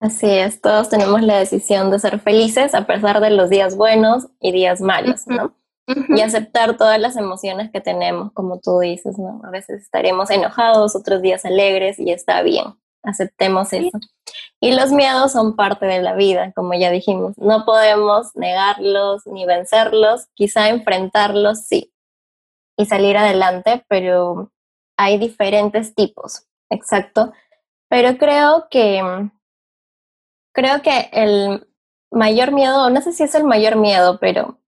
Así 0.00 0.30
es, 0.30 0.60
todos 0.60 0.88
tenemos 0.88 1.22
la 1.22 1.38
decisión 1.38 1.90
de 1.90 1.98
ser 1.98 2.20
felices 2.20 2.74
a 2.74 2.86
pesar 2.86 3.20
de 3.20 3.30
los 3.30 3.50
días 3.50 3.76
buenos 3.76 4.28
y 4.40 4.52
días 4.52 4.80
malos, 4.80 5.26
¿no? 5.26 5.54
Y 5.86 6.20
aceptar 6.20 6.76
todas 6.76 7.00
las 7.00 7.16
emociones 7.16 7.70
que 7.72 7.80
tenemos, 7.80 8.30
como 8.32 8.60
tú 8.60 8.78
dices, 8.78 9.18
¿no? 9.18 9.40
A 9.44 9.50
veces 9.50 9.82
estaremos 9.82 10.30
enojados, 10.30 10.94
otros 10.94 11.22
días 11.22 11.44
alegres 11.44 11.98
y 11.98 12.12
está 12.12 12.42
bien. 12.42 12.66
aceptemos 13.02 13.72
eso. 13.72 13.98
Y 14.60 14.72
los 14.72 14.92
miedos 14.92 15.32
son 15.32 15.56
parte 15.56 15.86
de 15.86 16.02
la 16.02 16.14
vida, 16.14 16.52
como 16.54 16.74
ya 16.74 16.90
dijimos. 16.90 17.36
No 17.38 17.64
podemos 17.64 18.34
negarlos 18.34 19.26
ni 19.26 19.46
vencerlos, 19.46 20.26
quizá 20.34 20.68
enfrentarlos, 20.68 21.62
sí, 21.66 21.92
y 22.76 22.86
salir 22.86 23.16
adelante, 23.16 23.84
pero 23.88 24.52
hay 24.96 25.18
diferentes 25.18 25.94
tipos, 25.94 26.44
exacto. 26.70 27.32
Pero 27.88 28.18
creo 28.18 28.68
que, 28.70 29.30
creo 30.58 30.82
que 30.82 31.08
el 31.12 31.68
mayor 32.10 32.50
miedo, 32.50 32.90
no 32.90 33.00
sé 33.00 33.12
si 33.12 33.22
es 33.22 33.34
el 33.36 33.44
mayor 33.44 33.76
miedo, 33.76 34.18
pero 34.18 34.58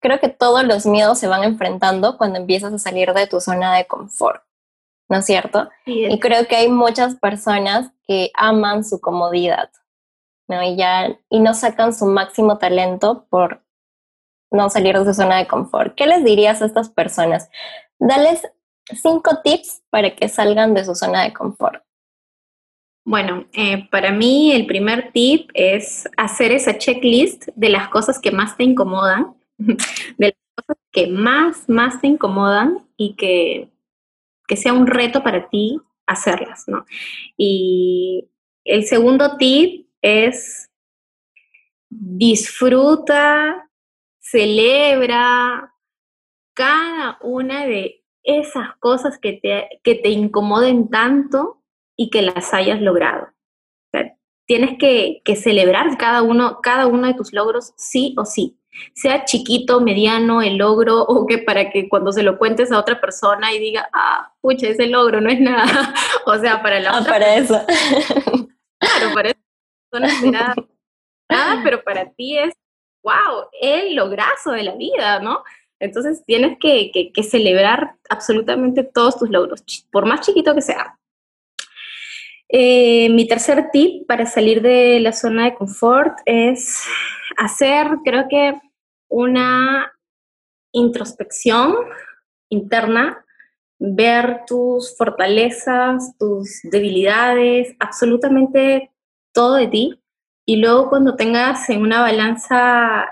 creo 0.00 0.20
que 0.20 0.28
todos 0.28 0.64
los 0.64 0.86
miedos 0.86 1.18
se 1.18 1.28
van 1.28 1.44
enfrentando 1.44 2.16
cuando 2.16 2.38
empiezas 2.38 2.72
a 2.72 2.78
salir 2.78 3.12
de 3.12 3.26
tu 3.26 3.40
zona 3.40 3.76
de 3.76 3.86
confort. 3.86 4.42
¿no 5.08 5.18
es 5.18 5.26
cierto? 5.26 5.70
Y 5.86 6.18
creo 6.20 6.46
que 6.46 6.56
hay 6.56 6.68
muchas 6.68 7.16
personas 7.16 7.90
que 8.06 8.30
aman 8.34 8.84
su 8.84 9.00
comodidad, 9.00 9.70
¿no? 10.48 10.62
Y, 10.62 10.76
ya, 10.76 11.18
y 11.30 11.40
no 11.40 11.54
sacan 11.54 11.94
su 11.94 12.06
máximo 12.06 12.58
talento 12.58 13.26
por 13.30 13.62
no 14.50 14.68
salir 14.70 14.98
de 14.98 15.04
su 15.06 15.14
zona 15.14 15.38
de 15.38 15.46
confort. 15.46 15.94
¿Qué 15.94 16.06
les 16.06 16.24
dirías 16.24 16.60
a 16.60 16.66
estas 16.66 16.90
personas? 16.90 17.50
Dales 17.98 18.46
cinco 19.02 19.40
tips 19.42 19.82
para 19.90 20.14
que 20.14 20.28
salgan 20.28 20.74
de 20.74 20.84
su 20.84 20.94
zona 20.94 21.22
de 21.22 21.32
confort. 21.32 21.82
Bueno, 23.08 23.46
eh, 23.54 23.88
para 23.90 24.12
mí 24.12 24.52
el 24.52 24.66
primer 24.66 25.12
tip 25.12 25.50
es 25.54 26.06
hacer 26.18 26.52
esa 26.52 26.76
checklist 26.76 27.48
de 27.56 27.70
las 27.70 27.88
cosas 27.88 28.18
que 28.18 28.30
más 28.30 28.54
te 28.58 28.64
incomodan, 28.64 29.34
de 29.58 29.76
las 30.18 30.34
cosas 30.54 30.76
que 30.92 31.06
más, 31.06 31.66
más 31.70 32.02
te 32.02 32.06
incomodan 32.06 32.86
y 32.98 33.14
que 33.16 33.70
que 34.46 34.56
sea 34.56 34.74
un 34.74 34.86
reto 34.86 35.22
para 35.22 35.48
ti 35.48 35.80
hacerlas, 36.06 36.64
¿no? 36.66 36.84
Y 37.38 38.28
el 38.64 38.84
segundo 38.84 39.38
tip 39.38 39.86
es 40.02 40.70
disfruta, 41.88 43.70
celebra 44.18 45.74
cada 46.52 47.18
una 47.22 47.64
de 47.64 48.04
esas 48.22 48.76
cosas 48.78 49.18
que 49.18 49.34
te, 49.34 49.80
que 49.82 49.94
te 49.94 50.10
incomoden 50.10 50.90
tanto 50.90 51.57
y 51.98 52.10
que 52.10 52.22
las 52.22 52.54
hayas 52.54 52.80
logrado. 52.80 53.28
tienes 54.46 54.78
que, 54.78 55.20
que 55.24 55.36
celebrar 55.36 55.98
cada 55.98 56.22
uno, 56.22 56.60
cada 56.62 56.86
uno 56.86 57.06
de 57.06 57.12
tus 57.12 57.34
logros 57.34 57.74
sí 57.76 58.14
o 58.16 58.24
sí 58.24 58.58
sea 58.94 59.24
chiquito, 59.24 59.80
mediano, 59.80 60.42
el 60.42 60.56
logro, 60.56 61.02
o 61.02 61.26
que 61.26 61.38
para 61.38 61.70
que 61.70 61.88
cuando 61.88 62.12
se 62.12 62.22
lo 62.22 62.38
cuentes 62.38 62.72
a 62.72 62.78
otra 62.78 63.00
persona 63.00 63.52
y 63.52 63.58
diga, 63.58 63.88
ah, 63.92 64.32
pucha, 64.40 64.68
ese 64.68 64.86
logro 64.86 65.20
no 65.20 65.30
es 65.30 65.40
nada. 65.40 65.94
o 66.26 66.36
sea, 66.38 66.62
para 66.62 66.80
la 66.80 66.90
ah, 66.90 67.04
para 67.06 67.36
eso. 67.36 67.60
claro, 68.78 69.14
para 69.14 69.30
eso 69.30 69.38
no 69.92 70.06
es 70.06 70.22
nada, 70.22 70.54
nada, 71.30 71.60
pero 71.64 71.82
para 71.82 72.10
ti 72.12 72.38
es, 72.38 72.54
wow, 73.02 73.48
el 73.60 73.94
lograzo 73.94 74.52
de 74.52 74.64
la 74.64 74.74
vida, 74.74 75.20
¿no? 75.20 75.42
Entonces 75.80 76.24
tienes 76.26 76.58
que, 76.58 76.90
que, 76.90 77.22
celebrar 77.22 77.94
absolutamente 78.10 78.82
todos 78.82 79.16
tus 79.16 79.30
logros, 79.30 79.62
por 79.92 80.06
más 80.06 80.22
chiquito 80.22 80.52
que 80.52 80.62
sea. 80.62 80.97
Eh, 82.50 83.10
mi 83.10 83.28
tercer 83.28 83.68
tip 83.70 84.06
para 84.06 84.24
salir 84.24 84.62
de 84.62 85.00
la 85.00 85.12
zona 85.12 85.44
de 85.44 85.54
confort 85.54 86.18
es 86.24 86.82
hacer, 87.36 87.88
creo 88.04 88.26
que 88.28 88.58
una 89.08 89.92
introspección 90.72 91.74
interna, 92.48 93.24
ver 93.78 94.44
tus 94.46 94.96
fortalezas, 94.96 96.16
tus 96.18 96.60
debilidades, 96.64 97.74
absolutamente 97.78 98.90
todo 99.32 99.54
de 99.54 99.66
ti. 99.68 100.02
Y 100.46 100.56
luego 100.56 100.88
cuando 100.88 101.16
tengas 101.16 101.68
en 101.68 101.82
una 101.82 102.00
balanza 102.00 103.06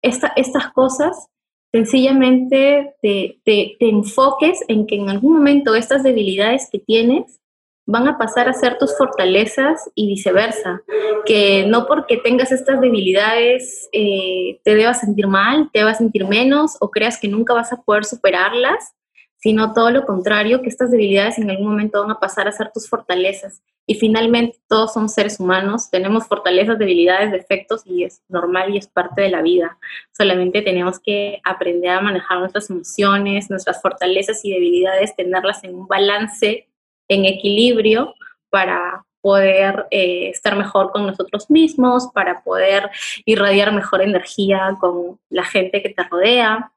estas 0.00 0.72
cosas, 0.72 1.28
sencillamente 1.70 2.94
te, 3.02 3.40
te 3.44 3.76
enfoques 3.80 4.64
en 4.68 4.86
que 4.86 4.96
en 4.96 5.10
algún 5.10 5.34
momento 5.34 5.74
estas 5.74 6.02
debilidades 6.02 6.68
que 6.72 6.78
tienes 6.78 7.41
van 7.86 8.06
a 8.08 8.16
pasar 8.16 8.48
a 8.48 8.52
ser 8.52 8.78
tus 8.78 8.96
fortalezas 8.96 9.90
y 9.94 10.06
viceversa. 10.06 10.82
Que 11.24 11.66
no 11.66 11.86
porque 11.86 12.16
tengas 12.16 12.52
estas 12.52 12.80
debilidades 12.80 13.88
eh, 13.92 14.60
te 14.64 14.74
debas 14.74 15.00
sentir 15.00 15.26
mal, 15.26 15.70
te 15.72 15.80
debas 15.80 15.98
sentir 15.98 16.26
menos 16.26 16.76
o 16.80 16.90
creas 16.90 17.18
que 17.18 17.28
nunca 17.28 17.54
vas 17.54 17.72
a 17.72 17.82
poder 17.82 18.04
superarlas, 18.04 18.94
sino 19.36 19.72
todo 19.72 19.90
lo 19.90 20.06
contrario, 20.06 20.62
que 20.62 20.68
estas 20.68 20.92
debilidades 20.92 21.38
en 21.38 21.50
algún 21.50 21.66
momento 21.66 22.00
van 22.00 22.12
a 22.12 22.20
pasar 22.20 22.46
a 22.46 22.52
ser 22.52 22.70
tus 22.72 22.88
fortalezas. 22.88 23.60
Y 23.84 23.96
finalmente 23.96 24.58
todos 24.68 24.92
somos 24.92 25.12
seres 25.12 25.40
humanos, 25.40 25.90
tenemos 25.90 26.28
fortalezas, 26.28 26.78
debilidades, 26.78 27.32
defectos 27.32 27.82
y 27.84 28.04
es 28.04 28.22
normal 28.28 28.72
y 28.72 28.78
es 28.78 28.86
parte 28.86 29.22
de 29.22 29.30
la 29.30 29.42
vida. 29.42 29.78
Solamente 30.16 30.62
tenemos 30.62 31.00
que 31.00 31.40
aprender 31.42 31.90
a 31.90 32.00
manejar 32.00 32.38
nuestras 32.38 32.70
emociones, 32.70 33.50
nuestras 33.50 33.82
fortalezas 33.82 34.44
y 34.44 34.52
debilidades, 34.52 35.16
tenerlas 35.16 35.64
en 35.64 35.74
un 35.74 35.88
balance 35.88 36.68
en 37.14 37.24
equilibrio 37.26 38.14
para 38.50 39.04
poder 39.22 39.86
eh, 39.90 40.28
estar 40.30 40.56
mejor 40.56 40.90
con 40.90 41.06
nosotros 41.06 41.48
mismos, 41.48 42.08
para 42.12 42.42
poder 42.42 42.90
irradiar 43.24 43.72
mejor 43.72 44.02
energía 44.02 44.76
con 44.80 45.18
la 45.30 45.44
gente 45.44 45.80
que 45.80 45.90
te 45.90 46.02
rodea, 46.02 46.72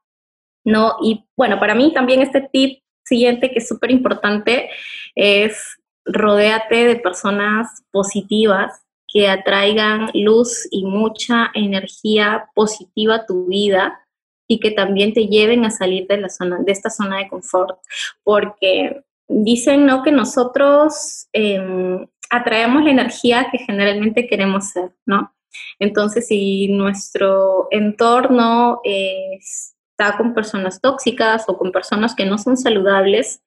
¿no? 0.64 0.96
Y 1.02 1.24
bueno, 1.36 1.58
para 1.58 1.74
mí 1.74 1.92
también 1.92 2.22
este 2.22 2.48
tip 2.52 2.82
siguiente 3.04 3.50
que 3.50 3.58
es 3.58 3.68
súper 3.68 3.90
importante 3.90 4.70
es 5.14 5.78
rodéate 6.04 6.86
de 6.86 6.96
personas 6.96 7.84
positivas 7.90 8.82
que 9.08 9.28
atraigan 9.28 10.10
luz 10.14 10.68
y 10.70 10.84
mucha 10.84 11.50
energía 11.54 12.48
positiva 12.54 13.16
a 13.16 13.26
tu 13.26 13.46
vida 13.46 14.00
y 14.48 14.60
que 14.60 14.70
también 14.70 15.12
te 15.12 15.26
lleven 15.26 15.64
a 15.64 15.70
salir 15.70 16.06
de 16.06 16.18
la 16.18 16.28
zona 16.28 16.58
de 16.60 16.72
esta 16.72 16.90
zona 16.90 17.18
de 17.18 17.28
confort, 17.28 17.78
porque 18.22 19.02
dicen 19.28 19.86
¿no? 19.86 20.02
que 20.02 20.12
nosotros 20.12 21.28
em, 21.32 22.06
atraemos 22.30 22.84
la 22.84 22.90
energía 22.90 23.48
que 23.50 23.58
generalmente 23.58 24.26
queremos 24.26 24.70
ser, 24.70 24.90
¿no? 25.04 25.32
Entonces, 25.78 26.28
si 26.28 26.68
nuestro 26.68 27.68
entorno 27.70 28.80
está 28.84 30.16
con 30.18 30.34
personas 30.34 30.80
tóxicas 30.80 31.44
o 31.48 31.56
con 31.56 31.72
personas 31.72 32.14
que 32.14 32.26
no 32.26 32.36
son 32.36 32.56
saludables, 32.56 33.42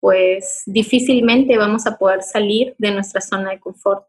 pues 0.00 0.62
difícilmente 0.66 1.56
vamos 1.56 1.86
a 1.86 1.96
poder 1.96 2.22
salir 2.22 2.74
de 2.78 2.90
nuestra 2.90 3.22
zona 3.22 3.50
de 3.50 3.60
confort. 3.60 4.06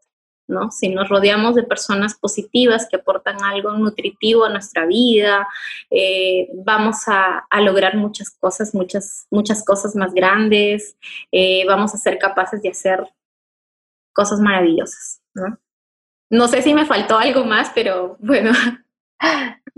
¿No? 0.48 0.70
Si 0.70 0.88
nos 0.88 1.08
rodeamos 1.08 1.54
de 1.54 1.62
personas 1.62 2.14
positivas 2.14 2.86
que 2.88 2.96
aportan 2.96 3.42
algo 3.42 3.72
nutritivo 3.72 4.44
a 4.44 4.50
nuestra 4.50 4.86
vida, 4.86 5.48
eh, 5.90 6.48
vamos 6.54 7.08
a, 7.08 7.46
lograr 7.60 7.96
muchas 7.96 8.30
cosas, 8.30 8.74
muchas, 8.74 9.26
muchas 9.30 9.64
cosas 9.64 9.96
más 9.96 10.12
grandes, 10.14 10.96
eh, 11.32 11.64
vamos 11.66 11.94
a 11.94 11.98
ser 11.98 12.18
capaces 12.18 12.62
de 12.62 12.68
hacer 12.68 13.04
cosas 14.12 14.40
maravillosas, 14.40 15.20
¿no? 15.34 15.58
No 16.28 16.48
sé 16.48 16.62
si 16.62 16.74
me 16.74 16.86
faltó 16.86 17.18
algo 17.18 17.44
más, 17.44 17.70
pero 17.74 18.16
bueno. 18.20 18.52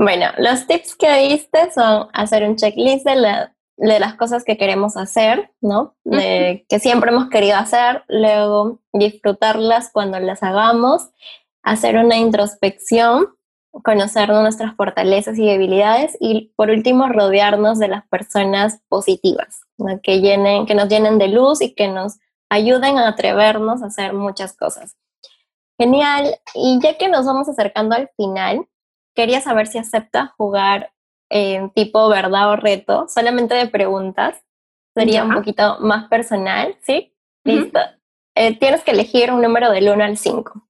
Bueno, 0.01 0.27
los 0.39 0.65
tips 0.69 0.95
que 0.95 1.29
diste 1.29 1.73
son 1.73 2.09
hacer 2.13 2.45
un 2.45 2.55
checklist 2.55 3.05
de 3.05 3.17
la, 3.17 3.53
de 3.79 4.01
las 4.01 4.15
cosas 4.15 4.45
que 4.45 4.57
queremos 4.57 4.97
hacer, 4.97 5.53
¿no? 5.61 5.95
De, 6.05 6.67
que 6.69 6.81
siempre 6.81 7.11
hemos 7.11 7.29
querido 7.31 7.57
hacer, 7.57 8.03
luego 8.09 8.81
disfrutarlas 8.93 9.91
cuando 9.93 10.19
las 10.19 10.43
hagamos, 10.43 11.11
hacer 11.63 11.97
una 11.97 12.17
introspección, 12.17 13.29
conocer 13.85 14.31
nuestras 14.31 14.75
fortalezas 14.75 15.39
y 15.39 15.47
debilidades 15.47 16.17
y 16.19 16.53
por 16.57 16.71
último 16.71 17.09
rodearnos 17.09 17.79
de 17.79 17.89
las 17.89 18.07
personas 18.09 18.81
positivas, 18.89 19.61
que, 20.03 20.21
llenen, 20.21 20.67
que 20.67 20.75
nos 20.75 20.89
llenen 20.89 21.19
de 21.19 21.29
luz 21.29 21.63
y 21.63 21.75
que 21.75 21.87
nos 21.87 22.19
ayuden 22.51 22.99
a 22.99 23.09
atrevernos 23.09 23.83
a 23.83 23.87
hacer 23.87 24.13
muchas 24.13 24.57
cosas. 24.57 24.97
Genial. 25.79 26.35
Y 26.55 26.81
ya 26.83 26.99
que 26.99 27.09
nos 27.09 27.27
vamos 27.27 27.49
acercando 27.49 27.95
al 27.95 28.11
final, 28.17 28.67
quería 29.15 29.41
saber 29.41 29.69
si 29.69 29.79
acepta 29.79 30.35
jugar 30.37 30.91
tipo 31.75 32.09
verdad 32.09 32.51
o 32.51 32.57
reto, 32.57 33.07
solamente 33.09 33.55
de 33.55 33.69
preguntas. 33.69 34.43
Sería 34.95 35.25
un 35.25 35.35
poquito 35.35 35.79
más 35.81 36.09
personal, 36.09 36.77
¿sí? 36.81 37.15
Listo. 37.45 37.79
Eh, 38.35 38.59
tienes 38.59 38.83
que 38.83 38.91
elegir 38.91 39.33
un 39.33 39.43
número 39.43 39.71
del 39.71 39.89
1 39.89 40.05
al 40.05 40.17
5. 40.17 40.69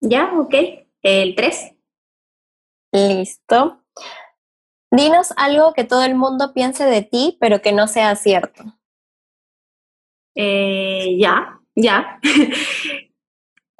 Ya, 0.00 0.32
ok. 0.38 0.54
El 1.02 1.34
3. 1.34 1.74
Listo. 2.92 3.82
Dinos 4.90 5.32
algo 5.36 5.72
que 5.72 5.84
todo 5.84 6.04
el 6.04 6.14
mundo 6.14 6.52
piense 6.52 6.84
de 6.84 7.02
ti, 7.02 7.36
pero 7.40 7.62
que 7.62 7.72
no 7.72 7.86
sea 7.86 8.16
cierto. 8.16 8.64
Eh, 10.34 11.16
ya, 11.18 11.60
ya. 11.74 12.20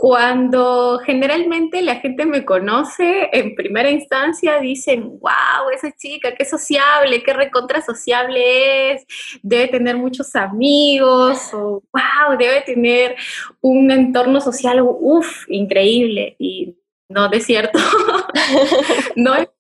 Cuando 0.01 0.99
generalmente 1.05 1.83
la 1.83 1.97
gente 1.97 2.25
me 2.25 2.47
conoce, 2.47 3.29
en 3.35 3.55
primera 3.55 3.91
instancia 3.91 4.59
dicen, 4.59 5.19
wow, 5.21 5.69
esa 5.75 5.95
chica, 5.95 6.35
qué 6.35 6.47
sociable, 6.47 7.23
qué 7.23 7.35
recontra 7.35 7.83
sociable 7.83 8.93
es, 8.93 9.07
debe 9.43 9.69
tener 9.69 9.99
muchos 9.99 10.35
amigos, 10.35 11.53
o 11.53 11.83
wow, 11.93 12.39
debe 12.39 12.63
tener 12.63 13.15
un 13.61 13.91
entorno 13.91 14.41
social, 14.41 14.81
uff, 14.83 15.45
increíble. 15.51 16.35
Y 16.39 16.79
no, 17.11 17.29
de 17.29 17.41
cierto, 17.41 17.79
no, 19.17 19.35
es, 19.35 19.51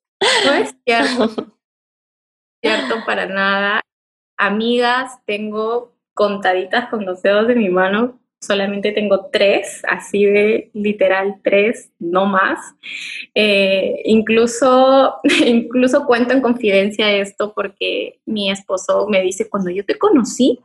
no 0.46 0.52
es 0.54 0.74
cierto, 0.86 1.52
cierto 2.62 3.04
para 3.04 3.26
nada. 3.26 3.82
Amigas, 4.38 5.22
tengo 5.26 5.94
contaditas 6.14 6.88
con 6.88 7.04
los 7.04 7.20
dedos 7.20 7.46
de 7.46 7.56
mi 7.56 7.68
mano 7.68 8.20
solamente 8.40 8.92
tengo 8.92 9.28
tres, 9.30 9.82
así 9.88 10.24
de 10.24 10.70
literal 10.72 11.40
tres, 11.44 11.90
no 11.98 12.26
más. 12.26 12.58
Eh, 13.34 14.00
incluso, 14.06 15.16
incluso 15.46 16.06
cuento 16.06 16.32
en 16.32 16.40
confidencia 16.40 17.12
esto 17.12 17.52
porque 17.54 18.20
mi 18.24 18.50
esposo 18.50 19.06
me 19.08 19.22
dice, 19.22 19.48
cuando 19.48 19.70
yo 19.70 19.84
te 19.84 19.98
conocí, 19.98 20.58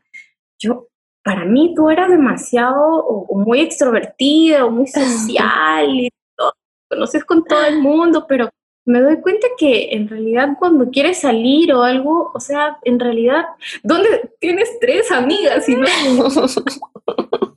yo, 0.58 0.88
para 1.24 1.44
mí 1.44 1.74
tú 1.76 1.90
eras 1.90 2.10
demasiado 2.10 2.80
o, 2.80 3.38
muy 3.38 3.60
extrovertida 3.60 4.66
o 4.66 4.72
muy 4.72 4.88
social 4.88 5.90
y 5.90 6.10
todo, 6.38 6.54
conoces 6.90 7.26
con 7.26 7.44
todo 7.44 7.66
el 7.66 7.80
mundo, 7.80 8.26
pero 8.28 8.50
me 8.86 9.02
doy 9.02 9.20
cuenta 9.20 9.48
que 9.58 9.90
en 9.92 10.08
realidad 10.08 10.50
cuando 10.60 10.92
quieres 10.92 11.20
salir 11.20 11.74
o 11.74 11.82
algo, 11.82 12.32
o 12.34 12.40
sea, 12.40 12.78
en 12.84 13.00
realidad, 13.00 13.46
¿dónde 13.84 14.30
tienes 14.40 14.80
tres 14.80 15.12
amigas 15.12 15.68
y 15.68 15.76
no? 15.76 15.88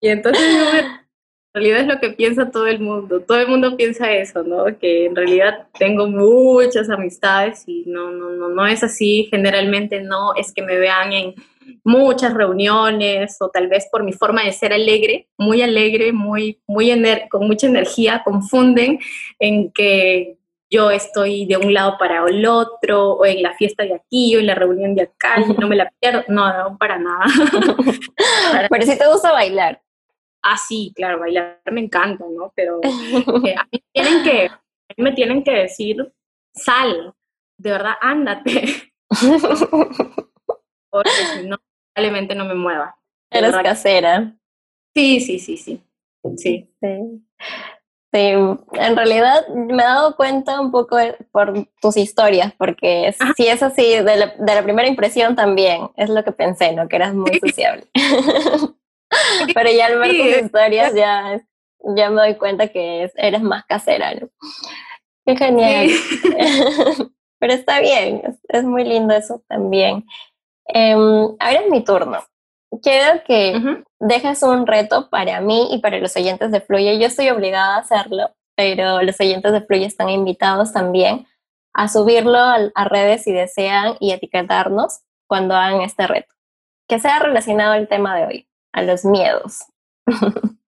y 0.00 0.08
entonces 0.08 0.42
en 1.52 1.62
realidad 1.62 1.80
es 1.80 1.86
lo 1.88 2.00
que 2.00 2.10
piensa 2.10 2.50
todo 2.50 2.68
el 2.68 2.78
mundo. 2.78 3.20
Todo 3.20 3.40
el 3.40 3.48
mundo 3.48 3.76
piensa 3.76 4.12
eso, 4.12 4.44
¿no? 4.44 4.66
Que 4.78 5.06
en 5.06 5.16
realidad 5.16 5.66
tengo 5.78 6.06
muchas 6.06 6.88
amistades 6.88 7.64
y 7.66 7.82
no, 7.86 8.12
no, 8.12 8.30
no, 8.30 8.48
no 8.50 8.66
es 8.66 8.84
así. 8.84 9.26
Generalmente 9.30 10.00
no 10.00 10.34
es 10.36 10.52
que 10.52 10.62
me 10.62 10.78
vean 10.78 11.12
en 11.12 11.34
muchas 11.82 12.34
reuniones 12.34 13.36
o 13.40 13.48
tal 13.48 13.68
vez 13.68 13.88
por 13.90 14.04
mi 14.04 14.12
forma 14.12 14.44
de 14.44 14.52
ser 14.52 14.72
alegre, 14.72 15.28
muy 15.36 15.60
alegre, 15.62 16.12
muy, 16.12 16.60
muy 16.68 16.90
con 17.28 17.46
mucha 17.48 17.66
energía, 17.66 18.22
confunden 18.24 19.00
en 19.40 19.72
que 19.72 20.39
yo 20.70 20.90
estoy 20.90 21.46
de 21.46 21.56
un 21.56 21.74
lado 21.74 21.98
para 21.98 22.24
el 22.28 22.46
otro, 22.46 23.14
o 23.14 23.26
en 23.26 23.42
la 23.42 23.54
fiesta 23.54 23.82
de 23.82 23.94
aquí, 23.94 24.36
o 24.36 24.38
en 24.38 24.46
la 24.46 24.54
reunión 24.54 24.94
de 24.94 25.02
acá, 25.02 25.40
y 25.40 25.52
no 25.52 25.66
me 25.66 25.74
la 25.76 25.90
pierdo. 26.00 26.24
No, 26.28 26.56
no, 26.56 26.78
para 26.78 26.98
nada. 26.98 27.24
Pero 28.70 28.86
si 28.86 28.96
te 28.96 29.08
gusta 29.08 29.32
bailar. 29.32 29.82
Ah, 30.42 30.56
sí, 30.56 30.92
claro, 30.94 31.18
bailar 31.18 31.60
me 31.70 31.80
encanta, 31.80 32.24
¿no? 32.30 32.52
Pero 32.54 32.80
eh, 33.44 33.54
a, 33.56 33.66
mí 33.70 33.82
tienen 33.92 34.22
que, 34.22 34.46
a 34.46 34.62
mí 34.96 35.04
me 35.04 35.12
tienen 35.12 35.42
que 35.42 35.50
decir, 35.50 36.12
sal, 36.54 37.14
de 37.58 37.70
verdad, 37.70 37.94
ándate. 38.00 38.92
Porque 40.90 41.10
si 41.10 41.46
no, 41.46 41.58
probablemente 41.92 42.34
no 42.34 42.44
me 42.44 42.54
mueva. 42.54 42.96
Eres 43.30 43.54
casera. 43.56 44.34
Sí, 44.94 45.20
sí, 45.20 45.38
sí, 45.38 45.56
sí. 45.56 45.82
Sí. 46.36 46.70
sí. 46.80 47.22
Sí, 48.12 48.18
en 48.18 48.96
realidad 48.96 49.46
me 49.48 49.82
he 49.82 49.86
dado 49.86 50.16
cuenta 50.16 50.60
un 50.60 50.72
poco 50.72 50.96
por 51.30 51.68
tus 51.80 51.96
historias, 51.96 52.52
porque 52.58 53.14
si 53.36 53.46
es 53.46 53.62
así, 53.62 53.82
de 53.82 54.16
la, 54.16 54.62
primera 54.64 54.88
impresión 54.88 55.36
también, 55.36 55.90
es 55.96 56.10
lo 56.10 56.24
que 56.24 56.32
pensé, 56.32 56.72
¿no? 56.72 56.88
Que 56.88 56.96
eras 56.96 57.14
muy 57.14 57.38
sociable. 57.38 57.86
Pero 59.54 59.70
ya 59.70 59.86
al 59.86 59.98
ver 59.98 60.10
tus 60.10 60.42
historias 60.44 60.94
ya, 60.94 61.40
ya 61.96 62.10
me 62.10 62.22
doy 62.22 62.34
cuenta 62.34 62.68
que 62.68 63.08
eres 63.14 63.42
más 63.42 63.64
casera, 63.66 64.12
¿no? 64.14 64.28
Qué 65.24 65.36
genial. 65.36 65.88
Pero 67.38 67.52
está 67.52 67.80
bien, 67.80 68.22
es, 68.48 68.64
muy 68.64 68.84
lindo 68.84 69.14
eso 69.14 69.40
también. 69.48 70.04
Eh, 70.74 70.92
ahora 70.94 71.60
es 71.60 71.70
mi 71.70 71.84
turno 71.84 72.20
quiero 72.82 73.22
que 73.24 73.82
dejes 73.98 74.42
un 74.42 74.66
reto 74.66 75.08
para 75.10 75.40
mí 75.40 75.68
y 75.72 75.78
para 75.78 75.98
los 75.98 76.16
oyentes 76.16 76.50
de 76.50 76.60
Fluye. 76.60 76.98
Yo 76.98 77.06
estoy 77.06 77.28
obligada 77.30 77.76
a 77.76 77.80
hacerlo, 77.80 78.30
pero 78.56 79.02
los 79.02 79.20
oyentes 79.20 79.52
de 79.52 79.62
Fluye 79.62 79.86
están 79.86 80.08
invitados 80.08 80.72
también 80.72 81.26
a 81.72 81.88
subirlo 81.88 82.38
a, 82.38 82.84
redes 82.84 83.24
si 83.24 83.32
desean 83.32 83.94
y 84.00 84.12
etiquetarnos 84.12 85.00
cuando 85.26 85.54
hagan 85.54 85.82
este 85.82 86.06
reto. 86.06 86.34
Que 86.88 86.98
sea 86.98 87.18
relacionado 87.20 87.72
al 87.72 87.88
tema 87.88 88.16
de 88.16 88.26
hoy, 88.26 88.48
a 88.72 88.82
los 88.82 89.04
miedos. 89.04 89.64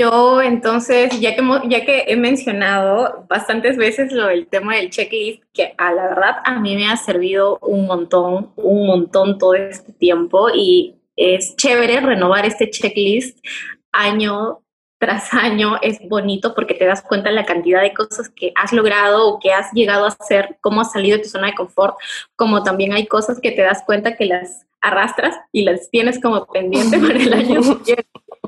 Yo 0.00 0.40
entonces, 0.40 1.20
ya 1.20 1.36
que, 1.36 1.42
ya 1.68 1.84
que 1.84 2.04
he 2.08 2.16
mencionado 2.16 3.26
bastantes 3.28 3.76
veces 3.76 4.12
lo 4.12 4.28
del 4.28 4.46
tema 4.46 4.76
del 4.76 4.88
checklist, 4.88 5.42
que 5.52 5.74
a 5.76 5.92
la 5.92 6.08
verdad 6.08 6.36
a 6.42 6.58
mí 6.58 6.74
me 6.74 6.88
ha 6.88 6.96
servido 6.96 7.58
un 7.60 7.84
montón, 7.84 8.50
un 8.56 8.86
montón 8.86 9.36
todo 9.36 9.52
este 9.52 9.92
tiempo 9.92 10.48
y 10.54 10.96
es 11.16 11.54
chévere 11.56 12.00
renovar 12.00 12.46
este 12.46 12.70
checklist 12.70 13.44
año 13.92 14.62
tras 14.98 15.34
año, 15.34 15.76
es 15.82 15.98
bonito 16.08 16.54
porque 16.54 16.72
te 16.72 16.86
das 16.86 17.02
cuenta 17.02 17.28
de 17.28 17.34
la 17.34 17.44
cantidad 17.44 17.82
de 17.82 17.92
cosas 17.92 18.30
que 18.30 18.54
has 18.56 18.72
logrado 18.72 19.28
o 19.28 19.38
que 19.38 19.52
has 19.52 19.70
llegado 19.74 20.06
a 20.06 20.08
hacer, 20.08 20.56
cómo 20.62 20.80
has 20.80 20.92
salido 20.92 21.18
de 21.18 21.24
tu 21.24 21.28
zona 21.28 21.48
de 21.48 21.54
confort, 21.56 21.96
como 22.36 22.62
también 22.62 22.94
hay 22.94 23.06
cosas 23.06 23.38
que 23.38 23.50
te 23.52 23.60
das 23.60 23.82
cuenta 23.84 24.16
que 24.16 24.24
las 24.24 24.66
arrastras 24.80 25.36
y 25.52 25.64
las 25.64 25.90
tienes 25.90 26.18
como 26.22 26.46
pendiente 26.46 26.98
para 27.06 27.18
el 27.18 27.34
año 27.34 27.62
siguiente. 27.62 28.06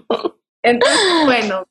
Entonces, 0.63 1.01
bueno, 1.25 1.67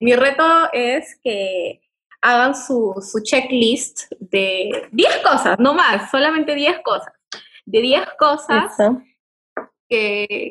mi 0.00 0.14
reto 0.14 0.44
es 0.72 1.18
que 1.22 1.80
hagan 2.20 2.54
su, 2.54 2.94
checklist 3.22 4.10
de 4.18 4.88
10 4.92 5.18
cosas, 5.18 5.58
no 5.58 5.74
más, 5.74 6.10
solamente 6.10 6.54
10 6.54 6.80
cosas. 6.82 7.12
De 7.66 7.80
10 7.80 8.02
cosas 8.18 8.76
que 9.88 10.48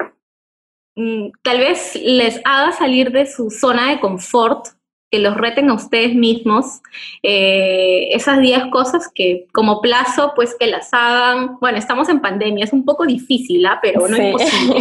mm, 0.95 1.29
tal 1.41 1.59
vez 1.59 1.95
les 1.95 2.41
haga 2.45 2.71
salir 2.71 3.11
de 3.11 3.25
su 3.25 3.49
zona 3.49 3.89
de 3.89 3.99
confort, 3.99 4.67
que 5.11 5.19
los 5.19 5.35
reten 5.35 5.69
a 5.69 5.75
ustedes 5.75 6.15
mismos. 6.15 6.81
Eh, 7.21 8.09
esas 8.11 8.39
10 8.39 8.71
cosas 8.71 9.11
que 9.13 9.47
como 9.51 9.81
plazo, 9.81 10.33
pues 10.35 10.55
que 10.59 10.67
las 10.67 10.91
hagan. 10.91 11.59
Bueno, 11.59 11.77
estamos 11.77 12.09
en 12.09 12.19
pandemia, 12.19 12.65
es 12.65 12.73
un 12.73 12.85
poco 12.85 13.05
difícil, 13.05 13.65
¿ah? 13.65 13.79
pero 13.81 14.07
no 14.07 14.15
es 14.15 14.23
imposible. 14.23 14.79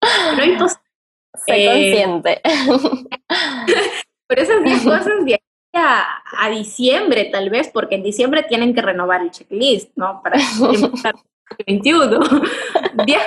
no 0.36 0.44
imposible 0.44 0.87
Sé 1.34 1.64
eh, 1.64 1.66
consciente. 1.66 2.40
Pero 4.28 4.42
esas 4.42 4.62
10 4.62 4.82
cosas 4.84 5.24
de 5.24 5.34
aquí 5.34 5.44
a, 5.74 6.50
diciembre, 6.50 7.26
tal 7.26 7.50
vez, 7.50 7.68
porque 7.68 7.94
en 7.94 8.02
diciembre 8.02 8.42
tienen 8.42 8.74
que 8.74 8.82
renovar 8.82 9.22
el 9.22 9.30
checklist, 9.30 9.90
¿no? 9.96 10.22
Para 10.22 10.40
empezar 10.40 11.14
el 11.50 11.64
21. 11.66 12.20
10 13.06 13.22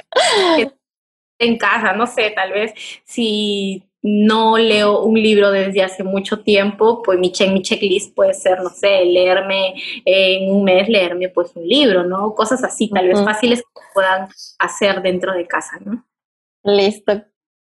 en 1.40 1.58
casa, 1.58 1.94
no 1.94 2.06
sé, 2.06 2.32
tal 2.32 2.52
vez 2.52 2.74
si 3.04 3.84
no 4.04 4.58
leo 4.58 5.04
un 5.04 5.22
libro 5.22 5.52
desde 5.52 5.84
hace 5.84 6.04
mucho 6.04 6.42
tiempo, 6.42 7.02
pues 7.04 7.20
mi, 7.20 7.32
check, 7.32 7.52
mi 7.52 7.62
checklist 7.62 8.16
puede 8.16 8.34
ser, 8.34 8.62
no 8.62 8.70
sé, 8.70 9.06
leerme 9.06 9.76
en 10.06 10.52
un 10.52 10.64
mes, 10.64 10.88
leerme 10.90 11.30
pues 11.30 11.56
un 11.56 11.68
libro, 11.68 12.04
¿no? 12.04 12.34
Cosas 12.34 12.64
así, 12.64 12.90
tal 12.90 13.08
vez 13.08 13.24
fáciles 13.24 13.62
que 13.62 13.82
puedan 13.94 14.28
hacer 14.60 15.02
dentro 15.02 15.34
de 15.34 15.48
casa, 15.48 15.80
¿no? 15.84 16.06
Listo. 16.64 17.24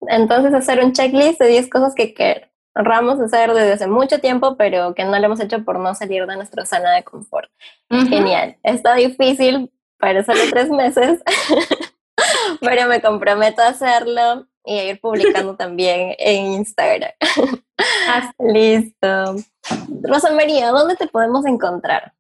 Entonces, 0.08 0.54
hacer 0.54 0.84
un 0.84 0.94
checklist 0.94 1.40
de 1.40 1.48
10 1.48 1.70
cosas 1.70 1.96
que 1.96 2.14
querramos 2.14 3.20
hacer 3.20 3.54
desde 3.54 3.74
hace 3.74 3.88
mucho 3.88 4.20
tiempo, 4.20 4.56
pero 4.58 4.94
que 4.96 5.04
no 5.04 5.18
lo 5.18 5.26
hemos 5.26 5.40
hecho 5.40 5.64
por 5.64 5.80
no 5.80 5.94
salir 5.96 6.26
de 6.26 6.36
nuestra 6.36 6.66
zona 6.66 6.92
de 6.92 7.04
confort. 7.04 7.50
Genial. 7.90 8.58
Está 8.64 8.96
difícil 8.96 9.72
para 9.98 10.24
solo 10.24 10.42
tres 10.50 10.70
meses, 10.70 11.22
pero 12.62 12.88
me 12.88 13.02
comprometo 13.02 13.62
a 13.62 13.70
hacerlo 13.70 14.48
y 14.66 14.78
a 14.78 14.84
ir 14.90 15.00
publicando 15.00 15.56
también 15.58 16.16
en 16.18 16.46
Instagram. 16.54 17.12
Listo. 18.40 19.36
Rosa 20.02 20.34
María, 20.34 20.72
¿dónde 20.72 20.96
te 20.96 21.08
podemos 21.08 21.46
encontrar? 21.46 22.14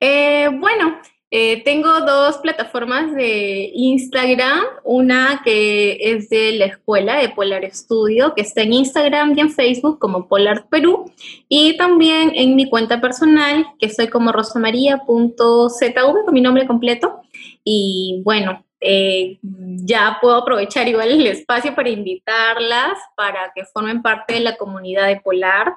Eh, 0.00 0.48
bueno, 0.52 1.00
eh, 1.30 1.62
tengo 1.62 2.00
dos 2.00 2.38
plataformas 2.38 3.14
de 3.14 3.70
Instagram, 3.74 4.64
una 4.82 5.42
que 5.44 5.98
es 6.00 6.30
de 6.30 6.52
la 6.52 6.64
escuela 6.66 7.18
de 7.18 7.28
Polar 7.28 7.68
Studio, 7.70 8.32
que 8.34 8.40
está 8.40 8.62
en 8.62 8.72
Instagram 8.72 9.36
y 9.36 9.40
en 9.40 9.50
Facebook 9.50 9.98
como 9.98 10.26
Polar 10.26 10.68
Perú, 10.70 11.12
y 11.46 11.76
también 11.76 12.32
en 12.34 12.56
mi 12.56 12.68
cuenta 12.70 13.00
personal, 13.00 13.66
que 13.78 13.86
estoy 13.86 14.08
como 14.08 14.32
rosamaria.zv, 14.32 16.24
con 16.24 16.34
mi 16.34 16.40
nombre 16.40 16.66
completo. 16.66 17.20
Y 17.62 18.22
bueno, 18.24 18.64
eh, 18.80 19.38
ya 19.42 20.18
puedo 20.22 20.36
aprovechar 20.36 20.88
igual 20.88 21.10
el 21.10 21.26
espacio 21.26 21.74
para 21.74 21.90
invitarlas 21.90 22.98
para 23.16 23.52
que 23.54 23.64
formen 23.64 24.00
parte 24.00 24.34
de 24.34 24.40
la 24.40 24.56
comunidad 24.56 25.08
de 25.08 25.20
Polar. 25.20 25.74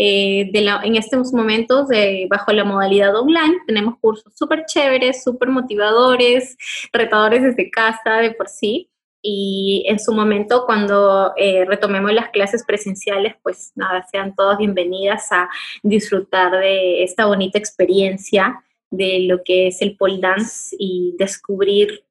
Eh, 0.00 0.52
en 0.54 0.94
estos 0.94 1.32
momentos, 1.32 1.88
bajo 2.30 2.52
la 2.52 2.64
modalidad 2.64 3.16
online, 3.16 3.58
tenemos 3.66 3.98
cursos 4.00 4.32
súper 4.36 4.64
chéveres, 4.64 5.24
súper 5.24 5.48
motivadores, 5.48 6.56
retadores 6.92 7.42
desde 7.42 7.68
casa 7.68 8.18
de 8.18 8.30
por 8.30 8.48
sí. 8.48 8.88
y 9.20 9.84
en 9.88 9.98
su 9.98 10.12
momento 10.12 10.64
cuando 10.66 11.32
eh, 11.36 11.64
retomemos 11.64 12.12
las 12.12 12.30
clases 12.30 12.64
presenciales, 12.64 13.34
pues 13.42 13.72
nada, 13.74 14.06
sean 14.10 14.36
todas 14.36 14.58
bienvenidas 14.58 15.32
a 15.32 15.48
disfrutar 15.82 16.52
de 16.52 17.02
esta 17.02 17.26
bonita 17.26 17.58
experiencia 17.58 18.62
de 18.90 19.26
lo 19.28 19.42
que 19.44 19.66
es 19.68 19.82
el 19.82 19.96
pole 19.96 20.18
dance 20.20 20.76
y 20.78 21.16
descubrir 21.18 22.04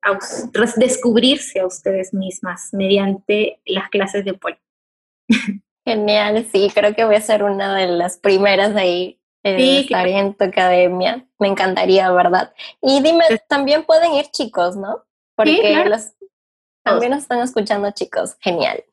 descubrirse 0.76 1.62
a 1.62 1.66
ustedes 1.66 2.14
mismas 2.14 2.70
mediante 2.74 3.62
las 3.66 3.90
clases 3.90 4.26
de 4.26 4.34
pole. 4.34 4.60
Genial, 5.88 6.46
sí, 6.52 6.70
creo 6.74 6.94
que 6.94 7.06
voy 7.06 7.16
a 7.16 7.22
ser 7.22 7.44
una 7.44 7.74
de 7.74 7.88
las 7.88 8.18
primeras 8.18 8.76
ahí 8.76 9.22
en 9.42 9.58
estar 9.58 10.06
en 10.06 10.34
tu 10.34 10.44
academia. 10.44 11.26
Me 11.40 11.48
encantaría, 11.48 12.12
¿verdad? 12.12 12.54
Y 12.82 13.02
dime, 13.02 13.24
también 13.48 13.86
pueden 13.86 14.14
ir 14.14 14.26
chicos, 14.26 14.76
¿no? 14.76 15.06
Porque 15.38 15.86
los, 15.86 16.10
también 16.84 17.12
nos 17.12 17.22
están 17.22 17.40
escuchando 17.40 17.90
chicos. 17.92 18.36
Genial. 18.42 18.84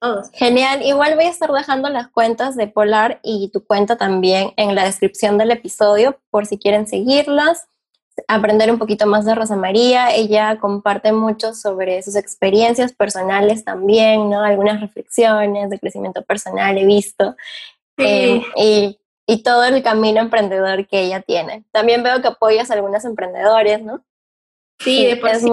todos. 0.00 0.30
Genial. 0.32 0.80
Igual 0.80 1.16
voy 1.16 1.24
a 1.24 1.28
estar 1.28 1.52
dejando 1.52 1.90
las 1.90 2.08
cuentas 2.08 2.56
de 2.56 2.66
Polar 2.66 3.20
y 3.22 3.50
tu 3.50 3.66
cuenta 3.66 3.98
también 3.98 4.54
en 4.56 4.74
la 4.74 4.84
descripción 4.84 5.36
del 5.36 5.50
episodio 5.50 6.18
por 6.30 6.46
si 6.46 6.56
quieren 6.56 6.86
seguirlas, 6.86 7.68
aprender 8.28 8.70
un 8.70 8.78
poquito 8.78 9.06
más 9.06 9.24
de 9.24 9.34
Rosa 9.34 9.56
María. 9.56 10.14
Ella 10.14 10.58
comparte 10.58 11.12
mucho 11.12 11.54
sobre 11.54 12.02
sus 12.02 12.16
experiencias 12.16 12.92
personales 12.92 13.64
también, 13.64 14.30
¿no? 14.30 14.42
Algunas 14.42 14.80
reflexiones 14.80 15.70
de 15.70 15.78
crecimiento 15.78 16.22
personal 16.22 16.76
he 16.78 16.86
visto. 16.86 17.36
Eh, 17.98 18.42
y, 18.56 18.98
y 19.26 19.42
todo 19.42 19.64
el 19.64 19.82
camino 19.82 20.20
emprendedor 20.20 20.86
que 20.86 21.00
ella 21.02 21.20
tiene. 21.20 21.64
También 21.72 22.02
veo 22.02 22.20
que 22.20 22.28
apoyas 22.28 22.70
a 22.70 22.74
algunos 22.74 23.04
emprendedores, 23.04 23.82
¿no? 23.82 24.04
Sí, 24.78 25.06
de 25.06 25.16
por 25.16 25.34
sí. 25.36 25.48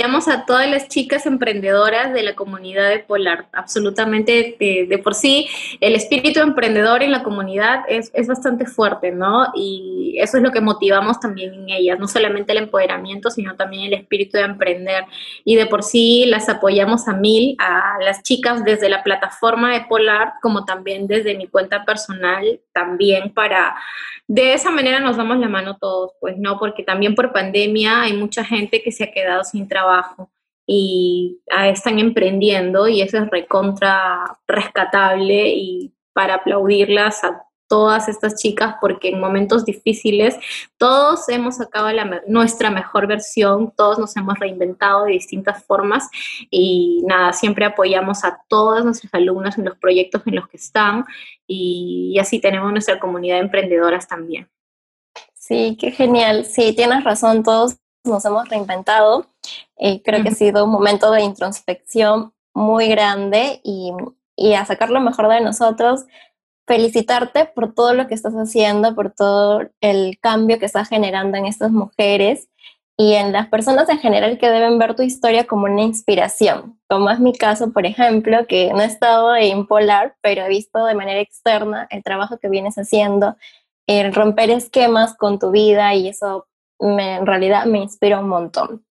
Llamamos 0.00 0.28
a 0.28 0.46
todas 0.46 0.66
las 0.70 0.88
chicas 0.88 1.26
emprendedoras 1.26 2.14
de 2.14 2.22
la 2.22 2.34
comunidad 2.34 2.88
de 2.88 3.00
Polar. 3.00 3.48
Absolutamente, 3.52 4.56
de, 4.58 4.98
por 4.98 5.14
sí, 5.14 5.46
el 5.78 5.94
espíritu 5.94 6.40
emprendedor 6.40 7.02
en 7.02 7.12
la 7.12 7.22
comunidad 7.22 7.84
es, 7.86 8.10
es, 8.14 8.26
bastante 8.26 8.64
fuerte, 8.64 9.10
¿no? 9.10 9.48
Y 9.54 10.16
eso 10.18 10.38
es 10.38 10.42
lo 10.42 10.52
que 10.52 10.62
motivamos 10.62 11.20
también 11.20 11.52
en 11.52 11.68
ellas, 11.68 11.98
no 11.98 12.08
solamente 12.08 12.52
el 12.52 12.58
empoderamiento, 12.58 13.30
sino 13.30 13.56
también 13.56 13.92
el 13.92 13.92
espíritu 13.92 14.38
de 14.38 14.44
emprender. 14.44 15.04
Y 15.44 15.56
de 15.56 15.66
por 15.66 15.82
sí 15.82 16.24
las 16.24 16.48
apoyamos 16.48 17.06
a 17.06 17.12
mil, 17.12 17.54
a 17.58 17.98
las 18.02 18.22
chicas 18.22 18.64
desde 18.64 18.88
la 18.88 19.02
plataforma 19.02 19.74
de 19.74 19.82
Polar, 19.82 20.32
como 20.40 20.64
también 20.64 21.08
desde 21.08 21.36
mi 21.36 21.46
cuenta 21.46 21.84
personal, 21.84 22.58
también 22.72 23.34
para 23.34 23.76
de 24.32 24.54
esa 24.54 24.70
manera 24.70 25.00
nos 25.00 25.16
damos 25.16 25.38
la 25.38 25.48
mano 25.48 25.76
todos, 25.76 26.12
pues 26.20 26.38
no, 26.38 26.56
porque 26.60 26.84
también 26.84 27.16
por 27.16 27.32
pandemia 27.32 28.02
hay 28.02 28.12
mucha 28.12 28.44
gente 28.44 28.80
que 28.80 28.92
se 28.92 29.02
ha 29.02 29.10
quedado 29.10 29.42
sin 29.42 29.66
trabajo 29.66 29.89
y 30.66 31.40
ah, 31.50 31.68
están 31.68 31.98
emprendiendo 31.98 32.86
y 32.88 33.02
eso 33.02 33.18
es 33.18 33.28
recontra 33.30 34.38
rescatable 34.46 35.48
y 35.48 35.92
para 36.12 36.34
aplaudirlas 36.34 37.24
a 37.24 37.44
todas 37.70 38.08
estas 38.08 38.34
chicas 38.34 38.74
porque 38.80 39.10
en 39.10 39.20
momentos 39.20 39.64
difíciles 39.64 40.36
todos 40.76 41.28
hemos 41.28 41.56
sacado 41.56 41.88
nuestra 42.26 42.68
mejor 42.68 43.06
versión, 43.06 43.72
todos 43.76 43.98
nos 43.98 44.16
hemos 44.16 44.38
reinventado 44.40 45.04
de 45.04 45.12
distintas 45.12 45.64
formas 45.64 46.08
y 46.50 47.02
nada, 47.06 47.32
siempre 47.32 47.64
apoyamos 47.64 48.24
a 48.24 48.42
todas 48.48 48.84
nuestras 48.84 49.14
alumnas 49.14 49.56
en 49.56 49.66
los 49.66 49.78
proyectos 49.78 50.22
en 50.26 50.34
los 50.34 50.48
que 50.48 50.56
están 50.56 51.04
y, 51.46 52.18
así 52.20 52.40
tenemos 52.40 52.72
nuestra 52.72 52.98
comunidad 52.98 53.36
de 53.36 53.42
emprendedoras 53.42 54.08
también. 54.08 54.48
Sí, 55.32 55.76
qué 55.80 55.92
genial. 55.92 56.44
Sí, 56.44 56.74
tienes 56.74 57.04
razón, 57.04 57.42
todos 57.44 57.76
nos 58.04 58.24
hemos 58.24 58.48
reinventado. 58.48 59.26
Eh, 59.80 60.02
creo 60.02 60.22
que 60.22 60.28
ha 60.28 60.34
sido 60.34 60.66
un 60.66 60.70
momento 60.70 61.10
de 61.10 61.22
introspección 61.22 62.32
muy 62.52 62.88
grande 62.88 63.60
y, 63.64 63.92
y 64.36 64.52
a 64.52 64.66
sacar 64.66 64.90
lo 64.90 65.00
mejor 65.00 65.28
de 65.28 65.40
nosotros. 65.40 66.04
Felicitarte 66.66 67.46
por 67.46 67.74
todo 67.74 67.94
lo 67.94 68.06
que 68.06 68.14
estás 68.14 68.34
haciendo, 68.34 68.94
por 68.94 69.10
todo 69.10 69.62
el 69.80 70.18
cambio 70.20 70.58
que 70.58 70.66
estás 70.66 70.88
generando 70.88 71.38
en 71.38 71.46
estas 71.46 71.72
mujeres 71.72 72.48
y 73.00 73.14
en 73.14 73.32
las 73.32 73.48
personas 73.48 73.88
en 73.88 73.98
general 73.98 74.36
que 74.36 74.50
deben 74.50 74.78
ver 74.78 74.94
tu 74.94 75.02
historia 75.02 75.46
como 75.46 75.64
una 75.64 75.80
inspiración, 75.80 76.78
como 76.86 77.08
es 77.08 77.18
mi 77.18 77.32
caso, 77.32 77.72
por 77.72 77.86
ejemplo, 77.86 78.46
que 78.46 78.70
no 78.74 78.82
he 78.82 78.84
estado 78.84 79.34
en 79.34 79.66
Polar, 79.66 80.16
pero 80.20 80.44
he 80.44 80.48
visto 80.50 80.84
de 80.84 80.94
manera 80.94 81.18
externa 81.18 81.86
el 81.90 82.02
trabajo 82.02 82.36
que 82.36 82.50
vienes 82.50 82.76
haciendo, 82.76 83.36
el 83.86 84.12
romper 84.12 84.50
esquemas 84.50 85.16
con 85.16 85.38
tu 85.38 85.50
vida 85.50 85.94
y 85.94 86.08
eso 86.08 86.46
me, 86.78 87.16
en 87.16 87.24
realidad 87.24 87.64
me 87.64 87.78
inspira 87.78 88.20
un 88.20 88.28
montón. 88.28 88.84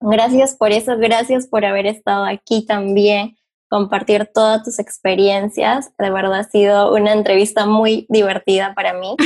Gracias 0.00 0.56
por 0.56 0.72
eso, 0.72 0.96
gracias 0.98 1.46
por 1.46 1.64
haber 1.64 1.86
estado 1.86 2.24
aquí 2.24 2.66
también 2.66 3.36
compartir 3.68 4.30
todas 4.32 4.62
tus 4.62 4.78
experiencias. 4.78 5.90
De 5.98 6.10
verdad 6.10 6.40
ha 6.40 6.44
sido 6.44 6.94
una 6.94 7.12
entrevista 7.12 7.66
muy 7.66 8.06
divertida 8.08 8.74
para 8.74 8.92
mí, 8.92 9.16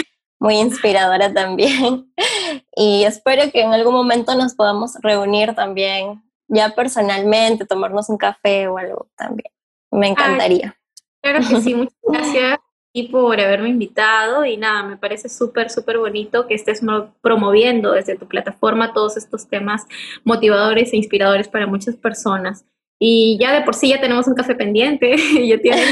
muy 0.40 0.56
inspiradora 0.56 1.32
también. 1.32 2.12
Y 2.74 3.02
espero 3.02 3.50
que 3.50 3.60
en 3.62 3.74
algún 3.74 3.92
momento 3.92 4.36
nos 4.36 4.54
podamos 4.54 4.94
reunir 5.02 5.54
también, 5.54 6.22
ya 6.46 6.76
personalmente, 6.76 7.66
tomarnos 7.66 8.08
un 8.08 8.16
café 8.16 8.68
o 8.68 8.78
algo 8.78 9.08
también. 9.16 9.52
Me 9.90 10.06
encantaría. 10.06 10.76
claro 11.20 11.40
que 11.40 11.60
sí, 11.60 11.74
muchas 11.74 11.98
gracias 12.04 12.58
y 12.98 13.06
por 13.08 13.40
haberme 13.40 13.68
invitado 13.68 14.44
y 14.44 14.56
nada, 14.56 14.82
me 14.82 14.96
parece 14.96 15.28
súper, 15.28 15.70
súper 15.70 15.98
bonito 15.98 16.48
que 16.48 16.54
estés 16.54 16.82
promoviendo 17.20 17.92
desde 17.92 18.16
tu 18.16 18.26
plataforma 18.26 18.92
todos 18.92 19.16
estos 19.16 19.46
temas 19.48 19.86
motivadores 20.24 20.92
e 20.92 20.96
inspiradores 20.96 21.46
para 21.46 21.68
muchas 21.68 21.94
personas. 21.94 22.64
Y 22.98 23.38
ya 23.40 23.52
de 23.52 23.62
por 23.62 23.76
sí 23.76 23.90
ya 23.90 24.00
tenemos 24.00 24.26
un 24.26 24.34
café 24.34 24.56
pendiente, 24.56 25.14
ya 25.46 25.58
tiene 25.58 25.82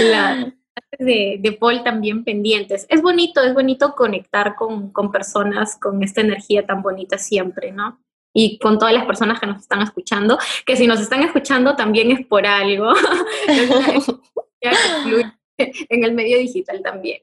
la, 0.00 0.54
de, 0.98 1.38
de 1.40 1.52
Paul 1.52 1.82
también 1.82 2.22
pendientes. 2.22 2.86
Es 2.90 3.00
bonito, 3.00 3.40
es 3.42 3.54
bonito 3.54 3.94
conectar 3.94 4.54
con, 4.54 4.92
con 4.92 5.10
personas 5.10 5.78
con 5.78 6.02
esta 6.02 6.20
energía 6.20 6.66
tan 6.66 6.82
bonita 6.82 7.16
siempre, 7.16 7.72
¿no? 7.72 7.98
y 8.34 8.58
con 8.58 8.78
todas 8.78 8.94
las 8.94 9.04
personas 9.04 9.38
que 9.38 9.46
nos 9.46 9.60
están 9.60 9.82
escuchando, 9.82 10.38
que 10.64 10.74
si 10.74 10.86
nos 10.86 11.00
están 11.00 11.22
escuchando 11.22 11.76
también 11.76 12.10
es 12.10 12.26
por 12.26 12.46
algo, 12.46 12.94
en 15.88 16.04
el 16.04 16.12
medio 16.12 16.38
digital 16.38 16.82
también. 16.82 17.20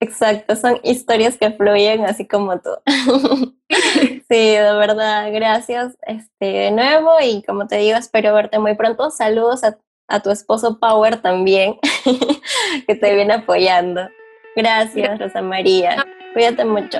Exacto, 0.00 0.56
son 0.56 0.80
historias 0.82 1.36
que 1.36 1.52
fluyen 1.52 2.04
así 2.04 2.26
como 2.26 2.58
tú. 2.60 2.70
sí, 3.68 4.20
de 4.28 4.74
verdad, 4.74 5.32
gracias 5.32 5.96
este, 6.02 6.46
de 6.46 6.70
nuevo 6.72 7.12
y 7.22 7.42
como 7.44 7.68
te 7.68 7.76
digo, 7.76 7.96
espero 7.96 8.34
verte 8.34 8.58
muy 8.58 8.74
pronto. 8.74 9.10
Saludos 9.10 9.62
a, 9.62 9.78
a 10.08 10.20
tu 10.20 10.30
esposo 10.30 10.80
Power 10.80 11.22
también, 11.22 11.76
que 12.88 12.96
te 12.96 13.14
viene 13.14 13.34
apoyando. 13.34 14.08
Gracias, 14.56 15.20
Rosa 15.20 15.40
María. 15.40 16.04
Cuídate 16.34 16.64
mucho. 16.64 16.98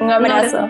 Un 0.00 0.10
abrazo. 0.10 0.68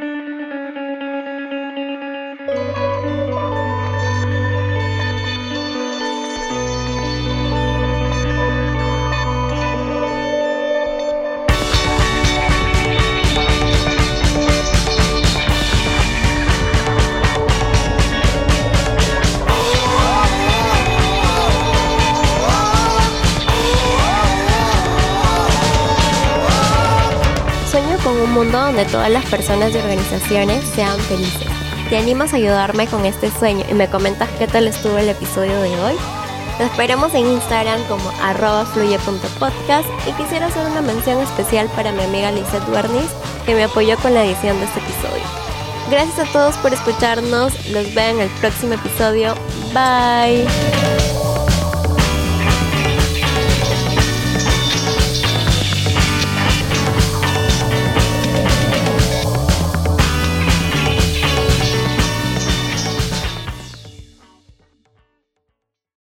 Mundo 28.26 28.60
donde 28.60 28.84
todas 28.86 29.10
las 29.10 29.24
personas 29.26 29.74
y 29.74 29.78
organizaciones 29.78 30.64
sean 30.74 30.98
felices. 31.00 31.48
¿Te 31.88 31.98
animas 31.98 32.32
a 32.32 32.36
ayudarme 32.36 32.86
con 32.86 33.04
este 33.04 33.30
sueño 33.30 33.64
y 33.70 33.74
me 33.74 33.88
comentas 33.88 34.28
qué 34.38 34.46
tal 34.46 34.66
estuvo 34.66 34.96
el 34.98 35.08
episodio 35.08 35.60
de 35.60 35.70
hoy? 35.80 35.94
Te 36.58 36.64
esperamos 36.64 37.12
en 37.14 37.26
Instagram 37.26 37.82
como 37.84 38.10
arroba 38.22 38.64
y 38.76 40.12
quisiera 40.12 40.46
hacer 40.46 40.66
una 40.66 40.82
mención 40.82 41.20
especial 41.20 41.68
para 41.74 41.92
mi 41.92 42.02
amiga 42.02 42.30
Lizette 42.30 42.68
Wernis 42.68 43.10
que 43.44 43.54
me 43.54 43.64
apoyó 43.64 43.96
con 43.98 44.14
la 44.14 44.24
edición 44.24 44.58
de 44.58 44.64
este 44.64 44.80
episodio. 44.80 45.22
Gracias 45.90 46.28
a 46.28 46.32
todos 46.32 46.56
por 46.58 46.72
escucharnos, 46.72 47.52
los 47.70 47.92
veo 47.94 48.10
en 48.10 48.20
el 48.20 48.30
próximo 48.40 48.74
episodio. 48.74 49.34
Bye. 49.72 51.13